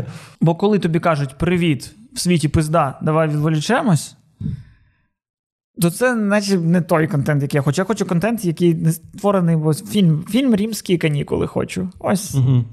Бо 0.40 0.54
коли 0.54 0.78
тобі 0.78 1.00
кажуть 1.00 1.38
привіт, 1.38 1.94
в 2.12 2.18
світі 2.18 2.48
пизда, 2.48 2.98
давай 3.02 3.28
відволічемось, 3.28 4.16
то 5.82 5.90
це, 5.90 6.14
наче, 6.14 6.58
не 6.58 6.80
той 6.80 7.06
контент, 7.06 7.42
який 7.42 7.58
я 7.58 7.62
хочу. 7.62 7.80
Я 7.80 7.84
хочу 7.84 8.06
контент, 8.06 8.44
який 8.44 8.74
не 8.74 8.92
створений, 8.92 9.56
бо 9.56 9.74
фільм 9.74 10.24
фільм 10.30 10.54
Римські 10.54 10.98
канікули 10.98 11.46
хочу. 11.46 11.88
Ось. 11.98 12.34
Угу. 12.34 12.64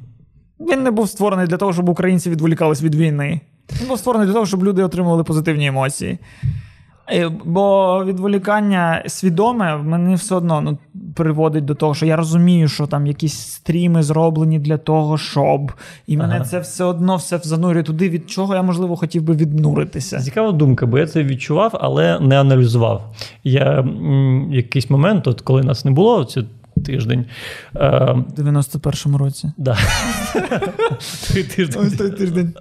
Він 0.59 0.83
не 0.83 0.91
був 0.91 1.09
створений 1.09 1.47
для 1.47 1.57
того, 1.57 1.73
щоб 1.73 1.89
українці 1.89 2.29
відволікались 2.29 2.81
від 2.81 2.95
війни. 2.95 3.41
Він 3.81 3.87
був 3.87 3.99
створений 3.99 4.27
для 4.27 4.33
того, 4.33 4.45
щоб 4.45 4.63
люди 4.63 4.83
отримували 4.83 5.23
позитивні 5.23 5.67
емоції. 5.67 6.17
Е, 7.11 7.31
бо 7.45 8.03
відволікання 8.05 9.03
свідоме 9.07 9.77
мене 9.77 10.15
все 10.15 10.35
одно 10.35 10.61
ну, 10.61 10.77
приводить 11.15 11.65
до 11.65 11.75
того, 11.75 11.93
що 11.93 12.05
я 12.05 12.15
розумію, 12.15 12.67
що 12.67 12.87
там 12.87 13.07
якісь 13.07 13.37
стріми 13.37 14.03
зроблені 14.03 14.59
для 14.59 14.77
того, 14.77 15.17
щоб. 15.17 15.71
І 16.07 16.17
мене 16.17 16.35
ага. 16.35 16.45
це 16.45 16.59
все 16.59 16.83
одно 16.83 17.15
все 17.15 17.39
занурює 17.43 17.83
туди, 17.83 18.09
від 18.09 18.29
чого 18.29 18.55
я, 18.55 18.61
можливо, 18.61 18.95
хотів 18.95 19.23
би 19.23 19.33
віднуритися. 19.33 20.19
Цікава 20.19 20.51
думка, 20.51 20.85
бо 20.85 20.97
я 20.97 21.07
це 21.07 21.23
відчував, 21.23 21.71
але 21.73 22.19
не 22.19 22.39
аналізував. 22.39 23.13
Я 23.43 23.79
м, 23.79 24.49
якийсь 24.53 24.89
момент, 24.89 25.27
от 25.27 25.41
коли 25.41 25.63
нас 25.63 25.85
не 25.85 25.91
було, 25.91 26.23
це 26.23 26.43
тиждень. 26.85 27.25
У 27.73 27.77
91-му 27.77 29.17
році. 29.17 29.51
Да. 29.57 29.77
Ось 31.77 31.93
той 31.97 32.11
тиждень. 32.11 32.53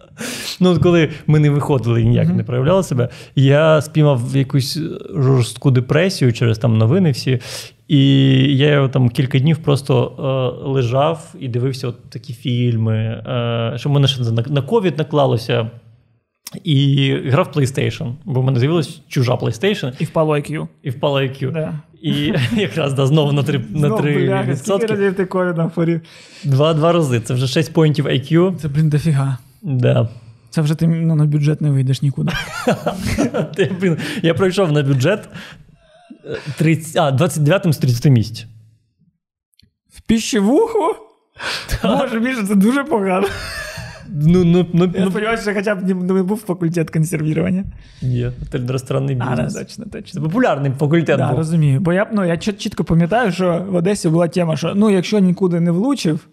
Ну, 0.60 0.80
коли 0.80 1.10
ми 1.26 1.38
не 1.38 1.50
виходили 1.50 2.02
і 2.02 2.04
ніяк 2.04 2.28
не 2.28 2.44
проявляли 2.44 2.82
себе, 2.82 3.08
я 3.36 3.80
спіймав 3.80 4.36
якусь 4.36 4.78
жорстку 5.14 5.70
депресію 5.70 6.32
через 6.32 6.58
там 6.58 6.78
новини 6.78 7.10
всі. 7.10 7.40
І 7.88 8.56
я 8.56 8.88
там 8.88 9.08
кілька 9.08 9.38
днів 9.38 9.58
просто 9.58 10.12
е, 10.18 10.68
лежав 10.68 11.34
і 11.40 11.48
дивився 11.48 11.88
от 11.88 12.10
такі 12.10 12.32
фільми. 12.32 12.96
Е, 12.96 13.72
що 13.76 13.88
в 13.88 13.92
мене 13.92 14.08
ще 14.08 14.22
на 14.48 14.62
ковід 14.62 14.98
наклалося. 14.98 15.70
І 16.64 17.12
грав 17.26 17.50
PlayStation, 17.54 18.12
бо 18.24 18.40
в 18.40 18.44
мене 18.44 18.58
з'явилась 18.58 19.00
чужа 19.08 19.34
PlayStation. 19.34 19.92
І 19.98 20.04
впало 20.04 20.34
IQ. 20.34 20.66
І 20.82 20.90
впало 20.90 21.20
IQ. 21.20 21.52
Да. 21.52 21.80
І 22.04 22.34
якраз 22.56 22.92
да, 22.92 23.06
знову 23.06 23.32
на 23.32 23.42
3 23.42 23.64
на 23.70 23.90
3 23.90 24.42
відсотки. 24.42 24.86
Скільки 24.86 25.02
разів 25.02 25.14
ти 25.14 25.24
ковідом 25.24 25.70
хворів? 25.70 26.00
Два, 26.44 26.74
два 26.74 26.92
рази. 26.92 27.20
Це 27.20 27.34
вже 27.34 27.46
6 27.46 27.72
поінтів 27.72 28.06
IQ. 28.06 28.56
Це, 28.56 28.68
блін, 28.68 28.88
дофіга. 28.88 29.38
Да. 29.62 30.08
Це 30.50 30.60
вже 30.60 30.74
ти 30.74 30.86
ну, 30.86 31.14
на 31.14 31.24
бюджет 31.24 31.60
не 31.60 31.70
вийдеш 31.70 32.02
нікуди. 32.02 32.32
Я 34.22 34.34
пройшов 34.34 34.72
на 34.72 34.82
бюджет 34.82 35.28
30, 36.56 36.96
а, 36.96 37.10
29 37.10 37.74
з 37.74 37.76
30 37.76 38.04
місць. 38.04 38.46
В 39.92 40.00
піщевуху? 40.00 40.96
Може, 41.84 42.20
більше 42.20 42.46
це 42.46 42.54
дуже 42.54 42.84
погано. 42.84 43.26
Ну, 44.08 44.44
ну, 44.44 44.66
ну, 44.72 44.92
Я 44.98 45.06
сподіваюся, 45.10 45.42
що 45.42 45.54
хоча 45.54 45.74
б 45.74 46.02
не 46.02 46.22
був 46.22 46.38
факультет 46.38 46.90
консервірування. 46.90 47.64
Ні, 48.02 48.30
ресторанний 48.68 49.14
бізнес. 49.14 49.56
А, 49.56 49.58
точно, 49.58 49.84
точно. 49.84 50.20
Це 50.20 50.20
популярний 50.20 50.72
факультет. 50.78 51.16
Да, 51.18 51.28
був. 51.28 51.38
розумію. 51.38 51.80
Бо 51.80 51.92
я 51.92 52.06
ну, 52.12 52.24
я 52.24 52.36
чітко 52.36 52.84
пам'ятаю, 52.84 53.32
що 53.32 53.66
в 53.68 53.74
Одесі 53.74 54.08
була 54.08 54.28
тема, 54.28 54.56
що 54.56 54.72
ну, 54.74 54.90
якщо 54.90 55.18
нікуди 55.18 55.60
не 55.60 55.70
влучив, 55.70 56.28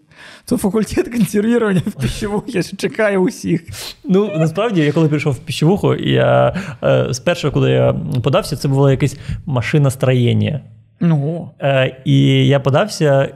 то 0.45 0.57
факультет 0.57 1.09
консервірування 1.09 1.81
в 1.85 2.01
піщевухі 2.01 2.63
чекає 2.63 3.17
усіх. 3.17 3.63
Ну, 4.03 4.31
насправді, 4.37 4.81
я 4.81 4.91
коли 4.91 5.07
прийшов 5.07 5.33
в 5.33 5.39
піщевуху, 5.39 5.95
я 5.95 6.55
е, 6.83 7.13
спершу, 7.13 7.51
коли 7.51 7.71
я 7.71 7.93
подався, 8.23 8.55
це 8.55 8.67
була 8.67 8.91
якась 8.91 9.17
машина 9.45 9.91
строєння. 9.91 10.61
Ну. 10.99 11.49
Е, 11.59 12.01
і 12.05 12.47
я 12.47 12.59
подався. 12.59 13.29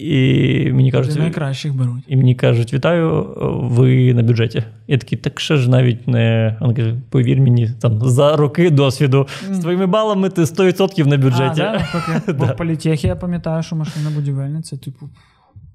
І 0.00 0.72
мені 0.72 0.90
кажуть, 0.90 1.14
Ти 1.14 1.20
найкращих 1.20 1.74
беруть. 1.74 2.04
і 2.08 2.16
мені 2.16 2.34
кажуть, 2.34 2.74
вітаю, 2.74 3.26
ви 3.62 4.14
на 4.14 4.22
бюджеті. 4.22 4.64
Я 4.88 4.98
такий, 4.98 5.18
так 5.18 5.40
ще 5.40 5.56
ж 5.56 5.70
навіть 5.70 6.08
не. 6.08 6.56
Він 6.62 6.74
каже, 6.74 6.94
повір 7.10 7.40
мені, 7.40 7.70
там 7.80 8.00
за 8.08 8.36
роки 8.36 8.70
досвіду 8.70 9.26
з 9.50 9.58
твоїми 9.58 9.86
балами 9.86 10.28
ти 10.28 10.42
100% 10.42 11.06
на 11.06 11.16
бюджеті. 11.16 11.60
А, 11.60 11.84
да? 12.26 12.32
Бо 12.32 12.44
в 12.54 12.56
політехі 12.56 13.06
я 13.06 13.16
пам'ятаю, 13.16 13.62
що 13.62 13.76
машина 13.76 14.10
будівельна, 14.14 14.62
це 14.62 14.76
типу. 14.76 15.08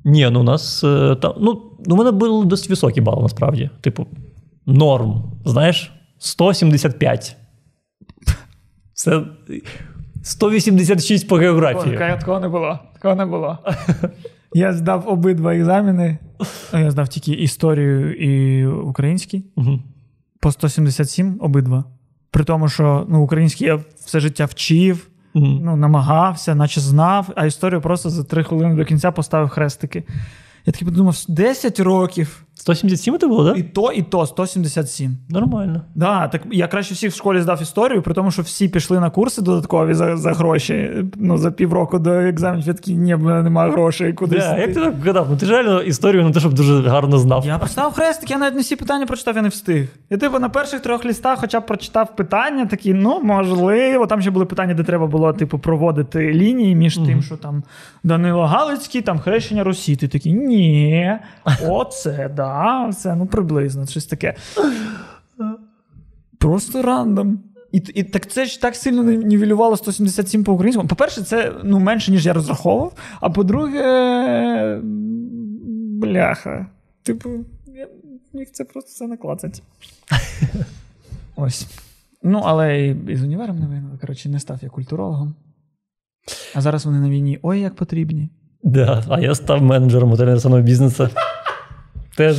Ні, 0.04 0.30
ну 0.32 0.40
у 0.40 0.44
нас 0.44 0.84
е, 0.84 1.16
там. 1.16 1.34
Ну, 1.42 1.62
у 1.88 1.96
мене 1.96 2.12
були 2.12 2.46
досить 2.46 2.70
високі 2.70 3.02
бали, 3.02 3.22
насправді. 3.22 3.70
Типу, 3.82 4.08
норм. 4.66 5.24
Знаєш, 5.46 5.92
175. 6.18 7.36
Це 8.94 9.24
186 10.26 11.28
по 11.28 11.36
географії. 11.36 11.98
Такого, 11.98 12.18
такого 12.20 12.40
не 12.40 12.50
було. 12.50 12.80
Такого 12.94 13.16
не 13.16 13.26
було. 13.26 13.58
Я 14.54 14.74
здав 14.74 15.04
обидва 15.08 15.56
екзамени. 15.56 16.18
Я 16.74 16.92
здав 16.92 17.08
тільки 17.08 17.32
історію 17.32 18.14
і 18.14 18.66
український. 18.68 19.46
Угу. 19.56 19.80
По 20.40 20.52
177 20.52 21.38
обидва. 21.40 21.84
При 22.32 22.44
тому, 22.44 22.70
що 22.70 23.06
ну, 23.10 23.22
український 23.22 23.68
я 23.68 23.80
все 24.06 24.20
життя 24.20 24.46
вчив, 24.46 25.08
Угу. 25.34 25.60
ну, 25.64 25.76
намагався, 25.76 26.56
наче 26.56 26.82
знав, 26.82 27.30
а 27.36 27.46
історію 27.46 27.82
просто 27.82 28.10
за 28.10 28.24
три 28.24 28.44
хвилини 28.44 28.76
до 28.76 28.86
кінця 28.86 29.12
поставив 29.12 29.50
хрестики. 29.50 30.04
Я 30.66 30.74
такий 30.74 30.88
подумав, 30.88 31.26
10 31.28 31.80
років. 31.80 32.45
177 32.66 33.20
це 33.20 33.28
було, 33.28 33.46
так? 33.46 33.58
І 33.58 33.64
то, 33.64 33.92
і 33.92 34.02
то 34.02 34.26
177. 34.26 35.18
Нормально. 35.30 35.82
Да, 35.96 36.28
так 36.28 36.42
я 36.52 36.68
краще 36.68 36.94
всіх 36.94 37.12
в 37.12 37.16
школі 37.16 37.42
здав 37.42 37.62
історію, 37.62 38.02
при 38.02 38.14
тому, 38.14 38.32
що 38.32 38.42
всі 38.42 38.68
пішли 38.68 39.00
на 39.00 39.10
курси 39.10 39.42
додаткові 39.42 39.94
за, 39.94 40.18
за 40.18 40.32
гроші. 40.32 40.92
Ну, 41.16 41.38
за 41.38 41.52
півроку 41.52 42.00
до 42.00 42.12
екзаменів 42.12 42.68
я 42.68 42.74
такий, 42.74 42.96
ні, 42.96 43.16
в 43.16 43.20
мене 43.20 43.44
немає 43.44 43.72
грошей 43.72 44.14
кудись. 44.14 44.44
Да, 44.44 44.58
як 44.58 44.74
ти 44.74 44.80
так 44.80 45.06
гадав? 45.06 45.28
Ну 45.30 45.38
ти 45.38 45.46
ж 45.46 45.52
реально 45.52 45.82
історію 45.82 46.24
не 46.24 46.32
те, 46.32 46.40
щоб 46.40 46.54
дуже 46.54 46.82
гарно 46.82 47.18
знав. 47.18 47.46
Я 47.46 47.58
поставив 47.58 47.94
хрестик, 47.94 48.32
я 48.32 48.38
навіть 48.38 48.56
не 48.56 48.62
всі 48.62 48.76
питання 48.76 49.06
прочитав, 49.06 49.36
я 49.36 49.42
не 49.42 49.50
встиг. 49.50 49.88
Я 50.10 50.18
типу 50.18 50.40
на 50.40 50.50
перших 50.50 50.80
трьох 50.80 51.06
лістах 51.06 51.40
хоча 51.40 51.60
б 51.60 51.66
прочитав 51.66 52.16
питання, 52.16 52.66
такі, 52.66 52.94
ну, 52.94 53.22
можливо. 53.24 54.08
Там 54.08 54.22
ще 54.22 54.32
були 54.32 54.46
питання, 54.46 54.74
де 54.74 54.84
треба 54.84 55.08
було, 55.08 55.34
типу, 55.34 55.60
проводити 55.60 56.34
лінії 56.34 56.76
між 56.76 56.98
тим, 56.98 57.22
що 57.22 57.38
там 57.38 57.64
Данило 58.04 58.46
Галицький, 58.46 59.02
там 59.02 59.20
хрещення 59.20 59.64
Русі. 59.64 59.96
Ти 59.96 60.08
такий, 60.08 60.34
ні, 60.34 61.12
оце, 61.70 62.30
да, 62.36 62.55
це 62.98 63.16
ну 63.16 63.26
приблизно, 63.26 63.86
щось 63.86 64.06
таке. 64.06 64.36
Просто 66.40 66.82
рандом. 66.82 67.40
І, 67.72 67.78
і 67.78 68.04
так 68.04 68.32
це 68.32 68.46
ж 68.46 68.62
так 68.62 68.76
сильно 68.76 69.04
нівелювало 69.04 69.78
177 69.78 70.44
по 70.44 70.54
українському. 70.54 70.90
По-перше, 70.90 71.22
це 71.22 71.54
ну, 71.64 71.80
менше, 71.80 72.12
ніж 72.12 72.26
я 72.26 72.34
розраховував. 72.34 72.94
А 73.22 73.30
по-друге, 73.30 74.82
бляха. 76.02 76.68
Типу, 77.04 77.30
я 77.76 77.88
міг 78.34 78.48
це 78.52 78.64
просто 78.64 78.90
все 78.90 79.08
наклацати. 79.08 79.62
Ось. 81.36 81.68
Ну, 82.24 82.42
але 82.46 82.86
і, 82.88 82.98
і 83.08 83.16
з 83.16 83.24
універом 83.24 83.60
не 83.60 83.66
винен. 83.66 83.98
Коротше, 84.02 84.30
не 84.30 84.40
став 84.40 84.60
я 84.62 84.70
культурологом. 84.70 85.36
А 86.56 86.62
зараз 86.62 86.86
вони 86.86 87.00
на 87.00 87.10
війні. 87.10 87.40
Ой, 87.42 87.60
як 87.60 87.76
потрібні. 87.76 88.30
Да, 88.64 89.04
а 89.10 89.20
я 89.20 89.36
став 89.36 89.62
менеджером 89.62 90.10
готельного 90.10 90.62
бізнесу. 90.62 91.10
Теж 92.16 92.36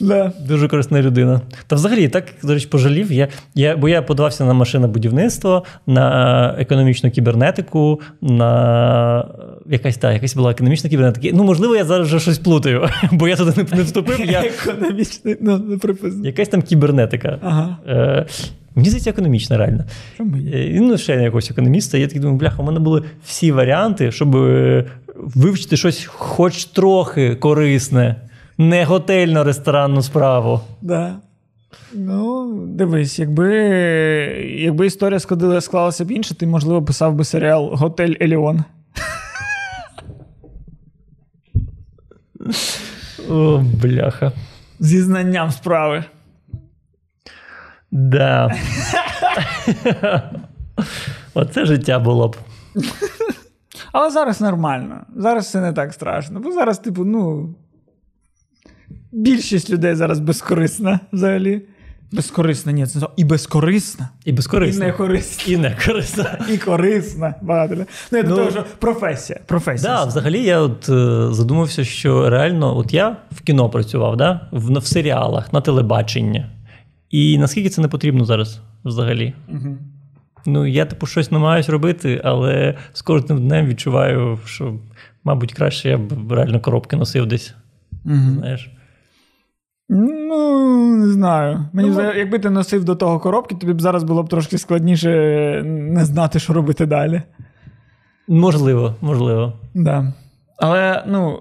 Да. 0.00 0.32
дуже 0.48 0.68
корисна 0.68 1.02
людина. 1.02 1.40
Та 1.66 1.76
взагалі, 1.76 2.08
так, 2.08 2.24
до 2.42 2.54
речі, 2.54 2.66
пожалів. 2.66 3.12
Я, 3.12 3.28
я, 3.54 3.76
бо 3.76 3.88
я 3.88 4.02
подавався 4.02 4.44
на 4.44 4.52
машинобудівництво, 4.52 5.64
на 5.86 6.54
економічну 6.58 7.10
кібернетику, 7.10 8.00
на 8.20 9.28
якась 9.66 9.96
та, 9.96 10.12
якась 10.12 10.34
була 10.36 10.50
економічна 10.50 10.90
кібернетика. 10.90 11.36
Ну, 11.36 11.44
можливо, 11.44 11.76
я 11.76 11.84
зараз 11.84 12.06
вже 12.06 12.20
щось 12.20 12.38
плутаю, 12.38 12.88
бо 13.12 13.28
я 13.28 13.36
туди 13.36 13.52
не, 13.56 13.76
не 13.76 13.82
вступив. 13.82 14.30
Я... 14.30 14.40
Економічний, 14.42 15.36
ну, 15.40 15.58
не 15.58 15.76
приписано. 15.78 16.26
Якась 16.26 16.48
там 16.48 16.62
кібернетика. 16.62 17.38
Ага. 17.42 17.76
Е, 17.88 18.26
мені 18.74 18.88
здається, 18.88 19.10
економічна 19.10 19.56
реально. 19.56 19.84
Чому? 20.16 20.36
Е, 20.36 20.78
Ну, 20.80 20.98
ще 20.98 21.16
не 21.16 21.22
якогось 21.22 21.50
економіста. 21.50 21.98
Я 21.98 22.06
такий 22.06 22.20
думаю, 22.20 22.38
бляха, 22.38 22.62
у 22.62 22.66
мене 22.66 22.80
були 22.80 23.02
всі 23.26 23.52
варіанти, 23.52 24.12
щоб 24.12 24.36
е, 24.36 24.84
вивчити 25.16 25.76
щось 25.76 26.04
хоч 26.04 26.64
трохи 26.64 27.34
корисне, 27.34 28.16
не 28.68 28.84
готельно-ресторанну 28.84 30.02
справу. 30.02 30.60
Да. 30.82 31.16
Ну, 31.92 32.52
дивись, 32.66 33.18
якби, 33.18 33.54
якби 34.58 34.86
історія 34.86 35.20
склалася 35.60 36.04
б 36.04 36.10
інше, 36.10 36.34
ти, 36.34 36.46
можливо, 36.46 36.82
писав 36.82 37.14
би 37.14 37.24
серіал 37.24 37.70
Готель 37.74 38.14
Еліон. 38.20 38.64
О, 43.30 43.64
бляха. 43.82 44.32
Зі 44.78 45.02
знанням 45.02 45.50
справи. 45.50 46.04
Да. 47.90 48.54
Оце 51.34 51.66
життя 51.66 51.98
було 51.98 52.28
б. 52.28 52.36
Але 53.92 54.10
зараз 54.10 54.40
нормально. 54.40 55.00
Зараз 55.16 55.44
все 55.46 55.60
не 55.60 55.72
так 55.72 55.92
страшно. 55.92 56.40
Бо 56.40 56.52
зараз, 56.52 56.78
типу, 56.78 57.04
ну. 57.04 57.54
Більшість 59.12 59.70
людей 59.70 59.94
зараз 59.94 60.20
безкорисна 60.20 61.00
взагалі. 61.12 61.62
Безкорисна, 62.12 62.72
ні, 62.72 62.86
це 62.86 62.98
не 62.98 63.04
то. 63.06 63.12
і 63.16 63.24
безкорисна, 63.24 64.08
І 64.24 64.30
і 64.30 64.32
не 64.32 64.42
корисна, 64.42 64.86
І 65.46 65.56
не 65.56 65.76
корисно. 65.86 66.24
і 66.52 66.58
корисна. 66.58 67.34
Багато. 67.42 67.74
Ну, 68.12 68.18
я 68.18 68.22
до 68.22 68.28
Ну, 68.30 68.36
того, 68.36 68.50
що 68.50 68.64
професія. 68.78 69.40
професія. 69.46 69.94
Да, 69.96 70.04
взагалі 70.04 70.42
я 70.42 70.60
от 70.60 70.88
е, 70.88 71.28
задумався, 71.32 71.84
що 71.84 72.30
реально, 72.30 72.76
от 72.76 72.94
я 72.94 73.16
в 73.30 73.40
кіно 73.40 73.68
працював, 73.70 74.16
да? 74.16 74.40
в, 74.50 74.78
в 74.78 74.86
серіалах, 74.86 75.52
на 75.52 75.60
телебаченні. 75.60 76.46
І 77.10 77.38
наскільки 77.38 77.68
це 77.68 77.80
не 77.82 77.88
потрібно 77.88 78.24
зараз 78.24 78.60
взагалі? 78.84 79.34
Угу. 79.48 79.76
Ну, 80.46 80.66
я, 80.66 80.84
типу, 80.86 81.06
щось 81.06 81.30
намагаюсь 81.30 81.68
робити, 81.68 82.20
але 82.24 82.74
з 82.92 83.02
кожним 83.02 83.38
днем 83.46 83.66
відчуваю, 83.66 84.38
що, 84.44 84.74
мабуть, 85.24 85.52
краще 85.52 85.88
я 85.88 85.98
б 85.98 86.32
реально 86.32 86.60
коробки 86.60 86.96
носив 86.96 87.26
десь. 87.26 87.54
Угу. 88.04 88.14
Знаєш. 88.38 88.70
Ну, 89.88 90.96
не 90.96 91.08
знаю. 91.08 91.64
Мені 91.72 91.88
Ну, 91.88 91.94
здається, 91.94 92.18
якби 92.18 92.38
ти 92.38 92.50
носив 92.50 92.84
до 92.84 92.96
того 92.96 93.18
коробки, 93.18 93.54
тобі 93.54 93.72
б 93.72 93.80
зараз 93.80 94.04
було 94.04 94.22
б 94.22 94.28
трошки 94.28 94.58
складніше 94.58 95.10
не 95.66 96.04
знати, 96.04 96.38
що 96.38 96.52
робити 96.52 96.86
далі. 96.86 97.22
Можливо, 98.28 98.94
можливо. 99.00 99.52
Да. 99.74 100.12
Але, 100.58 101.04
ну. 101.08 101.38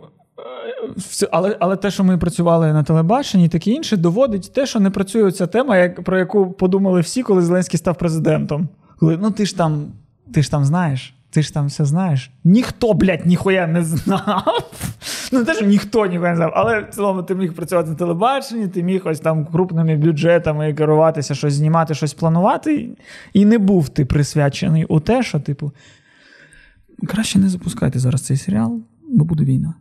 е, 1.24 1.28
Але, 1.32 1.58
але 1.60 1.76
те, 1.76 1.92
що 1.92 2.04
ми 2.04 2.18
працювали 2.18 2.74
на 2.74 2.84
телебаченні 2.84 3.46
і 3.46 3.50
таке 3.50 3.72
інше, 3.72 3.98
доводить 3.98 4.52
те, 4.54 4.66
що 4.66 4.80
не 4.80 4.90
працює 4.90 5.32
ця 5.32 5.48
тема, 5.48 5.78
як, 5.78 6.04
про 6.04 6.20
яку 6.20 6.52
подумали 6.52 7.02
всі, 7.02 7.24
коли 7.24 7.42
Зеленський 7.42 7.78
став 7.78 7.98
президентом. 7.98 8.70
Коли, 9.00 9.18
ну 9.22 9.32
ти 9.32 9.46
ж 9.46 9.58
там, 9.58 9.86
ти 10.34 10.42
ж 10.42 10.52
там 10.52 10.66
знаєш, 10.66 11.16
ти 11.32 11.42
ж 11.42 11.54
там 11.54 11.68
все 11.68 11.86
знаєш. 11.86 12.32
Ніхто, 12.44 12.94
блядь, 12.94 13.26
ніхуя 13.26 13.68
не 13.68 13.84
знав. 13.84 14.72
Ну, 15.32 15.40
не 15.40 15.46
те, 15.46 15.54
що 15.54 15.66
ніхто 15.66 16.06
ніхуя 16.06 16.30
не 16.30 16.36
знав, 16.36 16.52
але 16.56 16.80
в 16.80 16.90
цілому 16.90 17.24
ти 17.24 17.36
міг 17.36 17.54
працювати 17.54 17.90
на 17.90 17.96
телебаченні, 17.96 18.68
ти 18.68 18.84
міг 18.84 19.02
ось 19.06 19.20
там 19.20 19.46
крупними 19.46 19.98
бюджетами 19.98 20.74
керуватися, 20.74 21.36
щось 21.36 21.54
знімати, 21.54 21.94
щось 21.94 22.14
планувати. 22.14 22.90
І 23.34 23.46
не 23.46 23.58
був 23.58 23.90
ти 23.90 24.06
присвячений 24.06 24.86
у 24.86 25.00
те, 25.00 25.24
що, 25.24 25.40
типу, 25.40 25.72
краще 27.08 27.40
не 27.40 27.50
запускайте 27.50 28.00
зараз 28.00 28.22
цей 28.22 28.38
серіал, 28.38 28.82
бо 29.10 29.26
буде 29.26 29.44
війна. 29.44 29.74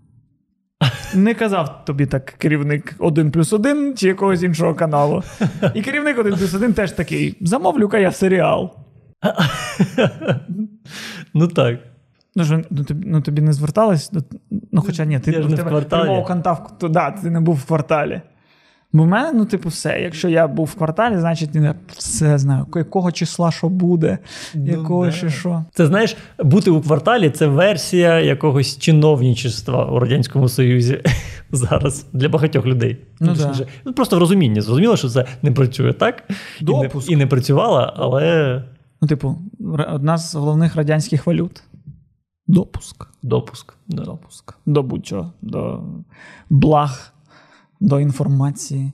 Не 1.14 1.34
казав 1.34 1.84
тобі 1.84 2.06
так 2.06 2.24
керівник 2.24 2.94
1 2.98 3.30
плюс 3.30 3.52
1 3.52 3.94
чи 3.96 4.08
якогось 4.08 4.42
іншого 4.42 4.74
каналу. 4.74 5.22
І 5.74 5.82
керівник 5.82 6.18
1 6.18 6.36
плюс 6.36 6.54
1 6.54 6.72
теж 6.72 6.92
такий: 6.92 7.36
замовлю-ка 7.40 7.98
я 7.98 8.12
серіал. 8.12 8.70
Ну 11.34 11.48
так. 11.48 11.78
Ну, 12.36 12.44
що, 12.44 12.62
ну, 12.70 12.84
тобі, 12.84 13.06
ну 13.08 13.20
тобі 13.20 13.42
не 13.42 13.52
звертались? 13.52 14.10
до- 14.10 14.22
Ну, 14.72 14.80
хоча 14.80 15.04
ні, 15.04 15.20
ти 15.20 15.30
Я 15.30 15.42
ж 15.42 15.48
не 15.48 15.54
в 15.54 15.58
тебе 15.58 15.70
кварталі. 15.70 16.02
прямого 16.02 16.26
контакту, 16.26 16.88
да, 16.88 17.10
ти 17.10 17.30
не 17.30 17.40
був 17.40 17.56
в 17.56 17.64
кварталі. 17.64 18.20
Бо 18.92 19.02
в 19.02 19.06
мене, 19.06 19.32
ну, 19.34 19.44
типу, 19.44 19.68
все. 19.68 20.00
Якщо 20.00 20.28
я 20.28 20.48
був 20.48 20.66
в 20.66 20.74
кварталі, 20.74 21.18
значить 21.18 21.54
я 21.54 21.74
все 21.88 22.38
знаю, 22.38 22.66
якого 22.74 23.12
числа 23.12 23.50
що 23.50 23.68
буде, 23.68 24.18
якого 24.54 25.04
да. 25.04 25.12
ще 25.12 25.30
що. 25.30 25.64
Це 25.74 25.86
знаєш, 25.86 26.16
бути 26.38 26.70
у 26.70 26.80
кварталі 26.80 27.30
це 27.30 27.46
версія 27.46 28.20
якогось 28.20 28.78
чиновничества 28.78 29.84
у 29.84 29.98
Радянському 29.98 30.48
Союзі 30.48 31.00
зараз 31.50 32.06
для 32.12 32.28
багатьох 32.28 32.66
людей. 32.66 32.98
Ну, 33.20 33.34
да. 33.34 33.54
ну, 33.84 33.92
просто 33.92 34.16
в 34.16 34.18
розумінні. 34.18 34.60
Зрозуміло, 34.60 34.96
що 34.96 35.08
це 35.08 35.24
не 35.42 35.52
працює 35.52 35.92
так. 35.92 36.22
І 36.60 36.64
не, 36.64 36.70
Допуск. 36.72 37.10
і 37.10 37.16
не 37.16 37.26
працювало, 37.26 37.92
але 37.96 38.62
Ну, 39.02 39.08
типу, 39.08 39.38
одна 39.88 40.18
з 40.18 40.34
головних 40.34 40.76
радянських 40.76 41.26
валют. 41.26 41.62
Допуск. 42.46 43.06
допуск. 43.22 43.74
Да. 43.88 44.02
Допуск. 44.02 44.54
До 44.66 44.82
будь-чого. 44.82 45.32
До 45.42 45.82
благ, 46.50 47.12
до 47.80 48.00
інформації. 48.00 48.92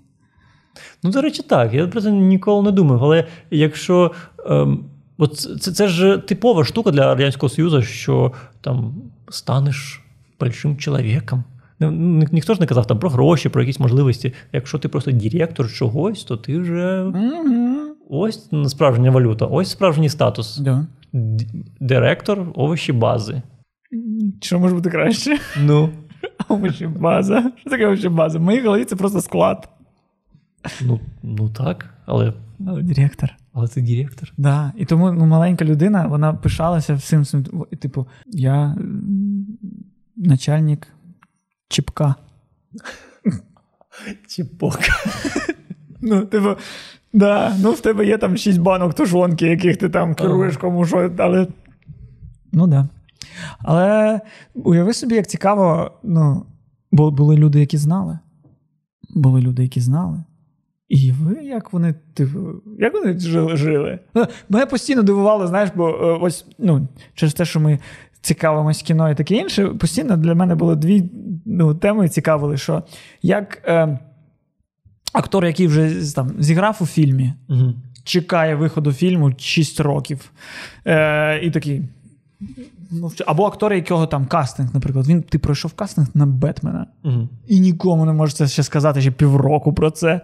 Ну, 1.02 1.11
до 1.11 1.20
речі, 1.20 1.42
так. 1.42 1.74
Я 1.74 1.86
про 1.86 2.00
це 2.00 2.12
ніколи 2.12 2.62
не 2.62 2.72
думав. 2.72 3.04
Але 3.04 3.26
якщо. 3.50 4.12
Ем, 4.46 4.84
от 5.18 5.36
це, 5.36 5.72
це 5.72 5.88
ж 5.88 6.18
типова 6.18 6.64
штука 6.64 6.90
для 6.90 7.07
Радянського 7.07 7.50
Союзу, 7.50 7.82
що 7.82 8.32
там 8.61 8.94
станеш 9.28 10.02
большим 10.40 10.76
чоловіком. 10.76 11.44
Ніхто 12.32 12.54
ж 12.54 12.61
не 12.61 12.66
казав 12.66 12.86
там 12.86 12.98
про 12.98 13.11
гроші, 13.11 13.48
про 13.48 13.62
якісь 13.62 13.80
можливості. 13.80 14.32
Якщо 14.52 14.78
ти 14.78 14.88
просто 14.88 15.11
директор 15.11 15.72
чогось, 15.72 16.24
то 16.24 16.36
ти 16.36 16.59
вже 16.59 17.02
Угу. 17.02 17.86
Ось 18.11 18.50
справжня 18.66 19.11
валюта, 19.11 19.46
ось 19.46 19.70
справжній 19.70 20.09
статус. 20.09 20.59
Да. 20.59 20.86
Директор 21.80 22.52
овочі 22.54 22.92
бази. 22.92 23.42
Що 24.40 24.59
може 24.59 24.74
бути 24.74 24.90
краще? 24.90 25.38
Ну, 25.62 25.90
Овочі 26.48 26.86
база. 26.86 27.52
Що 27.61 27.70
таке 27.70 27.86
овочі 27.86 28.09
база? 28.09 28.38
В 28.38 28.42
моїй 28.42 28.61
голові 28.61 28.84
це 28.84 28.96
просто 28.96 29.20
склад. 29.20 29.68
ну, 30.82 31.00
ну 31.22 31.48
так, 31.50 31.94
але, 32.07 32.32
Але 32.66 32.82
директор. 32.82 33.30
але 33.52 33.68
ти 33.68 33.82
директор. 33.82 34.32
Да. 34.36 34.72
І 34.76 34.84
тому 34.84 35.12
ну, 35.12 35.26
маленька 35.26 35.64
людина, 35.64 36.07
вона 36.07 36.34
пишалася 36.34 36.94
всім. 36.94 37.24
Типу, 37.80 38.07
я 38.26 38.76
начальник 40.16 40.88
чіпка. 41.68 42.14
Чіпок. 44.28 44.78
Ну, 46.00 46.26
типу, 46.26 46.48
да, 47.12 47.57
ну 47.62 47.72
в 47.72 47.80
тебе 47.80 48.07
є 48.07 48.18
там 48.18 48.36
шість 48.36 48.61
банок 48.61 48.94
тушонки, 48.94 49.46
яких 49.46 49.76
ти 49.76 49.88
там 49.88 50.14
керуєш 50.14 50.57
кому 50.57 50.86
що, 50.86 51.11
але. 51.18 51.46
Ну 52.52 52.66
да. 52.66 52.88
Але 53.59 54.20
уяви 54.54 54.92
собі, 54.92 55.14
як 55.14 55.26
цікаво, 55.26 55.90
ну, 56.02 56.46
бо 56.92 57.11
були 57.11 57.36
люди, 57.36 57.61
які 57.61 57.76
знали. 57.76 58.18
Були 59.14 59.40
люди, 59.40 59.62
які 59.62 59.80
знали. 59.80 60.24
І 60.88 61.12
ви, 61.12 61.44
як 61.44 61.72
вони, 61.72 61.94
типу, 62.14 62.38
як 62.78 62.94
вони 62.94 63.18
жили? 63.18 63.57
жили? 63.57 63.98
Ну, 64.14 64.26
мене 64.48 64.66
постійно 64.66 65.02
дивувало, 65.02 65.46
знаєш, 65.46 65.70
бо 65.74 65.88
е, 65.88 66.18
ось 66.20 66.46
ну, 66.59 66.88
через 67.14 67.34
те, 67.34 67.44
що 67.44 67.61
ми 67.61 67.78
цікавимось 68.20 68.82
кіно 68.82 69.11
і 69.11 69.14
таке 69.14 69.34
інше, 69.34 69.66
постійно 69.66 70.16
для 70.16 70.34
мене 70.34 70.54
було 70.54 70.74
дві 70.74 71.11
ну, 71.46 71.74
теми 71.74 72.09
цікавили, 72.09 72.57
що 72.57 72.82
як 73.22 73.62
е, 73.64 73.98
актор, 75.12 75.44
який 75.44 75.66
вже 75.66 76.14
там, 76.14 76.30
зіграв 76.38 76.76
у 76.80 76.86
фільмі, 76.86 77.32
Угу. 77.48 77.74
чекає 78.04 78.54
виходу 78.54 78.92
фільму 78.92 79.32
6 79.38 79.80
років. 79.80 80.30
Е, 80.86 81.40
і 81.42 81.50
такий. 81.50 81.82
Ну, 82.90 83.12
або 83.26 83.44
актор, 83.46 83.72
якого 83.74 84.07
там 84.07 84.26
кастинг, 84.26 84.74
наприклад, 84.74 85.07
він 85.07 85.22
ти 85.22 85.38
пройшов 85.38 85.72
кастинг 85.72 86.09
на 86.14 86.26
Бетмена. 86.26 86.86
Угу. 87.04 87.28
І 87.46 87.61
нікому 87.61 88.04
не 88.04 88.12
можете 88.12 88.48
ще 88.48 88.62
сказати 88.62 89.00
ще 89.00 89.11
півроку 89.11 89.72
про 89.72 89.90
це. 89.90 90.20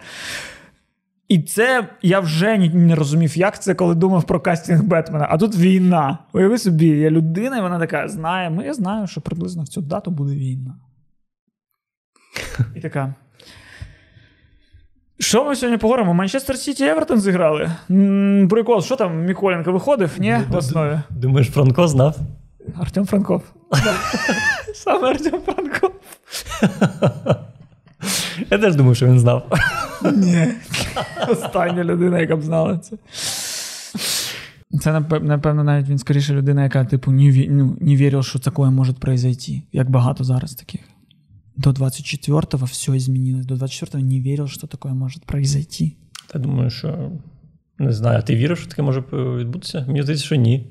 І 1.29 1.43
це 1.43 1.89
я 2.03 2.21
вже 2.21 2.59
не 2.59 2.95
розумів, 2.95 3.39
як 3.39 3.63
це, 3.63 3.75
коли 3.75 3.95
думав 3.95 4.25
про 4.25 4.41
кастинг 4.41 4.83
Бетмена. 4.83 5.27
А 5.31 5.39
тут 5.39 5.57
війна. 5.57 6.19
Уяви 6.33 6.59
собі, 6.59 6.87
є 6.87 7.11
людина, 7.11 7.59
і 7.59 7.63
вона 7.63 7.79
така 7.79 8.09
знає. 8.09 8.51
Ну, 8.51 8.65
я 8.65 8.75
знаю, 8.75 9.07
що 9.07 9.21
приблизно 9.21 9.63
в 9.63 9.69
цю 9.69 9.81
дату 9.81 10.11
буде 10.11 10.35
війна. 10.35 10.75
І 12.77 12.81
така. 12.81 13.15
Що 15.23 15.45
ми 15.45 15.57
сьогодні 15.57 15.79
поговоримо? 15.79 16.15
Манчестер 16.15 16.57
Сіті 16.57 16.85
Евертон 16.85 17.21
зіграли. 17.21 17.71
Прикол, 18.51 18.83
що 18.83 18.97
там 18.97 19.25
Миколенко 19.27 19.73
виходив? 19.73 20.11
Ні, 20.19 20.39
в 20.49 20.57
основі. 20.57 21.01
Думаєш, 21.11 21.49
Франко 21.49 21.89
знав? 21.89 22.17
Артем 22.81 23.07
Франков. 23.07 23.43
Саме 24.75 25.09
Артем 25.09 25.41
Франков. 25.47 25.91
Я 28.51 28.59
теж 28.59 28.75
думаю, 28.75 28.95
що 28.95 29.07
він 29.07 29.19
знав. 29.19 29.43
Ні. 30.13 30.49
Остання 31.29 31.85
людина, 31.85 32.19
яка 32.19 32.37
б 32.37 32.43
знала 32.43 32.79
це. 32.79 32.97
Це, 34.81 35.01
напевно, 35.23 35.65
навіть 35.65 35.89
він 35.89 35.99
скоріше 35.99 36.35
людина, 36.35 36.63
яка, 36.63 36.85
типу, 36.85 37.11
не, 37.11 37.47
ну, 37.49 37.77
не 37.81 37.97
вірив, 37.97 38.25
що 38.25 38.39
таке 38.39 38.63
може 38.63 38.93
произойти. 38.93 39.63
Як 39.73 39.91
багато 39.91 40.25
зараз 40.25 40.55
таких. 40.55 40.81
До 41.63 41.71
24-го 41.71 42.67
все 42.67 42.99
змінилось. 42.99 43.47
До 43.47 43.55
24-го 43.55 43.99
не 43.99 44.21
вірив, 44.21 44.51
що 44.51 44.67
таке 44.67 44.89
може 44.89 45.21
произойти. 45.27 45.93
Я 46.35 46.41
думаю, 46.41 46.71
що 46.71 47.11
не 47.79 47.93
знаю, 47.93 48.19
а 48.19 48.23
ти 48.23 48.37
віриш, 48.37 48.59
що 48.59 48.69
таке 48.69 48.83
може 48.83 49.03
відбутися? 49.13 49.85
Мені 49.87 50.03
здається, 50.03 50.27
що 50.27 50.35
ні. 50.35 50.67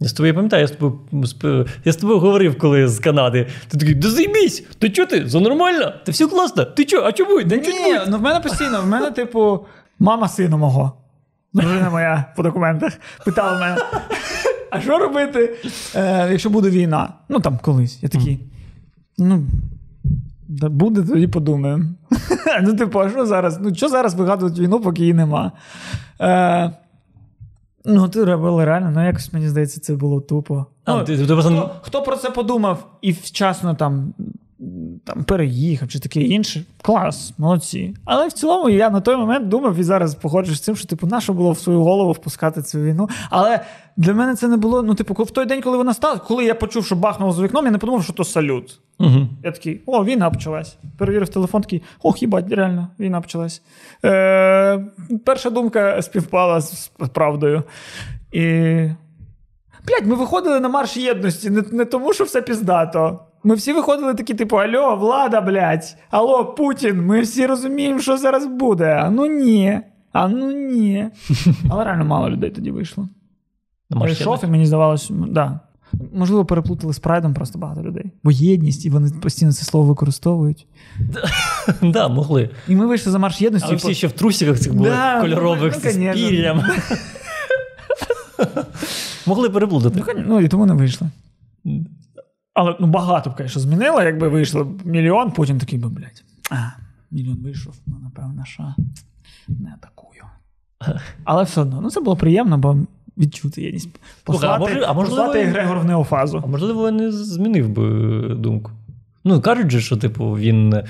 Я 0.00 0.08
з 0.08 0.12
тобою 0.12 0.28
я 0.28 0.34
пам'ятаю, 0.34 0.60
я 0.60 0.68
з 0.68 0.70
тобою, 0.70 1.66
я 1.84 1.92
з 1.92 1.96
тобою 1.96 2.18
говорив, 2.18 2.58
коли 2.58 2.88
з 2.88 2.98
Канади. 2.98 3.46
Ти 3.68 3.78
такий, 3.78 3.94
да 3.94 4.10
займись! 4.10 4.64
Ти 4.78 4.90
чого 4.90 5.08
ти? 5.08 5.28
За 5.28 5.40
нормально? 5.40 5.92
Ти 6.04 6.12
все 6.12 6.26
класно? 6.26 6.64
Ти 6.64 6.84
чого? 6.84 7.06
А 7.06 7.12
чому? 7.12 7.42
Да 7.42 7.56
Ні, 7.56 8.00
ну 8.08 8.18
в 8.18 8.22
мене 8.22 8.40
постійно, 8.40 8.82
в 8.82 8.86
мене, 8.86 9.10
типу, 9.10 9.66
мама 9.98 10.28
сину 10.28 10.58
мого. 10.58 10.92
Дружина 11.52 11.90
моя 11.90 12.24
по 12.36 12.42
документах 12.42 12.92
питала 13.24 13.60
мене. 13.60 13.76
А 14.70 14.80
що 14.80 14.98
робити, 14.98 15.56
е, 15.94 16.28
якщо 16.30 16.50
буде 16.50 16.70
війна? 16.70 17.12
Ну 17.28 17.40
там 17.40 17.58
колись. 17.62 18.02
Я 18.02 18.08
такий. 18.08 18.40
Ну, 19.18 19.46
да 20.48 20.68
буде, 20.68 21.02
тоді 21.02 21.26
подумаємо. 21.26 21.84
ну, 22.62 22.76
типу, 22.76 23.00
а 23.00 23.10
що 23.10 23.26
зараз? 23.26 23.58
Ну, 23.62 23.74
що 23.74 23.88
зараз 23.88 24.14
вигадувати 24.14 24.60
війну, 24.62 24.80
поки 24.80 25.00
її 25.02 25.14
нема? 25.14 25.52
Е, 26.20 26.70
ну, 27.84 28.08
ти 28.08 28.24
робили 28.24 28.64
реально, 28.64 28.90
ну 28.94 29.06
якось 29.06 29.32
мені 29.32 29.48
здається, 29.48 29.80
це 29.80 29.94
було 29.94 30.20
тупо. 30.20 30.66
А, 30.84 30.94
Ну, 30.96 31.04
ти- 31.04 31.18
ти 31.18 31.24
просто- 31.26 31.50
хто, 31.50 31.70
хто 31.82 32.02
про 32.02 32.16
це 32.16 32.30
подумав 32.30 32.86
і 33.02 33.12
вчасно 33.12 33.74
там, 33.74 34.14
там 35.04 35.24
переїхав 35.24 35.88
чи 35.88 35.98
таке 36.00 36.20
інше, 36.20 36.64
клас, 36.82 37.34
молодці. 37.38 37.94
Але 38.04 38.28
в 38.28 38.32
цілому 38.32 38.70
я 38.70 38.90
на 38.90 39.00
той 39.00 39.16
момент 39.16 39.48
думав 39.48 39.76
і 39.78 39.82
зараз 39.82 40.14
походжу 40.14 40.54
з 40.54 40.60
цим, 40.60 40.76
що 40.76 40.88
типу, 40.88 41.06
нащо 41.06 41.32
було 41.32 41.52
в 41.52 41.58
свою 41.58 41.82
голову 41.82 42.12
впускати 42.12 42.62
цю 42.62 42.78
війну. 42.80 43.08
Але 43.30 43.60
для 43.96 44.14
мене 44.14 44.34
це 44.34 44.48
не 44.48 44.56
було. 44.56 44.82
Ну, 44.82 44.94
типу, 44.94 45.24
в 45.24 45.30
той 45.30 45.46
день, 45.46 45.62
коли 45.62 45.76
вона 45.76 45.94
стала, 45.94 46.16
коли 46.18 46.44
я 46.44 46.54
почув, 46.54 46.86
що 46.86 46.96
бахнуло 46.96 47.32
за 47.32 47.42
вікном, 47.42 47.64
я 47.64 47.70
не 47.70 47.78
подумав, 47.78 48.04
що 48.04 48.12
то 48.12 48.24
салют. 48.24 48.80
Угу. 48.98 49.28
Я 49.44 49.52
такий, 49.52 49.82
о, 49.86 50.04
війна 50.04 50.30
почалась. 50.30 50.78
Перевірив 50.98 51.28
телефон, 51.28 51.62
такий, 51.62 51.82
ох, 52.02 52.22
їбать, 52.22 52.52
реально, 52.52 52.88
війна 53.00 53.20
почалась. 53.20 53.62
Е, 54.04 54.84
перша 55.24 55.50
думка 55.50 56.02
співпала 56.02 56.60
з, 56.60 56.88
правдою. 57.12 57.62
І. 58.32 58.42
Блять, 59.86 60.06
ми 60.06 60.14
виходили 60.14 60.60
на 60.60 60.68
марш 60.68 60.96
єдності, 60.96 61.50
не, 61.50 61.62
не 61.72 61.84
тому, 61.84 62.12
що 62.12 62.24
все 62.24 62.42
піздато. 62.42 63.20
Ми 63.44 63.54
всі 63.54 63.72
виходили 63.72 64.14
такі, 64.14 64.34
типу, 64.34 64.56
алло, 64.56 64.96
влада, 64.96 65.40
блядь, 65.40 65.96
алло, 66.10 66.44
Путін, 66.44 67.06
ми 67.06 67.20
всі 67.20 67.46
розуміємо, 67.46 68.00
що 68.00 68.16
зараз 68.16 68.46
буде. 68.46 69.00
А 69.02 69.10
ну 69.10 69.26
ні. 69.26 69.80
А 70.12 70.28
ну 70.28 70.52
ні. 70.52 71.06
Але 71.70 71.84
реально 71.84 72.04
мало 72.04 72.30
людей 72.30 72.50
тоді 72.50 72.70
вийшло. 72.70 73.08
Прийшов, 74.00 74.44
і 74.44 74.46
мені 74.46 74.66
здавалося, 74.66 75.14
да. 75.28 75.60
Можливо, 76.12 76.44
переплутали 76.44 76.92
з 76.92 76.98
прайдом 76.98 77.34
просто 77.34 77.58
багато 77.58 77.82
людей. 77.82 78.12
Бо 78.22 78.30
єдність, 78.30 78.86
і 78.86 78.90
вони 78.90 79.10
постійно 79.10 79.52
це 79.52 79.64
слово 79.64 79.86
використовують. 79.86 80.66
Да, 81.82 82.08
могли. 82.08 82.50
І 82.68 82.76
ми 82.76 82.86
вийшли 82.86 83.12
за 83.12 83.18
марш 83.18 83.40
єдності. 83.40 83.68
А 83.70 83.72
і 83.72 83.76
всі 83.76 83.94
ще 83.94 84.06
в 84.06 84.12
трусиках 84.12 84.58
цих 84.58 84.74
були 84.74 84.96
кольорових 85.20 85.80
ну, 85.84 85.90
з 85.90 85.94
пір'ям. 85.94 86.62
Могли 89.26 89.50
переплутати. 89.50 90.04
Ну, 90.06 90.24
Ну, 90.26 90.40
і 90.40 90.48
тому 90.48 90.66
не 90.66 90.74
вийшли. 90.74 91.10
Але 92.54 92.76
ну, 92.80 92.86
багато 92.86 93.30
б, 93.30 93.34
звісно, 93.38 93.62
змінило, 93.62 94.02
якби 94.02 94.28
вийшло 94.28 94.72
мільйон, 94.84 95.30
потім 95.30 95.58
такий 95.58 95.78
би, 95.78 95.88
блядь. 95.88 96.24
А, 96.50 96.56
мільйон 97.10 97.38
вийшов, 97.42 97.74
ну, 97.86 97.96
напевно, 98.02 98.44
що 98.44 98.74
не 99.48 99.74
атакую. 99.74 100.22
Але 101.24 101.42
все 101.42 101.60
одно, 101.60 101.80
ну 101.80 101.90
це 101.90 102.00
було 102.00 102.16
приємно, 102.16 102.58
бо 102.58 102.78
відчути 103.18 103.62
єдність. 103.62 103.88
Послати, 104.24 104.60
може- 104.60 104.84
а 104.88 104.92
можливо, 104.92 105.22
послати 105.22 105.44
Грегор 105.44 105.78
в 105.78 105.84
неофазу. 105.84 106.42
А 106.44 106.46
можливо, 106.46 106.86
я 106.86 106.92
не 106.92 107.12
змінив 107.12 107.68
би 107.68 107.84
думку. 108.34 108.70
Ну, 109.24 109.40
кажуть 109.40 109.70
же, 109.70 109.80
що 109.80 109.96
типу, 109.96 110.30
він 110.30 110.72
е, 110.74 110.84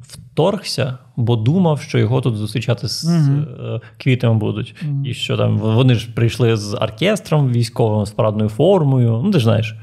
вторгся, 0.00 0.98
бо 1.16 1.36
думав, 1.36 1.80
що 1.80 1.98
його 1.98 2.20
тут 2.20 2.36
зустрічати 2.36 2.88
з 2.88 3.04
е, 3.04 3.80
квітами 3.98 4.34
будуть. 4.38 4.74
Мгм. 4.82 5.06
І 5.06 5.14
що 5.14 5.36
там 5.36 5.58
вони 5.58 5.94
ж 5.94 6.12
прийшли 6.14 6.56
з 6.56 6.74
оркестром 6.74 7.52
військовим, 7.52 8.06
з 8.06 8.10
парадною 8.10 8.48
формою. 8.48 9.20
Ну, 9.24 9.30
ти 9.30 9.38
ж 9.38 9.44
знаєш. 9.44 9.74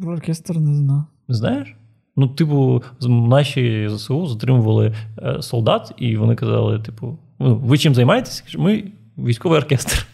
Про 0.00 0.12
оркестр 0.12 0.56
не 0.56 0.74
знаю. 0.74 1.04
Не 1.28 1.34
знаєш? 1.34 1.76
Ну, 2.16 2.28
типу, 2.28 2.82
наші 3.08 3.88
ЗСУ 3.90 4.26
затримували 4.26 4.94
е, 5.18 5.42
солдат, 5.42 5.92
і 5.96 6.16
вони 6.16 6.34
казали: 6.34 6.78
типу, 6.78 7.18
ну, 7.38 7.56
ви 7.56 7.78
чим 7.78 7.94
займаєтесь? 7.94 8.44
Ми 8.58 8.84
військовий 9.18 9.58
оркестр. 9.58 10.06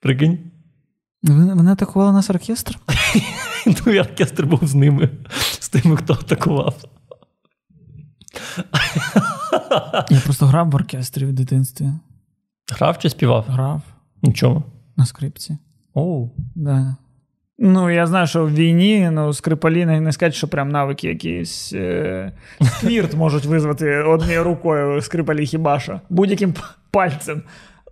Прикинь. 0.00 0.38
Вони, 1.22 1.72
атакували 1.72 2.12
нас 2.12 2.30
оркестр? 2.30 2.78
Ну, 3.66 3.92
і 3.92 4.00
оркестр 4.00 4.46
був 4.46 4.60
з 4.62 4.74
ними, 4.74 5.08
з 5.60 5.68
тими, 5.68 5.96
хто 5.96 6.12
атакував. 6.12 6.74
Я 10.10 10.20
просто 10.24 10.46
грав 10.46 10.70
в 10.70 10.74
оркестрі 10.74 11.24
в 11.24 11.32
дитинстві. 11.32 11.86
Грав 12.72 12.98
чи 12.98 13.10
співав? 13.10 13.44
Грав 13.48 13.82
Нічого. 14.22 14.64
на 14.96 15.06
скрипці. 15.06 15.58
Оу. 15.94 16.30
Да. 16.54 16.96
Ну, 17.58 17.90
я 17.90 18.06
знаю, 18.06 18.26
що 18.26 18.44
в 18.44 18.54
війні 18.54 19.10
ну, 19.12 19.32
скрипалі 19.32 19.86
не, 19.86 20.00
не 20.00 20.12
сказати, 20.12 20.36
що 20.36 20.48
прям 20.48 20.68
навики 20.68 21.08
якісь. 21.08 21.72
Е... 21.72 22.32
Сквірт 22.62 23.14
можуть 23.14 23.44
визвати 23.44 23.96
однією 23.96 24.44
рукою 24.44 25.02
скрипалі 25.02 25.46
хіба 25.46 25.80
що. 25.80 26.00
Будь-яким 26.10 26.54
пальцем. 26.90 27.42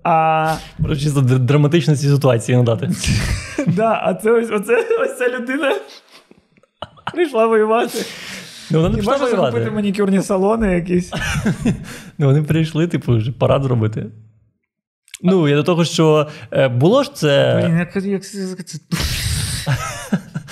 А 0.05 0.55
Може, 0.78 1.00
чисто 1.00 1.20
д- 1.20 1.38
драматичні 1.38 1.96
ці 1.96 2.09
ситуації 2.09 2.57
надати. 2.59 2.90
да, 3.66 4.00
а 4.05 4.14
це 4.14 4.30
ось, 4.30 4.48
оце, 4.50 4.86
ось 5.00 5.18
ця 5.18 5.28
людина 5.28 5.74
прийшла 7.14 7.46
воювати. 7.46 7.98
Ну, 8.70 8.80
вони 8.80 8.96
не 8.96 9.03
можна 9.03 9.24
воювати. 9.26 9.50
зробити 9.53 9.70
манікюрні 9.70 10.22
салони 10.22 10.74
якісь. 10.74 11.12
Ну, 12.18 12.26
вони 12.26 12.42
прийшли, 12.42 12.86
типу, 12.86 13.16
вже 13.16 13.32
парад 13.32 13.62
зробити. 13.62 14.07
Ну, 15.22 15.48
я 15.48 15.57
до 15.57 15.62
того, 15.62 15.84
що 15.84 16.28
е, 16.53 16.68
було 16.68 17.03
ж 17.03 17.14
це. 17.14 17.61
Блін, 17.64 17.78
як 17.78 18.24
це. 18.24 18.78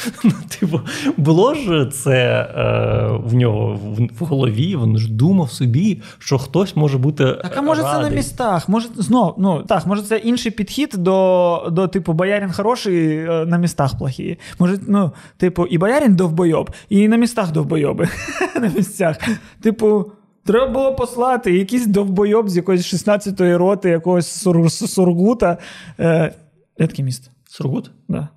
Ну, 0.24 0.32
типу, 0.60 0.80
було 1.16 1.54
ж 1.54 1.90
це 1.92 2.40
е, 2.56 3.20
в 3.24 3.34
нього 3.34 3.80
в, 3.84 4.08
в 4.20 4.26
голові, 4.26 4.76
він 4.76 4.98
ж 4.98 5.12
думав 5.12 5.52
собі, 5.52 6.02
що 6.18 6.38
хтось 6.38 6.76
може 6.76 6.98
бути. 6.98 7.24
Так, 7.24 7.52
а 7.56 7.62
може 7.62 7.82
це 7.82 7.98
на 7.98 8.08
містах? 8.08 8.68
Може, 8.68 8.88
знов, 8.96 9.34
ну 9.38 9.62
так, 9.62 9.86
може 9.86 10.02
це 10.02 10.16
інший 10.16 10.52
підхід 10.52 10.94
до, 10.98 11.68
до 11.72 11.88
типу, 11.88 12.12
боярин 12.12 12.52
хороший, 12.52 13.16
е, 13.16 13.46
на 13.46 13.58
містах 13.58 13.98
плохі. 13.98 14.38
Може, 14.58 14.78
ну, 14.88 15.12
типу, 15.36 15.66
і 15.66 15.78
боярин 15.78 16.16
довбойоб, 16.16 16.70
і 16.88 17.08
на 17.08 17.16
містах 17.16 17.52
довбойоби. 17.52 18.08
на 18.60 18.68
місцях. 18.68 19.16
Типу, 19.62 20.12
треба 20.44 20.68
було 20.68 20.94
послати 20.94 21.58
якийсь 21.58 21.86
довбойоб 21.86 22.48
з 22.48 22.56
якоїсь 22.56 22.94
16-ї 22.94 23.56
роти, 23.56 23.88
якогось 23.88 24.46
Сур- 24.46 24.70
Сургута. 24.70 25.58
Е, 26.00 26.32
є 26.78 27.04
місто? 27.04 27.30
Сургут? 27.48 27.90
Да. 28.08 28.28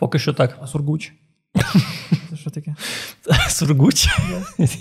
Поки 0.00 0.18
що 0.18 0.32
так. 0.32 0.58
А 0.62 0.66
Сургуч? 0.66 1.12
Це 2.30 2.36
що 2.36 2.50
таке? 2.50 2.74
Сургут? 3.48 4.06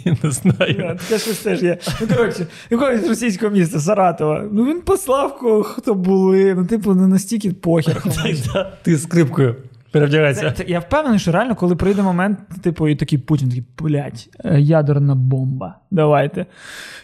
Я 0.06 0.18
не 0.24 0.32
знаю. 0.32 1.00
Це 1.08 1.20
щось 1.20 1.40
теж 1.40 1.64
є. 1.64 1.78
Ну, 2.02 2.08
коротше, 2.08 2.48
якогось 2.70 3.08
російського 3.08 3.52
міста, 3.52 3.80
Саратова. 3.80 4.46
Ну 4.52 4.66
він 4.66 4.82
послав 4.82 5.40
кого 5.40 5.64
хто 5.64 5.96
були. 5.96 6.56
Ну, 6.56 6.66
типу, 6.66 6.94
не 6.94 7.08
настільки 7.08 7.52
похер. 7.52 8.04
Ти 8.82 8.98
скрипкою 8.98 9.56
перевдягайся. 9.92 10.42
Це, 10.42 10.52
це, 10.52 10.66
я 10.68 10.80
впевнений, 10.80 11.20
що 11.20 11.32
реально, 11.32 11.56
коли 11.56 11.76
прийде 11.76 12.02
момент, 12.02 12.40
типу, 12.62 12.88
і 12.88 12.96
такий 12.96 13.20
Путін 13.20 13.50
такий, 13.50 13.64
блядь, 13.78 14.30
е, 14.46 14.62
ядерна 14.62 15.16
бомба. 15.16 15.80
Давайте. 15.92 16.46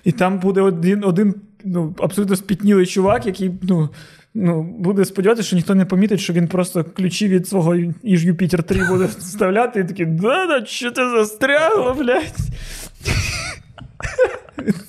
І 0.03 0.11
там 0.11 0.39
буде 0.39 0.61
один, 0.61 1.03
один 1.03 1.35
ну, 1.63 1.95
абсолютно 1.99 2.35
спітнілий 2.35 2.85
чувак, 2.85 3.25
який 3.25 3.51
ну, 3.61 3.89
ну, 4.35 4.63
буде 4.63 5.05
сподіватися, 5.05 5.47
що 5.47 5.55
ніхто 5.55 5.75
не 5.75 5.85
помітить, 5.85 6.19
що 6.19 6.33
він 6.33 6.47
просто 6.47 6.83
ключі 6.83 7.27
від 7.27 7.47
свого 7.47 7.75
Іж 8.03 8.25
Юпітер 8.25 8.63
3 8.63 8.87
буде 8.89 9.05
вставляти, 9.05 9.79
і 9.79 9.83
такий, 9.83 10.05
да, 10.05 10.45
да, 10.45 10.65
що 10.65 10.91
ти 10.91 11.09
застрягло, 11.09 11.93
блядь. 11.93 12.33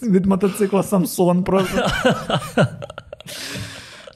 Від 0.03 0.27
мотоцикла 0.27 0.83
Самсон 0.83 1.45
просто. 1.45 1.87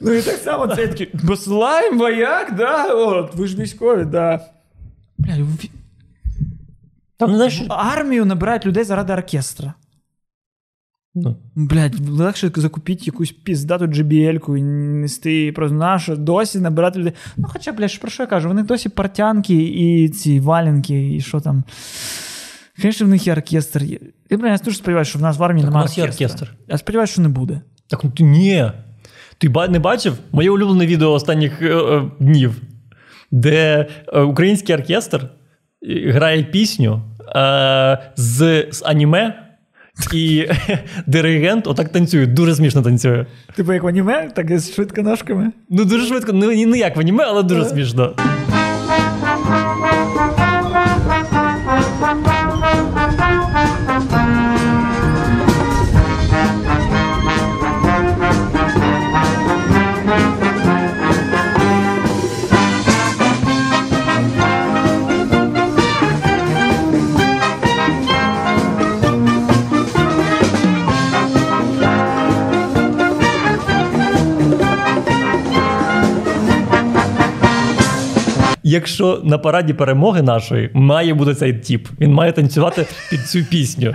Ну 0.01 0.13
і 0.13 0.21
так 0.21 0.35
само 0.35 0.75
цей 0.75 0.87
такий, 0.87 1.09
Баслайм, 1.23 1.97
вояк, 1.97 2.55
да? 2.55 2.93
От, 2.93 3.35
ви 3.35 3.47
ж 3.47 3.57
військові, 3.57 4.05
да. 4.05 4.39
Блядь, 5.17 5.39
в- 5.39 5.65
Там 7.17 7.35
знаєш. 7.35 7.61
армію 7.69 8.25
набирають 8.25 8.65
людей 8.65 8.83
заради 8.83 9.13
оркестра. 9.13 9.73
Ну, 11.15 11.37
Блядь, 11.55 12.09
легше 12.09 12.51
закупити 12.55 13.03
якусь 13.05 13.31
піздату 13.31 13.85
JBL-ку 13.85 14.57
і 14.57 14.63
нести 14.63 15.51
просто 15.51 15.75
нашу, 15.75 16.15
досі 16.15 16.59
набирати 16.59 16.99
людей. 16.99 17.13
Ну, 17.37 17.47
хоча, 17.53 17.71
блядь, 17.71 17.99
про 17.99 18.11
що 18.11 18.23
я 18.23 18.27
кажу? 18.27 18.47
Вони 18.47 18.63
досі 18.63 18.89
портянки 18.89 19.55
і 19.55 20.09
ці 20.09 20.39
валенки, 20.39 21.15
і 21.15 21.21
що 21.21 21.39
там. 21.39 21.63
Звісно, 22.77 23.05
в 23.05 23.09
них 23.09 23.27
є 23.27 23.33
оркестр. 23.33 23.83
Я, 24.29 24.37
блядь, 24.37 24.51
я 24.51 24.57
дуже 24.57 24.77
сподіваюся, 24.77 25.09
що 25.09 25.19
в 25.19 25.21
нас 25.21 25.37
в 25.37 25.43
армії 25.43 25.61
Так 25.61 25.69
у 25.69 25.71
немає 25.71 25.85
нас 25.85 25.97
є 25.97 26.03
оркестр. 26.03 26.55
Я 26.67 26.77
сподіваюся, 26.77 27.13
що 27.13 27.21
не 27.21 27.29
буде. 27.29 27.61
так 27.87 28.03
ну 28.03 28.11
ти 28.11 28.23
ні. 28.23 28.71
Ти 29.37 29.49
не 29.69 29.79
бачив 29.79 30.17
моє 30.31 30.49
улюблене 30.49 30.85
відео 30.85 31.11
останніх 31.11 31.61
е, 31.61 31.65
е, 31.65 32.11
днів, 32.19 32.61
де 33.31 33.87
е, 34.07 34.21
український 34.21 34.75
оркестр 34.75 35.29
е, 35.83 36.11
грає 36.11 36.43
пісню 36.43 37.01
е, 37.35 38.11
з, 38.15 38.67
з 38.71 38.83
аніме, 38.85 39.40
і 40.13 40.49
диригент 41.07 41.67
отак 41.67 41.89
танцює, 41.89 42.25
дуже 42.25 42.55
смішно 42.55 42.81
танцює. 42.81 43.25
Типу, 43.55 43.73
як 43.73 43.83
в 43.83 43.87
аніме, 43.87 44.29
так 44.35 44.51
і 44.51 44.57
з 44.57 44.73
швидконожками. 44.73 45.51
Ну, 45.69 45.85
дуже 45.85 46.07
швидко, 46.07 46.33
ну, 46.33 46.65
не 46.65 46.77
як 46.77 46.97
в 46.97 46.99
аніме, 46.99 47.23
але 47.23 47.43
дуже 47.43 47.65
смішно. 47.65 48.15
Якщо 78.71 79.21
на 79.23 79.37
параді 79.37 79.73
перемоги 79.73 80.21
нашої 80.21 80.69
має 80.73 81.13
бути 81.13 81.35
цей 81.35 81.53
тіп, 81.53 81.87
він 81.99 82.13
має 82.13 82.31
танцювати 82.31 82.87
під 83.09 83.19
цю 83.29 83.43
пісню. 83.43 83.93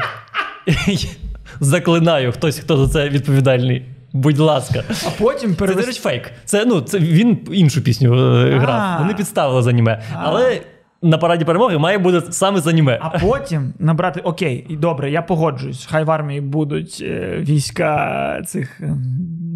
Заклинаю, 1.61 2.33
хтось, 2.33 2.59
хто 2.59 2.77
за 2.77 2.93
це 2.93 3.09
відповідальний. 3.09 3.83
Будь 4.13 4.39
ласка. 4.39 4.83
А 5.07 5.11
потім 5.19 5.57
Це, 5.57 5.67
до 5.67 5.75
речі, 5.75 6.01
фейк. 6.01 6.31
Це, 6.45 6.65
ну, 6.65 6.81
це 6.81 6.99
він 6.99 7.39
іншу 7.53 7.83
пісню 7.83 8.15
е, 8.15 8.59
грав. 8.59 8.99
Вони 9.01 9.15
підставили 9.15 9.63
за 9.63 9.71
аніме. 9.71 10.03
Але 10.15 10.61
на 11.03 11.19
параді 11.19 11.45
перемоги 11.45 11.79
має 11.79 11.99
бути 11.99 12.33
саме 12.33 12.61
з 12.61 12.67
аніме. 12.67 12.99
А 13.03 13.19
потім 13.19 13.75
набрати 13.79 14.21
окей, 14.21 14.67
і 14.69 14.77
добре, 14.77 15.11
я 15.11 15.23
погоджуюсь. 15.23 15.87
Хай 15.91 16.05
в 16.05 16.11
армії 16.11 16.41
будуть 16.41 16.99
е, 17.03 17.39
війська 17.41 18.43
цих 18.47 18.81
е, 18.81 18.97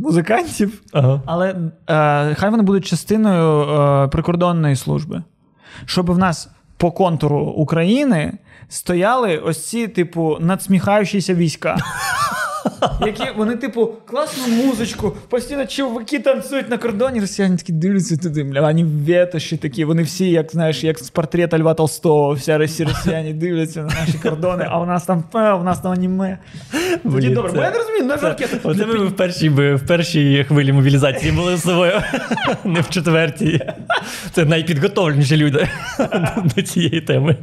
музикантів, 0.03 0.83
Ага. 0.93 1.23
але 1.27 1.49
е, 1.51 1.55
хай 2.35 2.51
вони 2.51 2.63
будуть 2.63 2.87
частиною 2.87 3.63
е, 3.63 4.09
прикордонної 4.09 4.77
служби. 4.77 5.23
Щоб 5.85 6.11
в 6.11 6.19
нас 6.19 6.51
по 6.77 6.91
контуру 6.93 7.39
України 7.41 8.33
стояли 8.69 9.37
ось 9.37 9.69
ці, 9.69 9.89
типу, 9.89 10.37
надсміхаючіся 10.41 11.35
війська. 11.35 11.77
Які 13.07 13.23
вони, 13.37 13.57
типу, 13.57 13.87
класну 14.07 14.55
музичку, 14.55 15.17
постійно 15.29 15.67
чуваки 15.67 16.19
танцюють 16.19 16.71
на 16.71 16.79
кордоні, 16.79 17.21
росіяни 17.21 17.57
такі 17.57 17.73
дивляться 17.73 18.17
туди, 18.17 18.45
бля, 18.45 18.61
вони 18.61 18.85
ветоші 18.85 19.57
такі, 19.57 19.85
вони 19.85 20.03
всі, 20.03 20.31
як 20.31 20.51
знаєш, 20.53 20.85
як 20.85 20.99
з 20.99 21.11
портрета 21.11 21.59
Льва 21.59 21.75
Толстого, 21.75 22.33
вся 22.33 22.59
росі 22.59 22.85
росіяни 22.85 23.33
дивляться 23.33 23.81
на 23.83 23.87
наші 24.01 24.19
кордони, 24.23 24.67
а 24.69 24.81
у 24.81 24.87
нас 24.87 25.05
там 25.05 25.25
е, 25.35 25.53
у 25.53 25.63
нас 25.63 25.81
там 25.81 25.93
аніме. 25.93 26.39
Тоді 27.03 27.29
добре, 27.31 27.51
це- 27.51 27.57
бо 27.57 27.63
я 27.63 27.71
не 27.71 27.79
розумію, 27.79 28.05
на 28.05 28.17
Це, 28.17 28.37
оце 28.63 28.87
ми 28.87 29.05
в 29.07 29.17
першій, 29.17 29.49
в 29.49 29.81
першій 29.89 30.45
хвилі 30.49 30.73
мобілізації 30.73 31.33
були 31.33 31.57
з 31.57 31.63
собою, 31.63 31.93
не 32.65 32.81
в 32.81 32.89
четвертій. 32.91 33.61
Це 34.33 34.45
найпідготовленіші 34.45 35.37
люди 35.37 35.69
до 36.57 36.63
цієї 36.63 37.01
теми. 37.01 37.37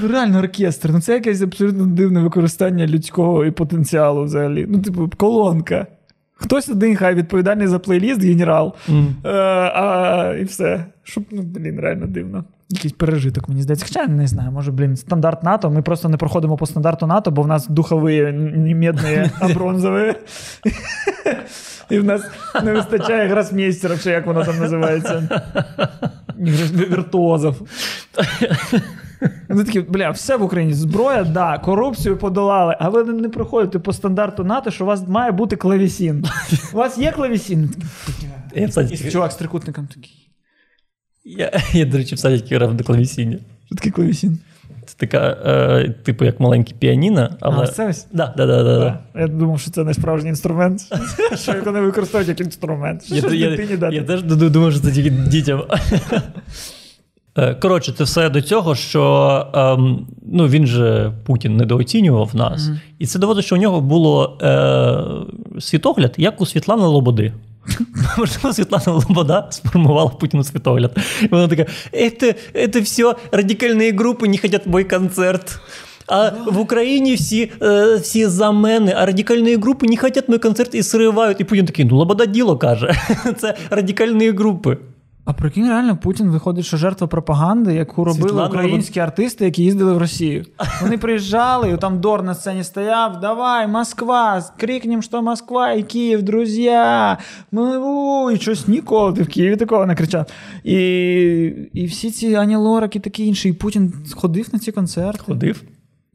Ну, 0.00 0.08
реально 0.08 0.38
оркестр. 0.38 0.90
Ну 0.92 1.00
це 1.00 1.14
якесь 1.14 1.42
абсолютно 1.42 1.86
дивне 1.86 2.20
використання 2.20 2.86
людського 2.86 3.44
і 3.44 3.50
потенціалу 3.50 4.24
взагалі. 4.24 4.66
Ну, 4.68 4.78
типу, 4.78 5.10
колонка. 5.16 5.86
Хтось 6.34 6.68
один 6.68 6.96
хай 6.96 7.14
відповідальний 7.14 7.66
за 7.66 7.78
плейліст, 7.78 8.24
генерал. 8.24 8.74
Е, 9.24 9.30
а, 9.30 10.34
і 10.40 10.44
все. 10.44 10.84
Щоб, 11.02 11.24
ну, 11.30 11.42
блін, 11.42 11.80
реально 11.80 12.06
дивно. 12.06 12.44
Якийсь 12.68 12.92
пережиток, 12.92 13.48
мені 13.48 13.62
здається. 13.62 13.86
Хоча 13.88 14.06
не 14.06 14.26
знаю, 14.26 14.52
може, 14.52 14.72
блін, 14.72 14.96
стандарт 14.96 15.42
НАТО. 15.42 15.70
Ми 15.70 15.82
просто 15.82 16.08
не 16.08 16.16
проходимо 16.16 16.56
по 16.56 16.66
стандарту 16.66 17.06
НАТО, 17.06 17.30
бо 17.30 17.42
в 17.42 17.46
нас 17.46 17.68
духові 17.68 18.32
не 18.32 18.74
медні, 18.74 19.30
а 19.40 19.48
бронзові. 19.48 20.14
І 21.90 21.98
в 21.98 22.04
нас 22.04 22.22
не 22.64 22.72
вистачає 22.72 23.28
гросмейстерів, 23.28 24.02
чи 24.02 24.10
як 24.10 24.26
воно 24.26 24.44
там 24.44 24.58
називається. 24.58 25.42
Віртуозів. 26.38 27.54
Вони 29.48 29.64
такі, 29.64 29.80
бля, 29.80 30.10
все 30.10 30.36
в 30.36 30.42
Україні. 30.42 30.74
Зброя, 30.74 31.24
да, 31.24 31.58
корупцію 31.58 32.16
подолали, 32.16 32.76
а 32.80 32.88
ви 32.88 33.04
не 33.04 33.28
проходите 33.28 33.78
по 33.78 33.92
стандарту 33.92 34.44
НАТО, 34.44 34.70
що 34.70 34.84
у 34.84 34.86
вас 34.86 35.08
має 35.08 35.32
бути 35.32 35.56
клавісін. 35.56 36.24
У 36.72 36.76
вас 36.76 36.98
є 36.98 37.12
клавісін? 37.12 37.70
Я, 38.54 38.68
І 38.90 39.10
чувак 39.10 39.32
з 39.32 39.36
трикутником 39.36 39.86
такий. 39.86 40.28
я, 41.24 41.52
я, 41.72 41.84
до 41.84 41.98
речі, 41.98 42.14
в 42.14 42.18
садіки 42.18 42.56
грав 42.56 42.74
на 42.74 42.82
клавісіні. 42.82 43.38
Що 43.66 43.74
таке 43.74 43.90
клавісін? 43.90 44.38
Це 44.86 44.94
така, 44.96 45.36
е, 45.46 45.94
типу, 46.04 46.24
як 46.24 46.40
маленьке 46.40 46.74
піаніно, 46.78 47.30
але. 47.40 47.64
А, 47.64 47.66
це 47.66 47.88
ось? 47.88 48.06
Да, 48.12 48.34
да, 48.36 48.46
да, 48.46 48.62
да, 48.62 48.78
да. 48.78 48.98
Я 49.20 49.26
думав, 49.28 49.60
що 49.60 49.70
це 49.70 49.84
не 49.84 49.94
справжній 49.94 50.28
інструмент. 50.28 50.80
Що 51.36 51.56
його 51.56 51.72
не 51.72 51.80
використовують 51.80 52.28
як 52.28 52.40
інструмент. 52.40 53.04
Що 53.04 53.14
Я, 53.14 53.20
ж 53.20 53.36
я, 53.36 53.50
дитині 53.50 53.94
я, 53.94 54.02
теж 54.02 54.22
ду- 54.22 54.50
думав, 54.50 54.72
що 54.72 54.80
це 54.80 54.92
тільки 54.92 55.10
дітям. 55.10 55.62
Е, 57.38 57.54
Коротше, 57.54 57.92
це 57.98 58.04
все 58.04 58.30
до 58.30 58.42
цього, 58.42 58.74
що 58.74 59.46
ем, 59.54 60.06
ну, 60.32 60.48
він 60.48 60.66
же 60.66 61.12
Путін 61.26 61.56
недооцінював 61.56 62.36
нас, 62.36 62.66
Мгм. 62.66 62.80
і 62.98 63.06
це 63.06 63.18
доводить, 63.18 63.44
що 63.44 63.56
у 63.56 63.58
нього 63.58 63.80
було 63.80 64.38
е, 64.42 65.60
світогляд, 65.60 66.14
як 66.16 66.40
у 66.40 66.46
Світлани 66.46 66.82
Лободи. 66.82 67.32
Можливо, 68.18 68.52
Світлана 68.52 68.84
Лобода 69.08 69.46
сформувала 69.50 70.08
Путіну 70.10 70.44
світогляд. 70.44 70.96
І 71.22 71.26
вона 71.26 71.48
така: 71.48 71.66
це, 72.72 72.80
все 72.80 73.14
радикальні 73.32 73.90
групи 73.90 74.28
не 74.28 74.38
хочуть 74.38 74.66
мой 74.66 74.84
концерт. 74.84 75.60
А 76.06 76.30
в 76.46 76.58
Україні 76.58 77.14
всі, 77.14 77.50
е, 77.62 77.96
всі 77.96 78.26
за 78.26 78.50
мене, 78.52 78.94
а 78.96 79.06
радикальні 79.06 79.56
групи 79.56 79.86
не 79.86 79.96
хочуть 79.96 80.28
мій 80.28 80.38
концерт 80.38 80.74
і 80.74 80.82
сривають. 80.82 81.40
І 81.40 81.44
Путін 81.44 81.66
такий, 81.66 81.84
ну 81.84 81.96
Лобода 81.96 82.26
діло 82.26 82.56
каже. 82.56 82.94
Це 83.40 83.54
радикальні 83.70 84.30
групи. 84.30 84.76
А 85.24 85.32
прикинь, 85.32 85.68
реально, 85.68 85.96
Путін 85.96 86.30
виходить, 86.30 86.64
що 86.64 86.76
жертва 86.76 87.06
пропаганди, 87.06 87.74
яку 87.74 88.04
робили 88.04 88.28
Світлана 88.28 88.48
українські 88.48 89.00
артисти, 89.00 89.44
які 89.44 89.62
їздили 89.62 89.92
в 89.92 89.98
Росію. 89.98 90.44
Вони 90.82 90.98
приїжджали, 90.98 91.70
і 91.70 91.76
там 91.76 92.00
Дор 92.00 92.22
на 92.22 92.34
сцені 92.34 92.64
стояв. 92.64 93.20
Давай, 93.20 93.68
Москва! 93.68 94.44
Крикнем, 94.56 95.02
що 95.02 95.22
Москва 95.22 95.72
і 95.72 95.82
Київ, 95.82 96.22
друзі! 96.22 96.70
Ми 97.52 97.78
у, 97.78 98.30
і 98.30 98.36
щось 98.36 98.68
ніколи 98.68 99.12
ти 99.12 99.22
в 99.22 99.28
Києві 99.28 99.56
такого 99.56 99.86
не 99.86 99.94
кричав. 99.94 100.26
І, 100.64 100.76
і 101.72 101.86
всі 101.86 102.10
ці 102.10 102.34
Ані 102.34 102.56
Лорак 102.56 102.96
і 102.96 103.00
такі 103.00 103.26
інші. 103.26 103.48
І 103.48 103.52
Путін 103.52 103.94
ходив 104.14 104.48
на 104.52 104.58
ці 104.58 104.72
концерти. 104.72 105.22
Ходив. 105.26 105.62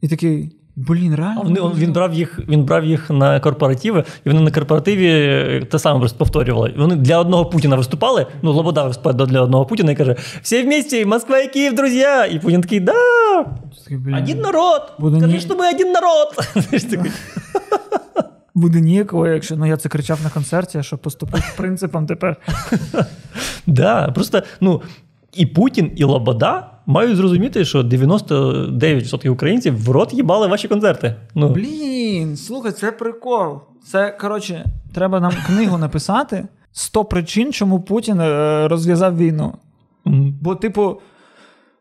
І 0.00 0.08
такий, 0.08 0.56
блін, 0.78 1.14
реально. 1.14 1.42
Вони, 1.42 1.60
він, 1.74 1.92
брав 1.92 2.14
їх, 2.14 2.40
він 2.48 2.64
брав 2.64 2.84
їх 2.84 3.10
на 3.10 3.40
корпоративи, 3.40 4.04
і 4.24 4.28
вони 4.28 4.40
на 4.40 4.50
корпоративі 4.50 5.66
те 5.70 5.78
саме 5.78 5.98
просто 5.98 6.18
повторювали. 6.18 6.74
Вони 6.76 6.96
для 6.96 7.18
одного 7.18 7.46
Путіна 7.46 7.76
виступали. 7.76 8.26
Ну, 8.42 8.52
Лобода 8.52 8.84
виступає 8.84 9.16
для 9.26 9.40
одного 9.40 9.66
Путіна 9.66 9.92
і 9.92 9.96
каже: 9.96 10.16
всі 10.42 10.62
вместе, 10.62 11.06
Москва 11.06 11.38
і 11.38 11.52
Київ, 11.52 11.74
друзі! 11.74 12.04
І 12.32 12.38
Путін 12.38 12.60
такий, 12.60 12.80
да, 12.80 12.92
один 14.18 14.40
народ! 14.40 14.92
Буду 14.98 15.18
Скажи, 15.18 15.34
ні- 15.34 15.40
що 15.40 15.56
ми 15.56 15.68
один 15.68 15.92
народ! 15.92 16.28
Буде 18.54 18.80
ніяково, 18.80 19.26
якщо 19.26 19.56
ну, 19.56 19.66
я 19.66 19.76
це 19.76 19.88
кричав 19.88 20.18
на 20.24 20.30
концерті, 20.30 20.82
що 20.82 20.98
поступив 20.98 21.54
принципом 21.56 22.06
тепер. 22.06 22.36
да, 23.66 24.10
просто, 24.10 24.42
ну, 24.60 24.82
і 25.34 25.46
Путін, 25.46 25.92
і 25.96 26.04
Лобода 26.04 26.70
мають 26.86 27.16
зрозуміти, 27.16 27.64
що 27.64 27.82
99% 27.82 29.28
українців 29.28 29.84
в 29.84 29.90
рот 29.90 30.14
їбали 30.14 30.46
ваші 30.46 30.68
концерти. 30.68 31.14
Ну, 31.34 31.48
Блін, 31.48 32.36
слухай, 32.36 32.72
це 32.72 32.92
прикол. 32.92 33.60
Це, 33.86 34.10
коротше, 34.20 34.64
треба 34.94 35.20
нам 35.20 35.32
книгу 35.46 35.78
написати 35.78 36.48
100 36.72 37.04
причин, 37.04 37.52
чому 37.52 37.80
Путін 37.80 38.20
е, 38.20 38.68
розв'язав 38.68 39.16
війну. 39.16 39.54
Бо, 40.40 40.54
типу, 40.54 41.00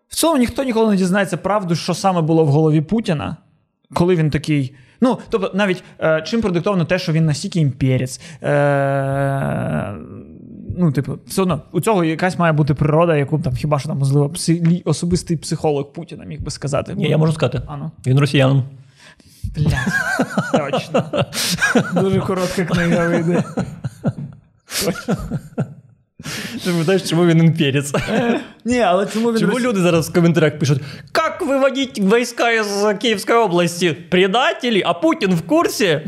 в 0.07 0.15
цьому 0.15 0.37
ніхто 0.37 0.63
ніколи 0.63 0.89
не 0.89 0.95
дізнається 0.97 1.37
правду, 1.37 1.75
що 1.75 1.93
саме 1.93 2.21
було 2.21 2.45
в 2.45 2.47
голові 2.47 2.81
Путіна, 2.81 3.37
коли 3.93 4.15
він 4.15 4.29
такий. 4.29 4.75
Ну, 5.01 5.17
тобто, 5.29 5.51
навіть 5.53 5.83
е, 5.99 6.23
чим 6.27 6.41
продиктовано 6.41 6.85
те, 6.85 6.99
що 6.99 7.11
він 7.11 7.25
настільки 7.25 7.59
імперець. 7.59 8.21
Е, 8.43 9.95
ну, 10.77 10.91
типу, 10.91 11.19
все 11.27 11.41
одно, 11.41 11.61
у 11.71 11.81
цього 11.81 12.03
якась 12.03 12.39
має 12.39 12.53
бути 12.53 12.73
природа, 12.73 13.15
яку 13.15 13.39
там 13.39 13.55
хіба 13.55 13.79
що 13.79 13.89
там, 13.89 13.97
можливо, 13.97 14.29
псі, 14.29 14.81
особистий 14.85 15.37
психолог 15.37 15.93
Путіна 15.93 16.25
міг 16.25 16.41
би 16.41 16.51
сказати. 16.51 16.95
ні, 16.95 17.09
я 17.09 17.17
можу 17.17 17.33
сказати. 17.33 17.61
А, 17.67 17.77
ну. 17.77 17.91
Він 18.07 18.19
росіянин. 18.19 18.63
Блядь, 19.55 20.71
точно. 20.71 21.25
Дуже 22.01 22.19
коротка 22.19 22.65
книга 22.65 23.07
вийде. 23.07 23.43
Ти 26.63 26.69
пам'ятаєш, 26.69 27.09
чому 27.09 27.25
він 27.25 27.43
імперець? 27.43 27.93
Ні, 28.65 28.79
але 28.79 29.05
чому 29.05 29.31
він 29.31 29.39
Чому 29.39 29.59
люди 29.59 29.81
зараз 29.81 30.09
в 30.09 30.13
коментарях 30.13 30.59
пишуть, 30.59 30.81
как 31.11 31.41
выводить 31.41 31.99
войска 31.99 32.51
из 32.51 32.97
Киевской 33.01 33.35
области? 33.35 33.93
Предатели, 33.93 34.83
а 34.85 34.93
Путін 34.93 35.35
в 35.35 35.41
курсі? 35.41 36.01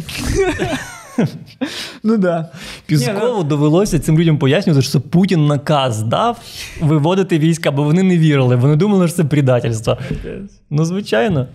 Ну 2.03 2.17
да. 2.17 2.51
Піскову 2.85 3.43
довелося 3.43 3.99
цим 3.99 4.19
людям 4.19 4.37
пояснювати, 4.37 4.87
що 4.87 5.01
Путін 5.01 5.45
наказ 5.47 6.03
дав 6.03 6.39
виводити 6.81 7.39
війська, 7.39 7.71
бо 7.71 7.83
вони 7.83 8.03
не 8.03 8.17
вірили. 8.17 8.55
Вони 8.55 8.75
думали, 8.75 9.07
що 9.07 9.17
це 9.17 9.23
предательство. 9.23 9.97
Ну, 10.69 10.85
звичайно. 10.85 11.47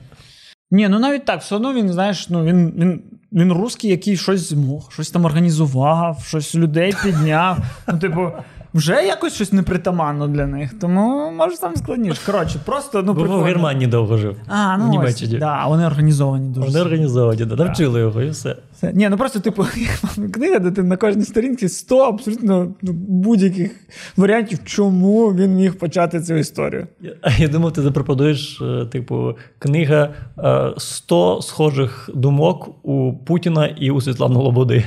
Ні, 0.70 0.88
ну 0.88 0.98
навіть 0.98 1.24
так, 1.24 1.40
все 1.40 1.56
одно 1.56 1.74
він, 1.74 1.92
знаєш, 1.92 2.28
ну 2.28 2.44
він, 2.44 2.72
він, 2.78 3.02
він 3.32 3.52
русський, 3.52 3.90
який 3.90 4.16
щось 4.16 4.48
змог, 4.48 4.92
щось 4.92 5.10
там 5.10 5.24
організував, 5.24 6.24
щось 6.26 6.54
людей 6.54 6.94
підняв. 7.02 7.58
Ну, 7.88 7.98
типу, 7.98 8.28
вже 8.74 8.92
якось 9.06 9.34
щось 9.34 9.52
непритаманно 9.52 10.28
для 10.28 10.46
них. 10.46 10.70
Тому 10.80 11.30
може 11.30 11.56
там 11.56 11.76
складніше. 11.76 12.20
Коротше, 12.26 12.58
просто 12.64 13.02
ну 13.02 13.14
Бо 13.14 13.22
в. 13.22 13.42
Германії 13.42 13.86
довго 13.90 14.16
жив. 14.16 14.36
А, 14.48 14.76
ну 14.76 14.84
в 14.84 14.86
ось, 14.86 14.92
Німеччині. 14.92 15.38
да, 15.38 15.66
вони 15.66 15.86
організовані 15.86 16.48
дуже. 16.48 16.66
Вони 16.66 16.80
організовані, 16.80 17.44
да, 17.44 17.56
навчили 17.56 18.00
його 18.00 18.22
і 18.22 18.30
все. 18.30 18.56
Це- 18.80 18.92
Ні, 18.92 19.08
ну 19.08 19.16
просто, 19.16 19.40
типу, 19.40 19.66
книга, 20.32 20.58
де 20.58 20.70
ти 20.70 20.82
на 20.82 20.96
кожній 20.96 21.24
сторінці 21.24 21.68
100 21.68 21.98
абсолютно 21.98 22.74
ну, 22.82 22.92
будь-яких 22.92 23.70
варіантів, 24.16 24.58
чому 24.64 25.34
він 25.34 25.54
міг 25.54 25.74
почати 25.74 26.20
цю 26.20 26.34
історію. 26.34 26.86
Я, 27.00 27.12
я 27.38 27.48
думав, 27.48 27.72
ти 27.72 27.82
запропонуєш, 27.82 28.60
е, 28.60 28.86
типу, 28.86 29.34
книга 29.58 30.08
е, 30.38 30.70
100 30.78 31.42
схожих 31.42 32.10
думок 32.14 32.70
у 32.86 33.12
Путіна 33.26 33.66
і 33.66 33.90
у 33.90 34.00
Світлану 34.00 34.42
Лободи. 34.42 34.84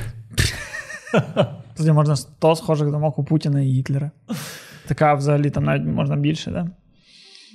Тоді 1.78 1.92
можна 1.92 2.16
100 2.16 2.56
схожих 2.56 2.92
думок 2.92 3.20
у 3.20 3.24
Путіна 3.24 3.62
і 3.62 3.68
Гітлера. 3.68 4.12
Така 4.88 5.14
взагалі 5.14 5.50
там 5.50 5.64
навіть 5.64 5.86
можна 5.86 6.16
більше, 6.16 6.52
да? 6.52 6.70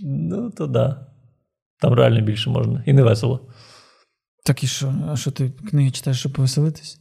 Ну, 0.04 0.50
то 0.50 0.66
да. 0.66 1.06
Там 1.80 1.94
реально 1.94 2.20
більше 2.20 2.50
можна. 2.50 2.82
І 2.86 2.92
не 2.92 3.02
весело. 3.02 3.40
Так 4.44 4.64
і 4.64 4.66
що? 4.66 4.94
А 5.08 5.16
що 5.16 5.30
ти 5.30 5.50
книги 5.50 5.90
читаєш, 5.90 6.18
щоб 6.18 6.32
повеселитись? 6.32 7.00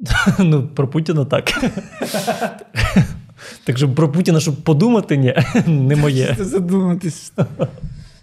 Ну, 0.38 0.68
про 0.68 0.88
Путіна 0.88 1.24
так. 1.24 1.52
Так 3.64 3.78
що 3.78 3.94
про 3.94 4.12
Путіна, 4.12 4.40
щоб 4.40 4.56
подумати, 4.56 5.16
ні, 5.16 5.34
не 5.66 5.96
моє. 5.96 6.36
Задуматись. 6.40 7.32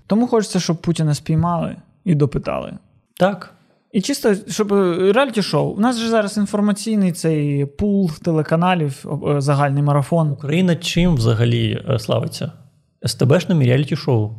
Тому 0.08 0.28
хочеться, 0.28 0.60
щоб 0.60 0.78
Путіна 0.78 1.14
спіймали 1.14 1.76
і 2.06 2.16
допитали. 2.16 2.74
Так. 3.18 3.54
І 3.94 4.02
чисто, 4.02 4.36
щоб 4.48 4.74
е, 4.74 5.12
реаліті-шоу. 5.14 5.70
У 5.74 5.80
нас 5.80 5.98
же 6.00 6.10
зараз 6.10 6.38
інформаційний 6.38 7.12
цей 7.12 7.66
пул 7.66 8.12
телеканалів, 8.12 9.06
е, 9.28 9.42
загальний 9.42 9.84
марафон. 9.84 10.32
Україна 10.32 10.76
чим 10.76 11.16
взагалі 11.16 11.84
е, 11.90 12.00
славиться? 12.00 12.52
СТБшним 13.06 13.62
реаліті-шоу. 13.64 14.32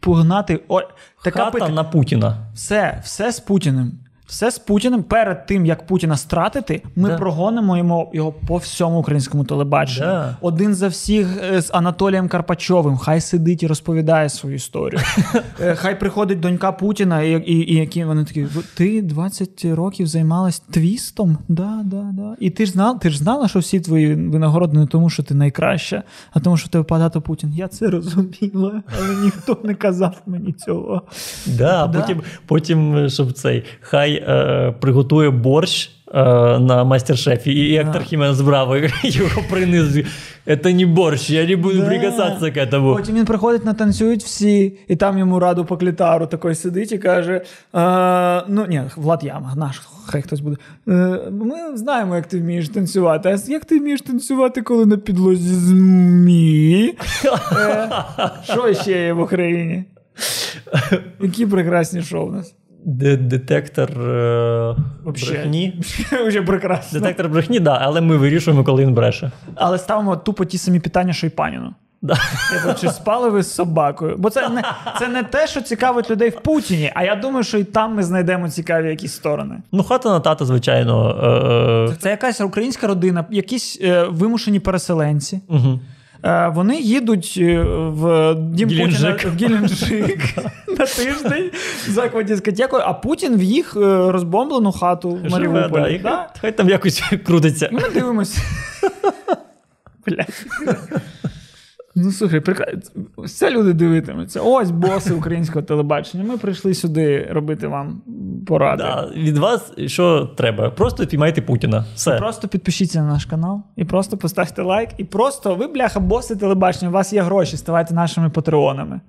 Погнати. 0.00 0.60
О, 0.68 0.80
така 1.24 1.44
Хата 1.44 1.58
пит- 1.58 1.74
на 1.74 1.84
Путіна. 1.84 2.36
Все, 2.54 3.00
все 3.04 3.32
з 3.32 3.40
Путіним. 3.40 3.92
Все 4.32 4.50
з 4.50 4.58
Путіним. 4.58 5.02
Перед 5.02 5.46
тим, 5.46 5.66
як 5.66 5.86
Путіна 5.86 6.16
стратити, 6.16 6.82
ми 6.96 7.08
Да. 7.08 7.16
прогонимо 7.16 7.76
йому 7.76 8.10
його 8.12 8.32
по 8.32 8.56
всьому 8.56 8.98
українському 8.98 9.44
телебаченню. 9.44 10.06
Да. 10.06 10.36
Один 10.40 10.74
за 10.74 10.88
всіх 10.88 11.26
е, 11.52 11.62
з 11.62 11.70
Анатолієм 11.74 12.28
Карпачовим. 12.28 12.96
Хай 12.96 13.20
сидить 13.20 13.62
і 13.62 13.66
розповідає 13.66 14.28
свою 14.28 14.56
історію. 14.56 15.00
Е, 15.60 15.74
Хай 15.74 16.00
приходить 16.00 16.40
донька 16.40 16.72
Путіна, 16.72 17.22
і, 17.22 17.30
і, 17.32 17.72
і 17.72 17.76
які 17.76 18.04
вони 18.04 18.24
такі: 18.24 18.46
ти 18.74 19.02
20 19.02 19.64
років 19.64 20.06
займалась 20.06 20.60
твістом? 20.60 21.38
Да, 21.48 21.80
да, 21.84 22.10
да. 22.12 22.36
І 22.40 22.50
ти 22.50 22.66
ж 22.66 22.72
знала, 22.72 22.98
ти 22.98 23.10
ж 23.10 23.18
знала, 23.18 23.48
що 23.48 23.58
всі 23.58 23.80
твої 23.80 24.14
винагороди 24.14 24.78
не 24.78 24.86
тому, 24.86 25.10
що 25.10 25.22
ти 25.22 25.34
найкраща, 25.34 26.02
а 26.32 26.40
тому, 26.40 26.56
що 26.56 26.68
тебе 26.68 26.84
багато 26.88 27.20
Путін. 27.20 27.52
Я 27.56 27.68
це 27.68 27.86
розуміла, 27.86 28.82
але 28.98 29.16
ніхто 29.24 29.58
не 29.64 29.74
казав 29.74 30.22
мені 30.26 30.52
цього. 30.52 31.02
Да, 31.46 31.86
Да. 31.86 32.00
Потім, 32.00 32.22
потім, 32.46 32.96
е, 32.96 33.08
щоб 33.08 33.32
цей, 33.32 33.64
хай 33.80 34.21
е, 34.28 34.74
приготує 34.80 35.30
борщ 35.30 35.90
е, 36.14 36.22
на 36.58 36.84
мастер-шефі, 36.84 37.52
і 37.52 37.76
Ектор 37.76 38.02
Хіменес 38.02 38.40
Браво 38.40 38.76
його 39.02 39.42
принизує. 39.50 40.06
Це 40.62 40.74
не 40.74 40.86
борщ, 40.86 41.30
я 41.30 41.46
не 41.46 41.56
буду 41.56 41.78
Да. 41.78 41.86
прикасатися 41.86 42.50
к 42.50 42.60
этому. 42.60 42.94
Потім 42.96 43.16
він 43.16 43.24
приходить 43.24 43.64
на 43.64 43.74
танцюють 43.74 44.22
всі, 44.22 44.78
і 44.88 44.96
там 44.96 45.18
йому 45.18 45.38
раду 45.38 45.64
по 45.64 45.76
клітару 45.76 46.26
такий 46.26 46.54
сидить 46.54 46.92
і 46.92 46.98
каже: 46.98 47.32
е, 47.74 48.42
ну 48.48 48.66
ні, 48.68 48.82
Влад 48.96 49.24
Яма, 49.24 49.52
наш, 49.56 49.82
хай 50.06 50.22
хтось 50.22 50.40
буде. 50.40 50.56
Е, 50.88 51.18
ми 51.30 51.76
знаємо, 51.76 52.16
як 52.16 52.26
ти 52.26 52.40
вмієш 52.40 52.68
танцювати. 52.68 53.28
А 53.28 53.50
як 53.50 53.64
ти 53.64 53.78
вмієш 53.78 54.00
танцювати, 54.02 54.62
коли 54.62 54.86
на 54.86 54.96
підлозі 54.96 55.54
змі? 55.54 56.94
Е, 57.52 57.88
що 58.44 58.74
ще 58.74 59.04
є 59.06 59.12
в 59.12 59.20
Україні? 59.20 59.84
Які 61.20 61.46
прекрасні 61.46 62.02
шоу 62.02 62.28
у 62.28 62.32
нас. 62.32 62.54
Де- 62.84 63.16
Детектор 63.16 63.90
е, 63.90 64.76
Вообще. 65.04 65.32
брехні. 65.32 65.80
Вже 66.26 66.42
прекрасно. 66.42 67.00
Детектор 67.00 67.28
брехні, 67.28 67.60
да, 67.60 67.78
але 67.82 68.00
ми 68.00 68.16
вирішуємо, 68.16 68.64
коли 68.64 68.82
він 68.86 68.94
бреше. 68.94 69.30
Але 69.54 69.78
ставимо 69.78 70.16
тупо 70.16 70.44
ті 70.44 70.58
самі 70.58 70.80
питання, 70.80 71.12
що 71.12 71.26
й 71.26 71.30
паніну. 71.30 71.74
Да. 72.04 72.14
Типу, 72.52 72.78
чи 72.80 72.88
спали 72.88 73.30
ви 73.30 73.42
з 73.42 73.54
собакою? 73.54 74.14
Бо 74.18 74.30
це 74.30 74.48
не, 74.48 74.62
це 74.98 75.08
не 75.08 75.22
те, 75.22 75.46
що 75.46 75.60
цікавить 75.60 76.10
людей 76.10 76.30
в 76.30 76.40
Путіні, 76.40 76.92
а 76.94 77.04
я 77.04 77.16
думаю, 77.16 77.44
що 77.44 77.58
і 77.58 77.64
там 77.64 77.94
ми 77.94 78.02
знайдемо 78.02 78.48
цікаві 78.48 78.88
якісь 78.88 79.12
сторони. 79.12 79.54
Ну, 79.72 79.82
хата 79.82 80.08
на 80.10 80.20
тата, 80.20 80.44
звичайно. 80.44 81.10
Е, 81.90 81.96
Це 82.00 82.10
якась 82.10 82.40
українська 82.40 82.86
родина, 82.86 83.24
якісь 83.30 83.78
е, 83.82 84.04
вимушені 84.04 84.60
переселенці. 84.60 85.40
угу. 85.48 85.80
Е, 86.24 86.48
Вони 86.48 86.76
їдуть 86.80 87.34
е, 87.38 87.62
в 87.66 88.34
дім 88.34 88.68
Путіна 88.68 89.16
в 89.24 89.38
Геленджик 89.40 90.20
на 90.78 90.86
тиждень 90.86 91.50
закладі 91.88 92.28
дискотекою, 92.28 92.82
а 92.86 92.92
Путін 92.92 93.36
в 93.36 93.42
їх 93.42 93.76
е, 93.76 94.10
розбомблену 94.12 94.72
хату 94.72 95.10
в 95.10 95.30
Маріуполі. 95.30 96.00
Хай, 96.40 96.52
там 96.52 96.68
якось 96.68 97.02
крутиться. 97.26 97.68
Ми 97.72 97.82
дивимося. 97.94 98.40
Ну, 101.94 102.12
слухай, 102.12 102.40
прекрасно. 102.40 102.80
Все 103.18 103.50
люди 103.50 103.72
дивитимуться. 103.72 104.40
Ось 104.40 104.70
боси 104.70 105.14
українського 105.14 105.62
телебачення. 105.62 106.24
Ми 106.24 106.36
прийшли 106.36 106.74
сюди 106.74 107.28
робити 107.30 107.66
вам 107.66 108.02
поради. 108.46 108.82
Да, 108.82 109.10
від 109.16 109.38
вас 109.38 109.72
що 109.86 110.26
треба? 110.36 110.70
Просто 110.70 111.06
піймайте 111.06 111.42
Путіна. 111.42 111.84
Все. 111.94 112.16
Просто 112.16 112.48
підпишіться 112.48 113.02
на 113.02 113.12
наш 113.12 113.24
канал 113.24 113.62
і 113.76 113.84
просто 113.84 114.16
поставте 114.16 114.62
лайк. 114.62 114.90
І 114.98 115.04
просто 115.04 115.54
ви, 115.54 115.66
бляха, 115.66 116.00
боси 116.00 116.36
телебачення, 116.36 116.88
у 116.88 116.92
вас 116.92 117.12
є 117.12 117.22
гроші, 117.22 117.56
ставайте 117.56 117.94
нашими 117.94 118.30
патреонами. 118.30 119.00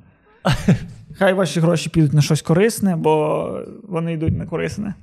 Хай 1.17 1.33
ваші 1.33 1.59
гроші 1.59 1.89
підуть 1.89 2.13
на 2.13 2.21
щось 2.21 2.41
корисне, 2.41 2.95
бо 2.95 3.59
вони 3.83 4.13
йдуть 4.13 4.37
на 4.37 4.45
корисне. 4.45 4.93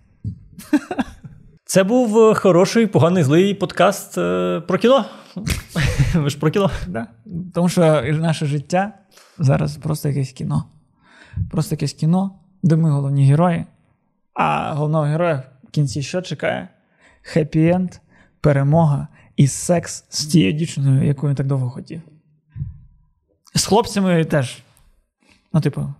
Це 1.71 1.85
був 1.85 2.18
е, 2.18 2.35
хороший, 2.35 2.87
поганий, 2.87 3.23
злий 3.23 3.55
подкаст 3.55 4.18
е, 4.18 4.61
про 4.61 4.79
кіно. 4.79 5.05
Ви 6.14 6.31
ж 6.31 6.39
про 6.39 6.51
кіно. 6.51 6.71
Да? 6.89 7.07
Тому 7.55 7.68
що 7.68 8.03
наше 8.03 8.47
життя 8.47 8.93
зараз 9.39 9.77
просто 9.77 10.09
якесь 10.09 10.33
кіно. 10.33 10.64
Просто 11.51 11.75
якесь 11.75 11.93
кіно, 11.93 12.41
де 12.62 12.77
ми 12.77 12.91
головні 12.91 13.27
герої, 13.27 13.64
а 14.35 14.75
головного 14.75 15.05
героя 15.05 15.43
в 15.64 15.71
кінці 15.71 16.03
що 16.03 16.23
чекає? 16.23 16.68
Хеппі-енд, 17.35 18.01
перемога 18.41 19.09
і 19.37 19.47
секс 19.47 20.05
з 20.09 20.27
тією 20.27 20.53
дівчиною, 20.53 21.07
яку 21.07 21.29
він 21.29 21.35
так 21.35 21.47
довго 21.47 21.71
хотів. 21.71 22.01
З 23.55 23.64
хлопцями 23.64 24.25
теж. 24.25 24.59
Ну, 25.53 25.61
типу, 25.61 25.95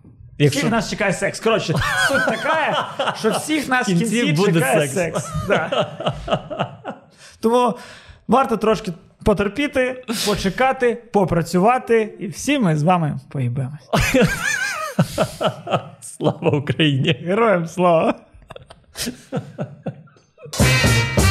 Якщо- 0.45 0.61
всіх 0.61 0.71
нас 0.71 0.91
чекає 0.91 1.13
секс. 1.13 1.41
Коротше, 1.41 1.75
суть 2.09 2.27
така, 2.27 2.87
що 3.19 3.31
всіх 3.31 3.69
нас 3.69 3.89
в 3.89 3.99
кінці 3.99 4.33
буде 4.33 4.53
чекає 4.53 4.89
секс. 4.89 4.95
секс. 4.95 5.31
Да. 5.49 5.87
Тому 7.41 7.79
варто 8.29 8.57
трошки 8.57 8.93
потерпіти, 9.25 10.05
почекати, 10.27 10.95
попрацювати, 11.13 12.15
і 12.19 12.27
всі 12.29 12.59
ми 12.59 12.77
з 12.77 12.83
вами 12.83 13.19
поїбемось. 13.31 13.91
Слава 16.01 16.51
Україні! 16.51 17.17
Героям 17.25 17.67
слава! 17.67 18.15